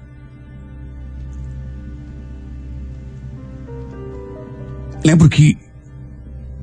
Lembro 5.05 5.29
que 5.29 5.57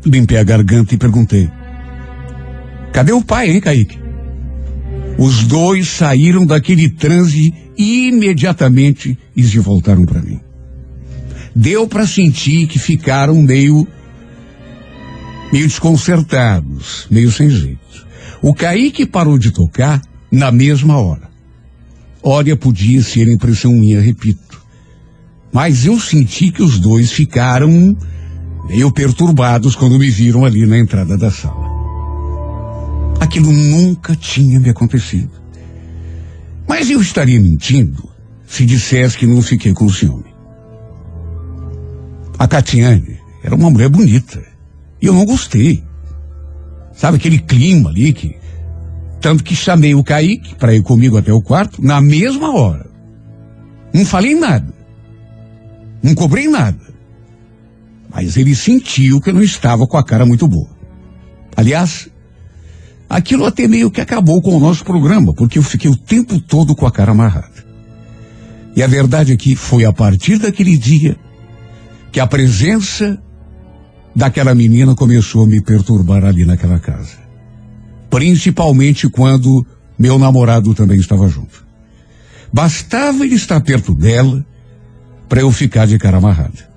limpei 0.05 0.37
a 0.37 0.43
garganta 0.43 0.93
e 0.93 0.97
perguntei: 0.97 1.49
Cadê 2.93 3.11
o 3.11 3.23
pai, 3.23 3.49
hein, 3.49 3.59
Kaique? 3.59 3.99
Os 5.17 5.43
dois 5.43 5.87
saíram 5.87 6.45
daquele 6.45 6.89
transe 6.89 7.51
imediatamente 7.77 9.17
e 9.35 9.43
se 9.43 9.59
voltaram 9.59 10.05
para 10.05 10.21
mim. 10.21 10.39
Deu 11.55 11.87
para 11.87 12.05
sentir 12.05 12.67
que 12.67 12.77
ficaram 12.77 13.41
meio 13.41 13.87
meio 15.51 15.67
desconcertados, 15.67 17.07
meio 17.09 17.31
sem 17.31 17.49
jeito. 17.49 18.07
O 18.41 18.53
Kaique 18.53 19.05
parou 19.05 19.37
de 19.37 19.51
tocar 19.51 20.01
na 20.31 20.51
mesma 20.51 20.97
hora. 20.99 21.29
Olha, 22.21 22.55
podia 22.55 23.01
ser 23.01 23.27
impressão 23.27 23.71
minha, 23.71 24.01
repito. 24.01 24.61
Mas 25.51 25.85
eu 25.85 25.99
senti 25.99 26.51
que 26.51 26.61
os 26.61 26.77
dois 26.79 27.11
ficaram 27.11 27.97
meio 28.67 28.91
perturbados 28.91 29.75
quando 29.75 29.97
me 29.97 30.09
viram 30.09 30.43
ali 30.43 30.65
na 30.65 30.77
entrada 30.77 31.17
da 31.17 31.31
sala. 31.31 31.67
Aquilo 33.19 33.51
nunca 33.51 34.15
tinha 34.15 34.59
me 34.59 34.69
acontecido. 34.69 35.31
Mas 36.67 36.89
eu 36.89 37.01
estaria 37.01 37.39
mentindo 37.39 38.09
se 38.45 38.65
dissesse 38.65 39.17
que 39.17 39.25
não 39.25 39.41
fiquei 39.41 39.73
com 39.73 39.89
ciúme. 39.89 40.33
A 42.37 42.47
Catiane 42.47 43.19
era 43.43 43.55
uma 43.55 43.69
mulher 43.69 43.89
bonita. 43.89 44.56
E 45.01 45.05
eu 45.05 45.13
não 45.13 45.25
gostei. 45.25 45.83
Sabe 46.93 47.17
aquele 47.17 47.39
clima 47.39 47.89
ali 47.89 48.13
que. 48.13 48.35
Tanto 49.19 49.43
que 49.43 49.55
chamei 49.55 49.95
o 49.95 50.03
Kaique 50.03 50.55
para 50.55 50.75
ir 50.75 50.83
comigo 50.83 51.17
até 51.17 51.33
o 51.33 51.41
quarto 51.41 51.83
na 51.83 51.99
mesma 51.99 52.55
hora. 52.55 52.87
Não 53.93 54.05
falei 54.05 54.35
nada. 54.35 54.73
Não 56.03 56.13
cobrei 56.13 56.47
nada. 56.47 56.79
Mas 58.09 58.37
ele 58.37 58.55
sentiu 58.55 59.19
que 59.19 59.29
eu 59.29 59.33
não 59.33 59.43
estava 59.43 59.85
com 59.87 59.97
a 59.97 60.03
cara 60.03 60.25
muito 60.25 60.47
boa. 60.47 60.69
Aliás, 61.55 62.09
aquilo 63.09 63.45
até 63.45 63.67
meio 63.67 63.91
que 63.91 64.01
acabou 64.01 64.41
com 64.41 64.55
o 64.55 64.59
nosso 64.59 64.85
programa, 64.85 65.33
porque 65.33 65.57
eu 65.57 65.63
fiquei 65.63 65.89
o 65.89 65.97
tempo 65.97 66.39
todo 66.39 66.75
com 66.75 66.85
a 66.85 66.91
cara 66.91 67.11
amarrada. 67.11 67.65
E 68.75 68.83
a 68.83 68.87
verdade 68.87 69.33
é 69.33 69.37
que 69.37 69.55
foi 69.55 69.85
a 69.85 69.91
partir 69.91 70.37
daquele 70.37 70.77
dia 70.77 71.17
que 72.11 72.19
a 72.19 72.27
presença 72.27 73.21
daquela 74.17 74.55
menina 74.55 74.95
começou 74.95 75.43
a 75.43 75.47
me 75.47 75.61
perturbar 75.61 76.25
ali 76.25 76.43
naquela 76.43 76.79
casa. 76.79 77.19
Principalmente 78.09 79.07
quando 79.07 79.63
meu 79.97 80.17
namorado 80.17 80.73
também 80.73 80.99
estava 80.99 81.29
junto. 81.29 81.63
Bastava 82.51 83.23
ele 83.23 83.35
estar 83.35 83.61
perto 83.61 83.93
dela 83.93 84.43
para 85.29 85.41
eu 85.41 85.51
ficar 85.51 85.85
de 85.85 85.99
cara 85.99 86.17
amarrada. 86.17 86.67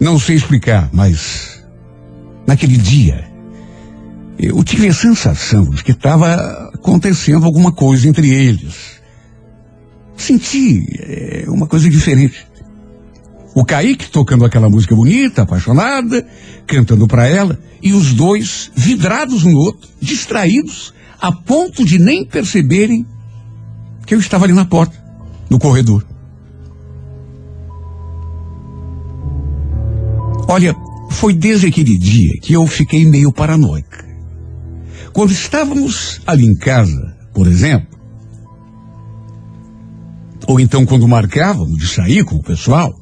Não 0.00 0.18
sei 0.18 0.34
explicar, 0.34 0.90
mas 0.92 1.62
naquele 2.44 2.76
dia 2.76 3.24
Eu 4.40 4.62
tive 4.64 4.88
a 4.88 4.94
sensação 4.94 5.70
de 5.70 5.82
que 5.82 5.92
estava 5.92 6.70
acontecendo 6.74 7.44
alguma 7.44 7.72
coisa 7.72 8.08
entre 8.08 8.30
eles. 8.30 9.00
Senti 10.16 10.86
é, 10.98 11.44
uma 11.48 11.66
coisa 11.66 11.88
diferente. 11.90 12.47
O 13.58 13.64
Kaique 13.64 14.08
tocando 14.08 14.44
aquela 14.44 14.70
música 14.70 14.94
bonita, 14.94 15.42
apaixonada, 15.42 16.24
cantando 16.64 17.08
para 17.08 17.26
ela, 17.26 17.58
e 17.82 17.92
os 17.92 18.14
dois 18.14 18.70
vidrados 18.72 19.42
no 19.42 19.50
outro, 19.58 19.88
distraídos, 20.00 20.94
a 21.20 21.32
ponto 21.32 21.84
de 21.84 21.98
nem 21.98 22.24
perceberem 22.24 23.04
que 24.06 24.14
eu 24.14 24.20
estava 24.20 24.44
ali 24.44 24.54
na 24.54 24.64
porta, 24.64 24.96
no 25.50 25.58
corredor. 25.58 26.06
Olha, 30.46 30.72
foi 31.10 31.34
desde 31.34 31.66
aquele 31.66 31.98
dia 31.98 32.38
que 32.40 32.52
eu 32.52 32.64
fiquei 32.64 33.04
meio 33.04 33.32
paranoica. 33.32 34.06
Quando 35.12 35.32
estávamos 35.32 36.20
ali 36.24 36.46
em 36.46 36.54
casa, 36.54 37.16
por 37.34 37.48
exemplo, 37.48 37.98
ou 40.46 40.60
então 40.60 40.86
quando 40.86 41.08
marcávamos 41.08 41.76
de 41.76 41.88
sair 41.88 42.24
com 42.24 42.36
o 42.36 42.42
pessoal, 42.42 42.94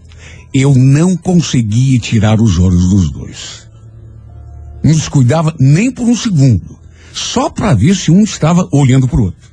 eu 0.53 0.75
não 0.75 1.17
conseguia 1.17 1.99
tirar 1.99 2.41
os 2.41 2.59
olhos 2.59 2.89
dos 2.89 3.11
dois. 3.11 3.69
Não 4.83 4.93
descuidava 4.93 5.55
nem 5.59 5.91
por 5.91 6.09
um 6.09 6.17
segundo, 6.17 6.79
só 7.13 7.51
para 7.51 7.75
ver 7.75 7.95
se 7.95 8.11
um 8.11 8.23
estava 8.23 8.69
olhando 8.73 9.09
para 9.09 9.21
o 9.21 9.25
outro. 9.25 9.51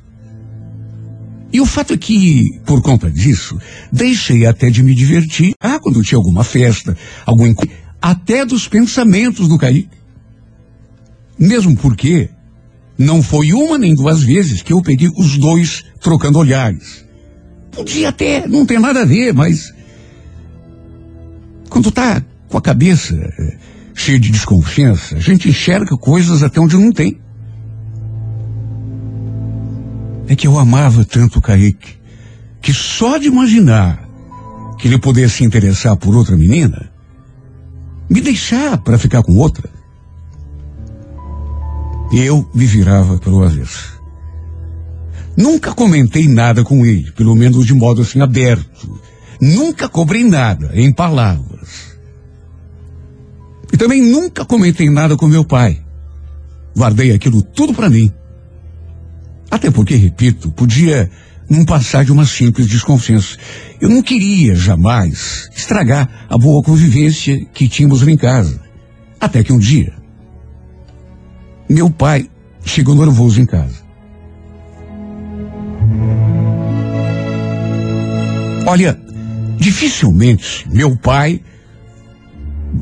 E 1.52 1.60
o 1.60 1.66
fato 1.66 1.92
é 1.92 1.96
que, 1.96 2.60
por 2.66 2.82
conta 2.82 3.10
disso, 3.10 3.56
deixei 3.92 4.44
até 4.44 4.70
de 4.70 4.82
me 4.82 4.94
divertir. 4.94 5.54
Ah, 5.60 5.78
quando 5.78 6.02
tinha 6.02 6.18
alguma 6.18 6.42
festa, 6.42 6.96
algum 7.24 7.46
encontro, 7.46 7.74
até 8.02 8.44
dos 8.44 8.68
pensamentos 8.68 9.48
do 9.48 9.56
Kaique. 9.56 9.88
Mesmo 11.38 11.76
porque 11.76 12.28
não 12.98 13.22
foi 13.22 13.52
uma 13.52 13.78
nem 13.78 13.94
duas 13.94 14.22
vezes 14.22 14.62
que 14.62 14.72
eu 14.72 14.82
peguei 14.82 15.08
os 15.16 15.36
dois 15.36 15.84
trocando 16.00 16.38
olhares. 16.38 17.04
Podia 17.72 18.10
até 18.10 18.46
não 18.46 18.64
ter 18.64 18.78
nada 18.78 19.02
a 19.02 19.04
ver, 19.04 19.32
mas 19.32 19.73
quando 21.74 21.90
tá 21.90 22.22
com 22.48 22.56
a 22.56 22.62
cabeça 22.62 23.16
eh, 23.16 23.58
cheia 23.96 24.20
de 24.20 24.30
desconfiança, 24.30 25.16
a 25.16 25.18
gente 25.18 25.48
enxerga 25.48 25.96
coisas 25.96 26.44
até 26.44 26.60
onde 26.60 26.78
não 26.78 26.92
tem. 26.92 27.18
É 30.28 30.36
que 30.36 30.46
eu 30.46 30.56
amava 30.56 31.04
tanto 31.04 31.40
o 31.40 31.42
Kaique, 31.42 31.96
que 32.62 32.72
só 32.72 33.18
de 33.18 33.26
imaginar 33.26 34.08
que 34.78 34.86
ele 34.86 34.98
pudesse 34.98 35.38
se 35.38 35.44
interessar 35.44 35.96
por 35.96 36.14
outra 36.14 36.36
menina, 36.36 36.92
me 38.08 38.20
deixar 38.20 38.78
para 38.78 38.96
ficar 38.96 39.24
com 39.24 39.36
outra, 39.36 39.68
eu 42.12 42.48
me 42.54 42.66
virava 42.66 43.18
pelo 43.18 43.42
avesso. 43.42 44.00
Nunca 45.36 45.74
comentei 45.74 46.28
nada 46.28 46.62
com 46.62 46.86
ele, 46.86 47.10
pelo 47.10 47.34
menos 47.34 47.66
de 47.66 47.74
modo 47.74 48.02
assim 48.02 48.20
aberto. 48.20 49.00
Nunca 49.40 49.88
cobrei 49.88 50.24
nada 50.24 50.70
em 50.74 50.92
palavras. 50.92 51.94
E 53.72 53.76
também 53.76 54.00
nunca 54.00 54.44
comentei 54.44 54.88
nada 54.88 55.16
com 55.16 55.26
meu 55.26 55.44
pai. 55.44 55.82
Guardei 56.76 57.12
aquilo 57.12 57.42
tudo 57.42 57.74
para 57.74 57.90
mim. 57.90 58.12
Até 59.50 59.70
porque, 59.70 59.96
repito, 59.96 60.50
podia 60.50 61.10
não 61.48 61.64
passar 61.64 62.04
de 62.04 62.12
uma 62.12 62.26
simples 62.26 62.66
desconfiança. 62.66 63.36
Eu 63.80 63.88
não 63.88 64.02
queria 64.02 64.54
jamais 64.54 65.48
estragar 65.54 66.26
a 66.28 66.38
boa 66.38 66.62
convivência 66.62 67.44
que 67.52 67.68
tínhamos 67.68 68.02
lá 68.02 68.10
em 68.10 68.16
casa. 68.16 68.60
Até 69.20 69.42
que 69.42 69.52
um 69.52 69.58
dia, 69.58 69.92
meu 71.68 71.90
pai 71.90 72.28
chegou 72.64 72.94
nervoso 72.94 73.40
em 73.40 73.46
casa. 73.46 73.84
Olha, 78.66 78.98
dificilmente 79.58 80.66
meu 80.70 80.96
pai 80.96 81.40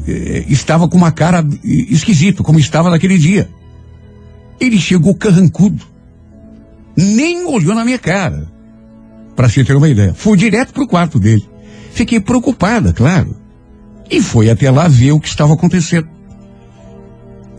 eh, 0.07 0.45
estava 0.49 0.89
com 0.89 0.97
uma 0.97 1.13
cara 1.13 1.47
esquisita, 1.65 2.43
como 2.43 2.59
estava 2.59 2.91
naquele 2.91 3.19
dia. 3.19 3.49
Ele 4.61 4.79
chegou 4.79 5.15
carrancudo. 5.15 5.85
Nem 6.97 7.47
olhou 7.47 7.75
na 7.75 7.85
minha 7.85 7.99
cara. 7.99 8.51
Para 9.35 9.49
se 9.49 9.65
ter 9.65 9.77
uma 9.77 9.89
ideia. 9.89 10.15
Fui 10.15 10.37
direto 10.37 10.73
pro 10.73 10.87
quarto 10.87 11.19
dele. 11.19 11.49
Fiquei 11.93 12.21
preocupada, 12.21 12.93
claro. 12.93 13.37
E 14.11 14.21
foi 14.21 14.51
até 14.51 14.71
lá 14.71 14.89
ver 14.89 15.13
o 15.13 15.21
que 15.21 15.29
estava 15.29 15.55
acontecendo. 15.55 16.09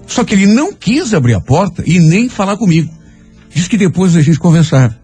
Só 0.05 0.23
que 0.23 0.33
ele 0.35 0.45
não 0.45 0.73
quis 0.73 1.13
abrir 1.13 1.33
a 1.33 1.41
porta 1.41 1.83
e 1.85 1.99
nem 1.99 2.29
falar 2.29 2.57
comigo. 2.57 2.91
Diz 3.49 3.67
que 3.67 3.77
depois 3.77 4.15
a 4.15 4.21
gente 4.21 4.39
conversar. 4.39 5.02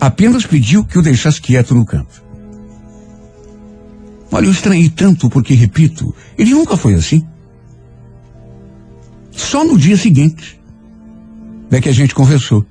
Apenas 0.00 0.46
pediu 0.46 0.84
que 0.84 0.96
eu 0.96 1.02
deixasse 1.02 1.40
quieto 1.40 1.74
no 1.74 1.84
canto. 1.84 2.22
Olha, 4.30 4.46
eu 4.46 4.52
estranhei 4.52 4.88
tanto 4.88 5.28
porque, 5.28 5.54
repito, 5.54 6.14
ele 6.36 6.50
nunca 6.50 6.76
foi 6.76 6.94
assim. 6.94 7.26
Só 9.32 9.64
no 9.64 9.78
dia 9.78 9.96
seguinte 9.96 10.60
é 11.70 11.80
que 11.80 11.88
a 11.88 11.92
gente 11.92 12.14
conversou. 12.14 12.64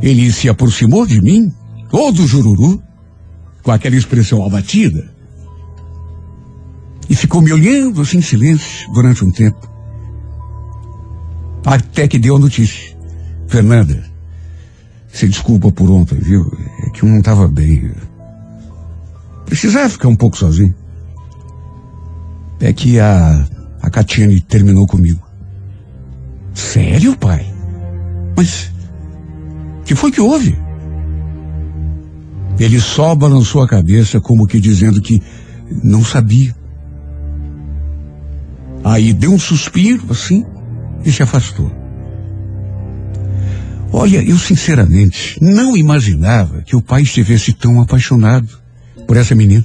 Ele 0.00 0.32
se 0.32 0.48
aproximou 0.48 1.06
de 1.06 1.20
mim, 1.20 1.52
todo 1.90 2.26
jururu, 2.26 2.82
com 3.62 3.70
aquela 3.70 3.94
expressão 3.94 4.44
abatida, 4.44 5.14
e 7.08 7.14
ficou 7.14 7.40
me 7.40 7.52
olhando 7.52 8.00
assim 8.00 8.18
em 8.18 8.22
silêncio 8.22 8.90
durante 8.92 9.24
um 9.24 9.30
tempo. 9.30 9.70
Até 11.64 12.08
que 12.08 12.18
deu 12.18 12.36
a 12.36 12.38
notícia. 12.38 12.96
Fernanda, 13.46 14.11
se 15.12 15.28
desculpa 15.28 15.70
por 15.70 15.90
ontem, 15.90 16.18
viu? 16.18 16.50
É 16.86 16.90
que 16.90 17.02
eu 17.02 17.08
não 17.08 17.18
estava 17.18 17.46
bem. 17.46 17.92
Precisava 19.44 19.88
ficar 19.90 20.08
um 20.08 20.16
pouco 20.16 20.36
sozinho. 20.36 20.74
É 22.58 22.72
que 22.72 22.98
a, 22.98 23.46
a 23.82 23.90
Catiane 23.90 24.40
terminou 24.40 24.86
comigo. 24.86 25.20
Sério, 26.54 27.16
pai? 27.16 27.46
Mas 28.36 28.72
que 29.84 29.94
foi 29.94 30.10
que 30.10 30.20
houve? 30.20 30.58
Ele 32.58 32.80
só 32.80 33.14
balançou 33.14 33.62
a 33.62 33.68
cabeça 33.68 34.20
como 34.20 34.46
que 34.46 34.60
dizendo 34.60 35.02
que 35.02 35.22
não 35.82 36.02
sabia. 36.02 36.54
Aí 38.84 39.12
deu 39.12 39.32
um 39.32 39.38
suspiro 39.38 40.04
assim 40.10 40.44
e 41.04 41.12
se 41.12 41.22
afastou. 41.22 41.81
Olha, 43.92 44.22
eu 44.22 44.38
sinceramente 44.38 45.36
não 45.40 45.76
imaginava 45.76 46.62
que 46.62 46.74
o 46.74 46.80
pai 46.80 47.02
estivesse 47.02 47.52
tão 47.52 47.80
apaixonado 47.80 48.48
por 49.06 49.18
essa 49.18 49.34
menina. 49.34 49.64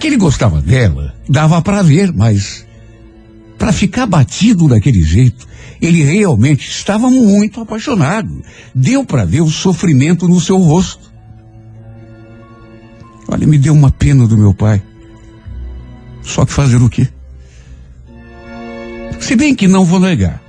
Que 0.00 0.06
ele 0.06 0.16
gostava 0.16 0.62
dela, 0.62 1.14
dava 1.28 1.60
para 1.60 1.82
ver, 1.82 2.12
mas 2.12 2.66
para 3.58 3.72
ficar 3.72 4.06
batido 4.06 4.66
daquele 4.66 5.02
jeito, 5.02 5.46
ele 5.80 6.02
realmente 6.02 6.68
estava 6.70 7.10
muito 7.10 7.60
apaixonado. 7.60 8.42
Deu 8.74 9.04
para 9.04 9.26
ver 9.26 9.42
o 9.42 9.50
sofrimento 9.50 10.26
no 10.26 10.40
seu 10.40 10.56
rosto. 10.56 11.12
Olha, 13.28 13.46
me 13.46 13.58
deu 13.58 13.74
uma 13.74 13.90
pena 13.90 14.26
do 14.26 14.38
meu 14.38 14.54
pai. 14.54 14.82
Só 16.22 16.46
que 16.46 16.52
fazer 16.52 16.80
o 16.82 16.88
quê? 16.88 17.08
Se 19.20 19.36
bem 19.36 19.54
que 19.54 19.68
não 19.68 19.84
vou 19.84 20.00
negar. 20.00 20.45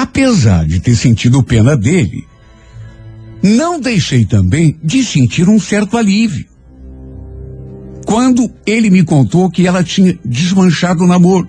Apesar 0.00 0.64
de 0.64 0.78
ter 0.78 0.94
sentido 0.94 1.42
pena 1.42 1.76
dele, 1.76 2.24
não 3.42 3.80
deixei 3.80 4.24
também 4.24 4.78
de 4.80 5.02
sentir 5.02 5.48
um 5.48 5.58
certo 5.58 5.96
alívio. 5.96 6.46
Quando 8.06 8.48
ele 8.64 8.90
me 8.90 9.02
contou 9.02 9.50
que 9.50 9.66
ela 9.66 9.82
tinha 9.82 10.16
desmanchado 10.24 11.02
o 11.02 11.06
namoro. 11.08 11.48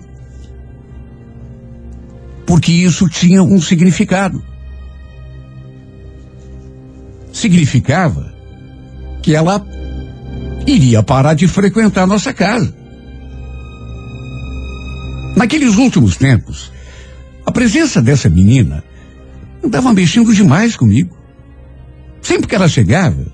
Porque 2.44 2.72
isso 2.72 3.08
tinha 3.08 3.40
um 3.40 3.60
significado. 3.60 4.42
Significava 7.32 8.34
que 9.22 9.32
ela 9.32 9.64
iria 10.66 11.04
parar 11.04 11.34
de 11.34 11.46
frequentar 11.46 12.04
nossa 12.04 12.34
casa. 12.34 12.74
Naqueles 15.36 15.76
últimos 15.76 16.16
tempos, 16.16 16.72
a 17.44 17.50
presença 17.50 18.00
dessa 18.00 18.28
menina 18.28 18.84
andava 19.64 19.92
mexendo 19.92 20.34
demais 20.34 20.76
comigo. 20.76 21.16
Sempre 22.22 22.46
que 22.46 22.54
ela 22.54 22.68
chegava, 22.68 23.26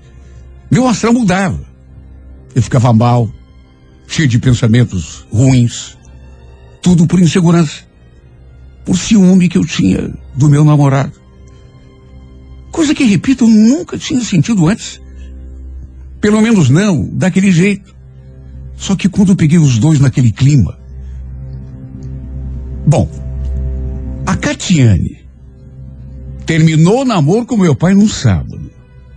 meu 0.71 0.87
astral 0.87 1.13
mudava. 1.13 1.59
Eu 2.55 2.61
ficava 2.61 2.91
mal, 2.93 3.29
cheio 4.07 4.27
de 4.27 4.39
pensamentos 4.39 5.25
ruins, 5.31 5.97
tudo 6.81 7.05
por 7.05 7.19
insegurança, 7.19 7.83
por 8.85 8.97
ciúme 8.97 9.49
que 9.49 9.57
eu 9.57 9.65
tinha 9.65 10.13
do 10.35 10.49
meu 10.49 10.63
namorado. 10.63 11.13
Coisa 12.71 12.95
que, 12.95 13.03
repito, 13.03 13.43
eu 13.43 13.49
nunca 13.49 13.97
tinha 13.97 14.21
sentido 14.21 14.67
antes. 14.67 15.01
Pelo 16.21 16.41
menos 16.41 16.69
não 16.69 17.07
daquele 17.11 17.51
jeito. 17.51 17.95
Só 18.75 18.95
que 18.95 19.09
quando 19.09 19.29
eu 19.29 19.35
peguei 19.35 19.57
os 19.57 19.77
dois 19.77 19.99
naquele 19.99 20.31
clima, 20.31 20.77
Bom, 22.87 23.09
a 24.27 24.35
Catiane 24.35 25.25
terminou 26.45 27.01
o 27.01 27.05
namoro 27.05 27.45
com 27.45 27.55
meu 27.55 27.73
pai 27.73 27.93
no 27.93 28.09
sábado. 28.09 28.69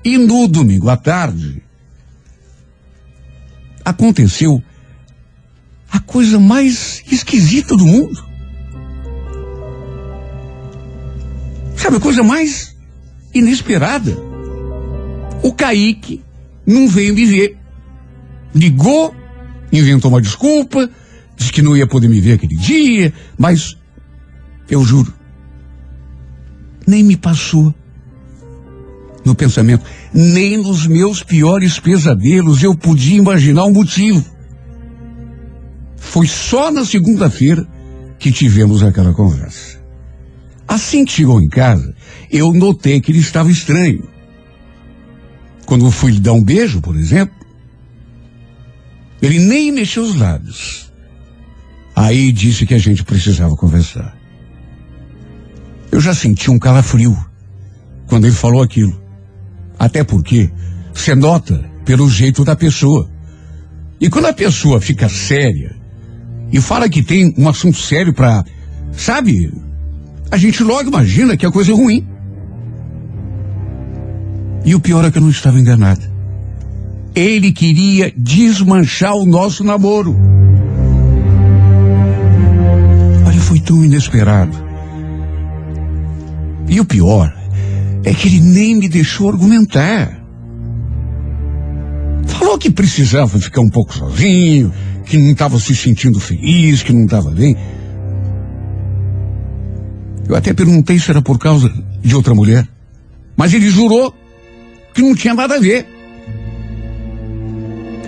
E 0.05 0.17
no 0.17 0.47
domingo 0.47 0.89
à 0.89 0.97
tarde, 0.97 1.61
aconteceu 3.85 4.63
a 5.91 5.99
coisa 5.99 6.39
mais 6.39 7.03
esquisita 7.11 7.77
do 7.77 7.85
mundo. 7.85 8.25
Sabe 11.77 11.97
a 11.97 12.01
coisa 12.01 12.23
mais 12.23 12.77
inesperada? 13.35 14.17
O 15.43 15.53
Kaique 15.53 16.23
não 16.65 16.89
veio 16.89 17.15
me 17.15 17.27
ver. 17.27 17.59
Ligou, 18.55 19.13
inventou 19.73 20.09
uma 20.09 20.23
desculpa, 20.23 20.89
disse 21.37 21.53
que 21.53 21.63
não 21.63 21.77
ia 21.77 21.87
poder 21.87 22.09
me 22.09 22.21
ver 22.21 22.35
aquele 22.35 22.57
dia, 22.57 23.13
mas 23.37 23.77
eu 24.71 24.85
juro, 24.85 25.13
nem 26.87 27.03
me 27.03 27.17
passou 27.17 27.75
no 29.25 29.35
pensamento, 29.35 29.85
nem 30.15 30.57
nos 30.57 30.87
meus 30.87 31.23
piores 31.23 31.79
pesadelos 31.79 32.63
eu 32.63 32.75
podia 32.75 33.17
imaginar 33.17 33.65
o 33.65 33.73
motivo. 33.73 34.25
Foi 35.97 36.27
só 36.27 36.71
na 36.71 36.85
segunda-feira 36.85 37.67
que 38.19 38.33
tivemos 38.33 38.83
aquela 38.83 39.13
conversa. 39.13 39.79
Assim 40.67 41.05
que 41.05 41.13
chegou 41.13 41.41
em 41.41 41.49
casa, 41.49 41.95
eu 42.31 42.53
notei 42.53 43.01
que 43.01 43.13
ele 43.13 43.19
estava 43.19 43.51
estranho. 43.51 44.09
Quando 45.67 45.85
eu 45.85 45.91
fui 45.91 46.13
lhe 46.13 46.21
dar 46.21 46.33
um 46.33 46.43
beijo, 46.43 46.81
por 46.81 46.97
exemplo, 46.97 47.35
ele 49.21 49.39
nem 49.39 49.71
mexeu 49.71 50.03
os 50.03 50.17
lábios. 50.17 50.91
Aí 51.95 52.33
disse 52.33 52.67
que 52.67 52.75
a 52.75 52.79
gente 52.79 53.05
precisava 53.05 53.55
conversar. 53.57 54.20
Eu 55.91 56.01
já 56.01 56.15
senti 56.15 56.51
um 56.51 56.59
calafrio 56.59 57.17
quando 58.07 58.27
ele 58.27 58.35
falou 58.35 58.63
aquilo. 58.63 59.01
Até 59.79 60.05
porque 60.05 60.51
você 60.93 61.15
nota 61.15 61.65
pelo 61.85 62.09
jeito 62.09 62.45
da 62.45 62.55
pessoa. 62.55 63.09
E 64.01 64.09
quando 64.09 64.27
a 64.27 64.33
pessoa 64.33 64.81
fica 64.81 65.09
séria 65.09 65.75
e 66.53 66.61
fala 66.61 66.89
que 66.89 67.03
tem 67.03 67.35
um 67.37 67.49
assunto 67.49 67.79
sério 67.79 68.15
para, 68.15 68.45
sabe, 68.93 69.53
a 70.31 70.37
gente 70.37 70.63
logo 70.63 70.89
imagina 70.89 71.37
que 71.37 71.45
é 71.45 71.51
coisa 71.51 71.73
ruim. 71.73 72.07
E 74.65 74.75
o 74.75 74.81
pior 74.81 75.05
é 75.05 75.11
que 75.11 75.19
eu 75.19 75.23
não 75.23 75.31
estava 75.31 75.59
enganado. 75.59 76.03
Ele 77.15 77.51
queria 77.51 78.13
desmanchar 78.17 79.15
o 79.15 79.27
nosso 79.27 79.65
namoro. 79.65 80.17
Olha, 83.27 83.41
foi 83.41 83.61
tão 83.61 83.85
inesperado. 83.85 84.70
E 86.71 86.79
o 86.79 86.85
pior 86.85 87.37
é 88.05 88.15
que 88.15 88.29
ele 88.29 88.41
nem 88.41 88.77
me 88.77 88.89
deixou 88.89 89.29
argumentar. 89.29 90.25
Falou 92.29 92.57
que 92.57 92.71
precisava 92.71 93.41
ficar 93.41 93.61
um 93.61 93.69
pouco 93.69 93.93
sozinho, 93.93 94.73
que 95.05 95.19
não 95.19 95.33
estava 95.33 95.59
se 95.59 95.75
sentindo 95.75 96.21
feliz, 96.21 96.85
que 96.85 96.93
não 96.93 97.05
estava 97.05 97.33
bem. 97.33 97.57
Eu 100.29 100.37
até 100.37 100.55
perguntei 100.55 100.97
se 101.01 101.11
era 101.11 101.21
por 101.21 101.41
causa 101.41 101.69
de 102.01 102.15
outra 102.15 102.37
mulher. 102.37 102.67
Mas 103.37 103.53
ele 103.53 103.69
jurou 103.69 104.15
que 104.95 105.03
não 105.03 105.15
tinha 105.17 105.35
nada 105.35 105.57
a 105.57 105.59
ver. 105.59 105.87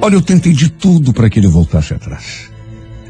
Olha, 0.00 0.14
eu 0.14 0.22
tentei 0.22 0.52
de 0.52 0.68
tudo 0.68 1.12
para 1.12 1.28
que 1.28 1.40
ele 1.40 1.48
voltasse 1.48 1.94
atrás. 1.94 2.48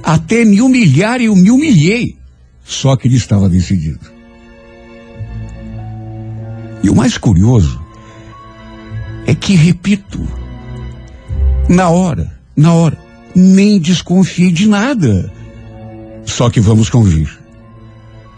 Até 0.02 0.46
me 0.46 0.62
humilhar 0.62 1.20
eu 1.20 1.36
me 1.36 1.50
humilhei. 1.50 2.16
Só 2.64 2.96
que 2.96 3.06
ele 3.06 3.16
estava 3.16 3.50
decidido. 3.50 4.11
E 6.82 6.90
o 6.90 6.94
mais 6.94 7.16
curioso 7.16 7.80
é 9.26 9.34
que, 9.34 9.54
repito, 9.54 10.20
na 11.68 11.88
hora, 11.88 12.32
na 12.56 12.72
hora, 12.74 12.98
nem 13.34 13.78
desconfiei 13.78 14.50
de 14.50 14.68
nada. 14.68 15.32
Só 16.24 16.50
que 16.50 16.60
vamos 16.60 16.90
convir. 16.90 17.38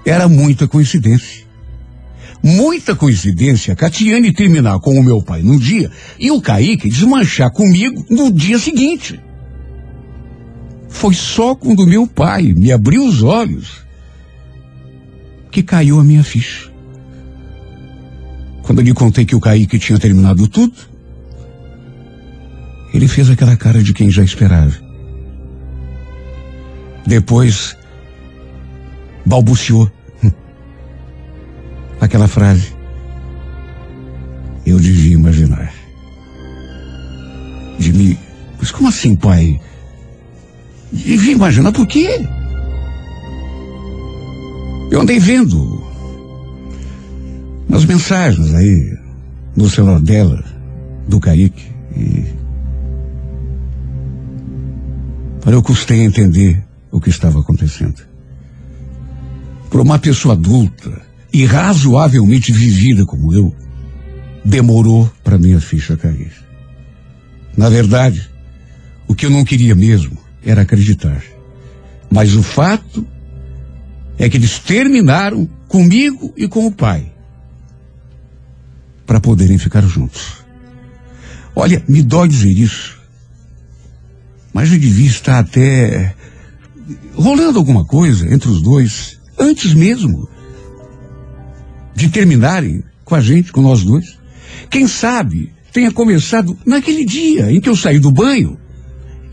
Era 0.04 0.28
muita 0.28 0.68
coincidência. 0.68 1.44
Muita 2.42 2.94
coincidência 2.94 3.72
a 3.72 3.76
Catiane 3.76 4.30
terminar 4.30 4.78
com 4.80 4.98
o 4.98 5.02
meu 5.02 5.22
pai 5.22 5.42
num 5.42 5.58
dia 5.58 5.90
e 6.18 6.30
o 6.30 6.42
Kaique 6.42 6.90
desmanchar 6.90 7.50
comigo 7.50 8.04
no 8.10 8.30
dia 8.30 8.58
seguinte. 8.58 9.18
Foi 10.90 11.14
só 11.14 11.54
quando 11.54 11.86
meu 11.86 12.06
pai 12.06 12.42
me 12.52 12.70
abriu 12.70 13.06
os 13.06 13.22
olhos 13.22 13.82
que 15.50 15.62
caiu 15.62 15.98
a 15.98 16.04
minha 16.04 16.22
ficha. 16.22 16.73
Quando 18.64 18.78
eu 18.78 18.84
lhe 18.84 18.94
contei 18.94 19.26
que 19.26 19.36
o 19.36 19.40
Kaique 19.40 19.78
tinha 19.78 19.98
terminado 19.98 20.48
tudo, 20.48 20.74
ele 22.94 23.06
fez 23.06 23.28
aquela 23.28 23.56
cara 23.56 23.82
de 23.82 23.92
quem 23.92 24.10
já 24.10 24.24
esperava. 24.24 24.72
Depois, 27.06 27.76
balbuciou 29.26 29.90
aquela 32.00 32.26
frase. 32.26 32.74
Eu 34.64 34.80
devia 34.80 35.12
imaginar. 35.12 35.70
De 37.78 37.92
mim. 37.92 38.18
Mas 38.58 38.70
como 38.70 38.88
assim, 38.88 39.14
pai? 39.14 39.60
Devia 40.90 41.32
imaginar 41.32 41.72
por 41.72 41.86
quê? 41.86 42.26
Eu 44.90 45.02
andei 45.02 45.18
vendo 45.18 45.83
umas 47.68 47.84
mensagens 47.84 48.54
aí 48.54 48.96
no 49.56 49.68
celular 49.68 50.00
dela, 50.00 50.44
do 51.08 51.20
Kaique, 51.20 51.64
e. 51.96 52.24
Olha, 55.46 55.54
eu 55.54 55.62
custei 55.62 56.00
a 56.00 56.04
entender 56.04 56.64
o 56.90 57.00
que 57.00 57.10
estava 57.10 57.40
acontecendo. 57.40 58.02
Para 59.70 59.82
uma 59.82 59.98
pessoa 59.98 60.34
adulta 60.34 61.02
e 61.32 61.44
razoavelmente 61.44 62.52
vivida 62.52 63.04
como 63.04 63.34
eu, 63.34 63.54
demorou 64.44 65.10
para 65.22 65.38
minha 65.38 65.60
ficha 65.60 65.96
cair. 65.96 66.32
Na 67.56 67.68
verdade, 67.68 68.28
o 69.06 69.14
que 69.14 69.26
eu 69.26 69.30
não 69.30 69.44
queria 69.44 69.74
mesmo 69.74 70.16
era 70.44 70.62
acreditar. 70.62 71.22
Mas 72.10 72.34
o 72.34 72.42
fato 72.42 73.06
é 74.18 74.28
que 74.28 74.36
eles 74.36 74.58
terminaram 74.58 75.48
comigo 75.68 76.32
e 76.36 76.48
com 76.48 76.66
o 76.66 76.72
pai 76.72 77.13
para 79.06 79.20
poderem 79.20 79.58
ficar 79.58 79.82
juntos. 79.82 80.44
Olha, 81.54 81.82
me 81.88 82.02
dói 82.02 82.28
dizer 82.28 82.50
isso, 82.50 82.98
mas 84.52 84.72
eu 84.72 84.78
devia 84.78 85.08
estar 85.08 85.38
até 85.38 86.14
rolando 87.14 87.58
alguma 87.58 87.84
coisa 87.84 88.32
entre 88.32 88.48
os 88.48 88.60
dois 88.60 89.18
antes 89.38 89.72
mesmo 89.74 90.28
de 91.94 92.08
terminarem 92.08 92.82
com 93.04 93.14
a 93.14 93.20
gente, 93.20 93.52
com 93.52 93.62
nós 93.62 93.82
dois. 93.82 94.18
Quem 94.70 94.86
sabe 94.88 95.52
tenha 95.72 95.90
começado 95.92 96.56
naquele 96.66 97.04
dia 97.04 97.50
em 97.50 97.60
que 97.60 97.68
eu 97.68 97.76
saí 97.76 97.98
do 97.98 98.10
banho 98.10 98.58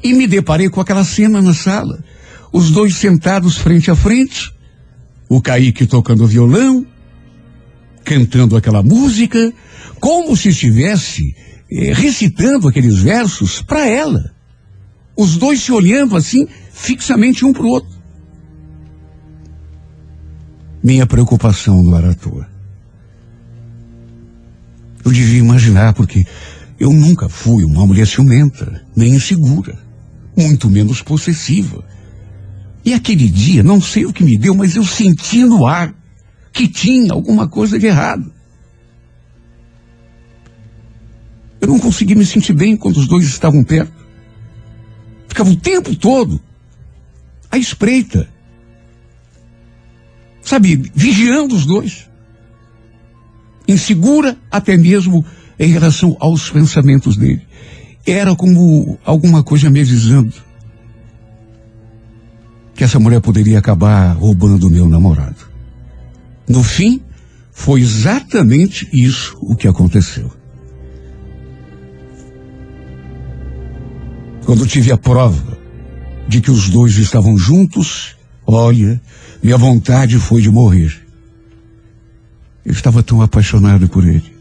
e 0.03 0.13
me 0.13 0.27
deparei 0.27 0.69
com 0.69 0.81
aquela 0.81 1.03
cena 1.03 1.41
na 1.41 1.53
sala. 1.53 2.03
Os 2.51 2.71
dois 2.71 2.95
sentados 2.95 3.57
frente 3.57 3.89
a 3.89 3.95
frente, 3.95 4.53
o 5.29 5.41
Kaique 5.41 5.85
tocando 5.85 6.27
violão, 6.27 6.85
cantando 8.03 8.55
aquela 8.55 8.83
música, 8.83 9.53
como 9.99 10.35
se 10.35 10.49
estivesse 10.49 11.35
eh, 11.71 11.93
recitando 11.93 12.67
aqueles 12.67 12.97
versos 12.99 13.61
para 13.61 13.87
ela. 13.87 14.33
Os 15.15 15.37
dois 15.37 15.61
se 15.61 15.71
olhando 15.71 16.15
assim, 16.15 16.47
fixamente 16.71 17.45
um 17.45 17.53
para 17.53 17.63
o 17.63 17.69
outro. 17.69 18.01
Minha 20.83 21.05
preocupação 21.05 21.83
não 21.83 21.95
era 21.97 22.11
à 22.11 22.15
toa. 22.15 22.47
Eu 25.05 25.11
devia 25.11 25.39
imaginar, 25.39 25.93
porque 25.93 26.25
eu 26.79 26.91
nunca 26.91 27.29
fui 27.29 27.63
uma 27.63 27.85
mulher 27.85 28.07
ciumenta, 28.07 28.83
nem 28.95 29.13
insegura, 29.13 29.77
muito 30.35 30.69
menos 30.69 31.01
possessiva. 31.01 31.83
E 32.83 32.93
aquele 32.93 33.27
dia, 33.29 33.61
não 33.61 33.79
sei 33.79 34.05
o 34.05 34.13
que 34.13 34.23
me 34.23 34.37
deu, 34.37 34.55
mas 34.55 34.75
eu 34.75 34.83
senti 34.83 35.43
no 35.43 35.67
ar 35.67 35.93
que 36.61 36.67
tinha 36.67 37.11
alguma 37.11 37.47
coisa 37.47 37.79
de 37.79 37.87
errado. 37.87 38.31
Eu 41.59 41.67
não 41.67 41.79
consegui 41.79 42.13
me 42.13 42.23
sentir 42.23 42.53
bem 42.53 42.77
quando 42.77 42.97
os 42.97 43.07
dois 43.07 43.25
estavam 43.25 43.63
perto. 43.63 43.91
Ficava 45.27 45.49
o 45.49 45.55
tempo 45.55 45.95
todo 45.95 46.39
à 47.49 47.57
espreita. 47.57 48.29
Sabe, 50.43 50.75
vigiando 50.93 51.55
os 51.55 51.65
dois. 51.65 52.07
Insegura 53.67 54.37
até 54.51 54.77
mesmo 54.77 55.25
em 55.57 55.71
relação 55.71 56.15
aos 56.19 56.49
pensamentos 56.51 57.17
dele. 57.17 57.41
Era 58.05 58.35
como 58.35 58.99
alguma 59.03 59.43
coisa 59.43 59.69
me 59.71 59.81
avisando 59.81 60.33
que 62.75 62.83
essa 62.83 62.99
mulher 62.99 63.21
poderia 63.21 63.57
acabar 63.57 64.13
roubando 64.13 64.67
o 64.67 64.71
meu 64.71 64.87
namorado. 64.87 65.50
No 66.51 66.63
fim, 66.63 67.01
foi 67.49 67.79
exatamente 67.79 68.85
isso 68.91 69.37
o 69.39 69.55
que 69.55 69.69
aconteceu. 69.69 70.29
Quando 74.45 74.67
tive 74.67 74.91
a 74.91 74.97
prova 74.97 75.57
de 76.27 76.41
que 76.41 76.51
os 76.51 76.67
dois 76.67 76.97
estavam 76.97 77.37
juntos, 77.37 78.17
olha, 78.45 79.01
minha 79.41 79.57
vontade 79.57 80.19
foi 80.19 80.41
de 80.41 80.49
morrer. 80.49 80.93
Eu 82.65 82.73
estava 82.73 83.01
tão 83.01 83.21
apaixonado 83.21 83.87
por 83.87 84.05
ele. 84.05 84.35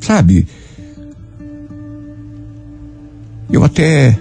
Sabe, 0.00 0.48
eu 3.48 3.62
até 3.62 4.18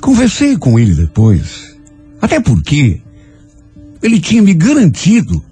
conversei 0.00 0.56
com 0.56 0.78
ele 0.78 0.94
depois. 0.94 1.71
Até 2.22 2.40
porque 2.40 3.02
ele 4.00 4.20
tinha 4.20 4.40
me 4.40 4.54
garantido 4.54 5.44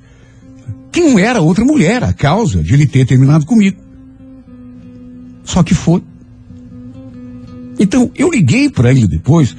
que 0.93 1.01
não 1.01 1.19
era 1.19 1.41
outra 1.41 1.65
mulher 1.65 2.05
a 2.05 2.13
causa 2.13 2.63
de 2.63 2.73
ele 2.73 2.87
ter 2.87 3.05
terminado 3.05 3.45
comigo. 3.45 3.77
Só 5.43 5.65
que 5.65 5.75
foi. 5.75 6.01
Então, 7.77 8.13
eu 8.15 8.31
liguei 8.31 8.71
para 8.71 8.93
ele 8.93 9.09
depois 9.09 9.57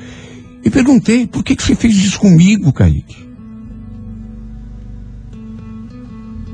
e 0.64 0.70
perguntei, 0.70 1.28
por 1.28 1.43
que, 1.43 1.53
que 1.55 1.64
você 1.64 1.76
fez 1.76 1.95
isso 1.97 2.18
comigo, 2.18 2.72
Kaique? 2.72 3.30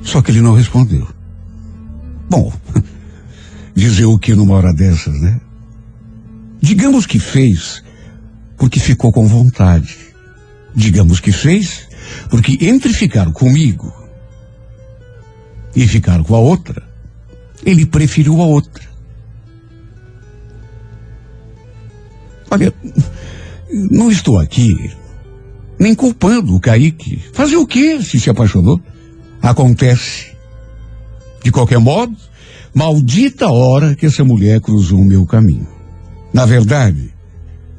Só 0.01 0.23
que 0.23 0.31
ele 0.31 0.41
não 0.41 0.53
respondeu. 0.53 1.07
Bom, 2.27 2.51
dizer 3.75 4.05
o 4.05 4.17
que 4.17 4.33
numa 4.33 4.55
hora 4.55 4.73
dessas, 4.73 5.21
né? 5.21 5.39
Digamos 6.59 7.05
que 7.05 7.19
fez 7.19 7.83
porque 8.57 8.79
ficou 8.79 9.11
com 9.11 9.27
vontade. 9.27 10.06
Digamos 10.75 11.19
que 11.19 11.31
fez 11.31 11.87
porque 12.29 12.57
entre 12.61 12.93
ficar 12.93 13.31
comigo 13.31 13.93
e 15.75 15.87
ficar 15.87 16.23
com 16.23 16.35
a 16.35 16.39
outra, 16.39 16.83
ele 17.65 17.85
preferiu 17.85 18.41
a 18.41 18.45
outra. 18.45 18.83
Olha, 22.49 22.73
não 23.91 24.09
estou 24.09 24.39
aqui 24.39 24.91
nem 25.79 25.93
culpando 25.93 26.55
o 26.55 26.59
Kaique. 26.59 27.21
Fazer 27.33 27.55
o 27.55 27.67
quê 27.67 28.01
se 28.01 28.19
se 28.19 28.29
apaixonou? 28.29 28.81
Acontece. 29.41 30.31
De 31.43 31.51
qualquer 31.51 31.79
modo, 31.79 32.15
maldita 32.73 33.47
hora 33.49 33.95
que 33.95 34.05
essa 34.05 34.23
mulher 34.23 34.59
cruzou 34.59 34.99
o 34.99 35.05
meu 35.05 35.25
caminho. 35.25 35.67
Na 36.33 36.45
verdade, 36.45 37.13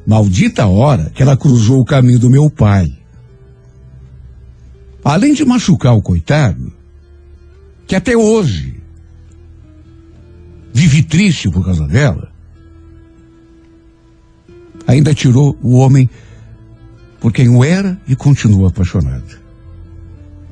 maldita 0.09 0.65
hora 0.65 1.11
que 1.13 1.21
ela 1.21 1.37
cruzou 1.37 1.81
o 1.81 1.85
caminho 1.85 2.17
do 2.17 2.31
meu 2.31 2.49
pai. 2.49 2.91
Além 5.03 5.35
de 5.35 5.45
machucar 5.45 5.93
o 5.93 6.01
coitado, 6.01 6.73
que 7.85 7.95
até 7.95 8.17
hoje 8.17 8.81
vive 10.73 11.03
triste 11.03 11.47
por 11.51 11.63
causa 11.63 11.85
dela, 11.85 12.31
ainda 14.87 15.13
tirou 15.13 15.55
o 15.61 15.75
homem 15.75 16.09
por 17.19 17.31
quem 17.31 17.47
o 17.47 17.63
era 17.63 17.95
e 18.07 18.15
continua 18.15 18.69
apaixonado. 18.69 19.37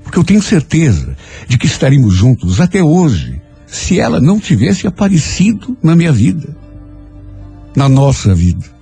Porque 0.04 0.20
eu 0.20 0.24
tenho 0.24 0.42
certeza 0.42 1.18
de 1.48 1.58
que 1.58 1.66
estaríamos 1.66 2.14
juntos 2.14 2.62
até 2.62 2.84
hoje 2.84 3.42
se 3.66 4.00
ela 4.00 4.22
não 4.22 4.40
tivesse 4.40 4.86
aparecido 4.86 5.76
na 5.82 5.96
minha 5.96 6.12
vida, 6.12 6.56
na 7.76 7.90
nossa 7.90 8.36
vida. 8.36 8.77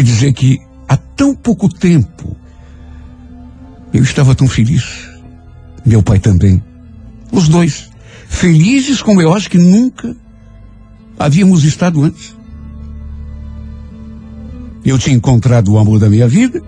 E 0.00 0.02
dizer 0.02 0.32
que 0.32 0.58
há 0.88 0.96
tão 0.96 1.34
pouco 1.34 1.68
tempo 1.68 2.34
eu 3.92 4.02
estava 4.02 4.34
tão 4.34 4.48
feliz, 4.48 5.10
meu 5.84 6.02
pai 6.02 6.18
também, 6.18 6.64
os 7.30 7.48
dois, 7.48 7.90
felizes 8.26 9.02
como 9.02 9.20
eu 9.20 9.34
acho 9.34 9.50
que 9.50 9.58
nunca 9.58 10.16
havíamos 11.18 11.64
estado 11.64 12.02
antes. 12.02 12.34
Eu 14.82 14.98
tinha 14.98 15.14
encontrado 15.14 15.70
o 15.70 15.78
amor 15.78 15.98
da 15.98 16.08
minha 16.08 16.26
vida 16.26 16.62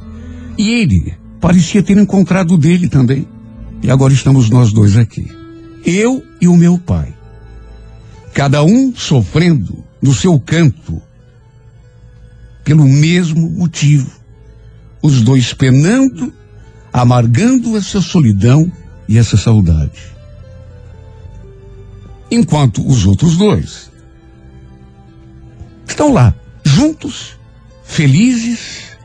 e 0.59 0.69
ele 0.69 1.15
parecia 1.41 1.83
ter 1.83 1.97
encontrado 1.97 2.53
o 2.53 2.59
dele 2.59 2.87
também. 2.87 3.27
E 3.83 3.91
agora 3.91 4.13
estamos 4.13 4.51
nós 4.51 4.75
dois 4.75 4.95
aqui. 4.95 5.27
Eu 5.87 6.23
e 6.39 6.47
o 6.47 6.55
meu 6.55 6.77
pai. 6.77 7.15
Cada 8.35 8.63
um 8.63 8.95
sofrendo 8.95 9.83
no 10.03 10.13
seu 10.13 10.39
canto 10.39 11.01
pelo 12.65 12.85
mesmo 12.85 13.51
motivo. 13.51 14.11
Os 15.03 15.21
dois 15.23 15.53
penando, 15.53 16.33
amargando 16.93 17.77
essa 17.77 18.01
solidão 18.01 18.71
e 19.09 19.19
essa 19.19 19.37
saudade. 19.37 20.13
Enquanto 22.31 22.87
os 22.87 23.05
outros 23.05 23.37
dois 23.37 23.91
estão 25.87 26.13
lá, 26.13 26.35
juntos, 26.65 27.39
felizes, 27.85 28.97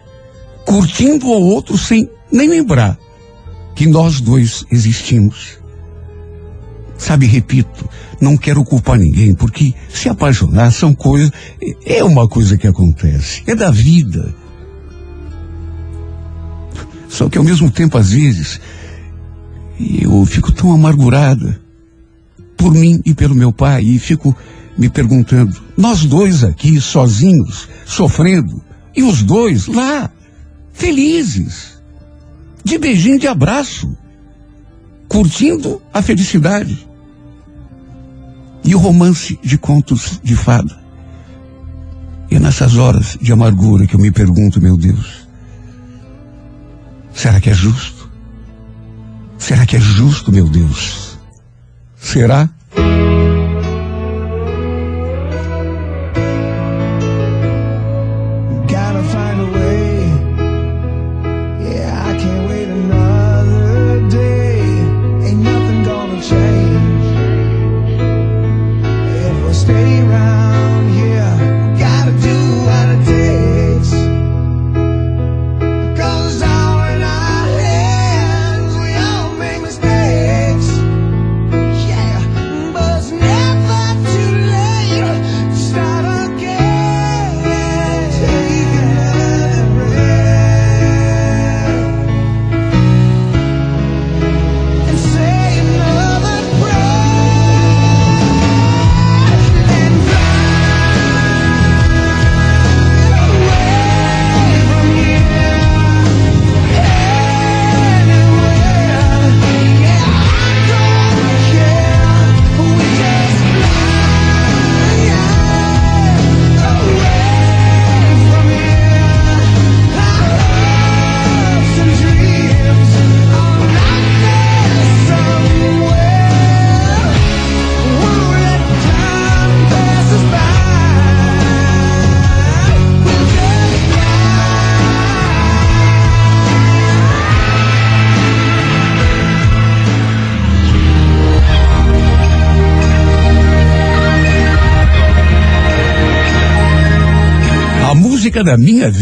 curtindo 0.66 1.28
o 1.28 1.42
outro 1.50 1.78
sem 1.78 2.10
nem 2.32 2.48
lembrar 2.48 2.98
que 3.76 3.86
nós 3.86 4.22
dois 4.22 4.64
existimos. 4.72 5.57
Sabe, 6.98 7.26
repito, 7.28 7.88
não 8.20 8.36
quero 8.36 8.64
culpar 8.64 8.98
ninguém, 8.98 9.34
porque 9.36 9.74
se 9.90 10.10
apaixonar 10.10 10.72
são 10.72 10.94
coisas, 10.94 11.32
é 11.86 12.04
uma 12.04 12.28
coisa 12.28 12.58
que 12.58 12.68
acontece, 12.68 13.44
é 13.46 13.54
da 13.54 13.70
vida. 13.70 14.34
Só 17.08 17.30
que 17.30 17.38
ao 17.38 17.44
mesmo 17.44 17.70
tempo, 17.70 17.98
às 17.98 18.10
vezes, 18.10 18.60
eu 19.80 20.26
fico 20.26 20.52
tão 20.52 20.72
amargurada 20.72 21.62
por 22.58 22.74
mim 22.74 23.02
e 23.06 23.14
pelo 23.14 23.36
meu 23.36 23.52
pai, 23.52 23.84
e 23.84 24.00
fico 24.00 24.36
me 24.78 24.90
perguntando, 24.90 25.56
nós 25.76 26.04
dois 26.04 26.44
aqui 26.44 26.82
sozinhos, 26.82 27.70
sofrendo, 27.86 28.62
e 28.96 29.04
os 29.04 29.22
dois 29.22 29.68
lá, 29.68 30.10
felizes, 30.74 31.80
de 32.64 32.78
beijinho 32.78 33.20
de 33.20 33.28
abraço, 33.28 33.96
curtindo 35.08 35.82
a 35.94 36.02
felicidade. 36.02 36.87
E 38.64 38.76
o 38.76 38.80
romance 38.80 39.40
de 39.44 39.58
contos 39.58 40.20
de 40.24 40.36
fada. 40.36 40.78
E 42.30 42.38
nessas 42.40 42.76
horas 42.76 43.18
de 43.22 43.32
amargura 43.32 43.88
que 43.88 43.96
eu 43.96 44.00
me 44.00 44.12
pergunto, 44.12 44.62
meu 44.62 44.78
Deus, 44.78 45.28
será 47.14 47.40
que 47.40 47.50
é 47.50 47.54
justo? 47.54 48.10
Será 49.38 49.66
que 49.66 49.78
é 49.78 49.80
justo, 49.80 50.32
meu 50.32 50.48
Deus? 50.50 51.18
Será? 51.96 52.50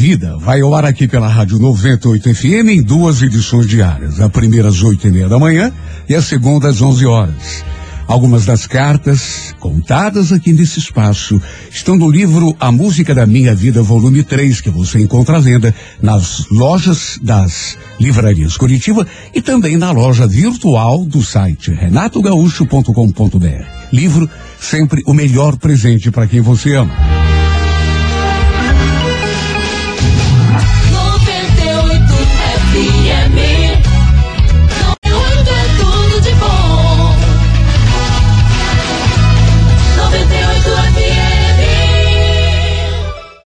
Vida 0.08 0.38
vai 0.38 0.62
ao 0.62 0.76
ar 0.76 0.86
aqui 0.86 1.08
pela 1.08 1.28
Rádio 1.28 1.58
98 1.58 2.36
FM 2.36 2.70
em 2.70 2.84
duas 2.84 3.24
edições 3.24 3.66
diárias. 3.66 4.22
A 4.22 4.30
primeira 4.30 4.70
às 4.70 4.84
oito 4.84 5.08
e 5.08 5.10
meia 5.10 5.28
da 5.28 5.40
manhã 5.40 5.74
e 6.08 6.14
a 6.14 6.22
segunda 6.22 6.70
às 6.70 6.80
onze 6.80 7.08
horas. 7.08 7.66
Algumas 8.08 8.46
das 8.46 8.68
cartas 8.68 9.56
contadas 9.60 10.32
aqui 10.32 10.54
nesse 10.54 10.78
espaço 10.78 11.42
estão 11.72 11.96
no 11.96 12.08
livro 12.08 12.56
A 12.60 12.72
Música 12.72 13.16
da 13.16 13.26
Minha 13.26 13.56
Vida, 13.56 13.82
volume 13.82 14.22
3, 14.22 14.62
que 14.62 14.70
você 14.70 15.00
encontra 15.00 15.38
à 15.38 15.40
venda 15.40 15.74
nas 16.00 16.46
lojas 16.52 17.18
das 17.24 17.76
livrarias 18.00 18.58
Curitiba 18.58 19.08
e 19.34 19.42
também 19.42 19.76
na 19.76 19.90
loja 19.90 20.28
virtual 20.28 21.04
do 21.04 21.24
site 21.24 21.72
renatogaúcho.com.br. 21.72 23.66
Livro 23.92 24.30
sempre 24.60 25.02
o 25.08 25.16
melhor 25.16 25.58
presente 25.58 26.12
para 26.12 26.28
quem 26.28 26.42
você 26.42 26.76
ama. 26.76 27.25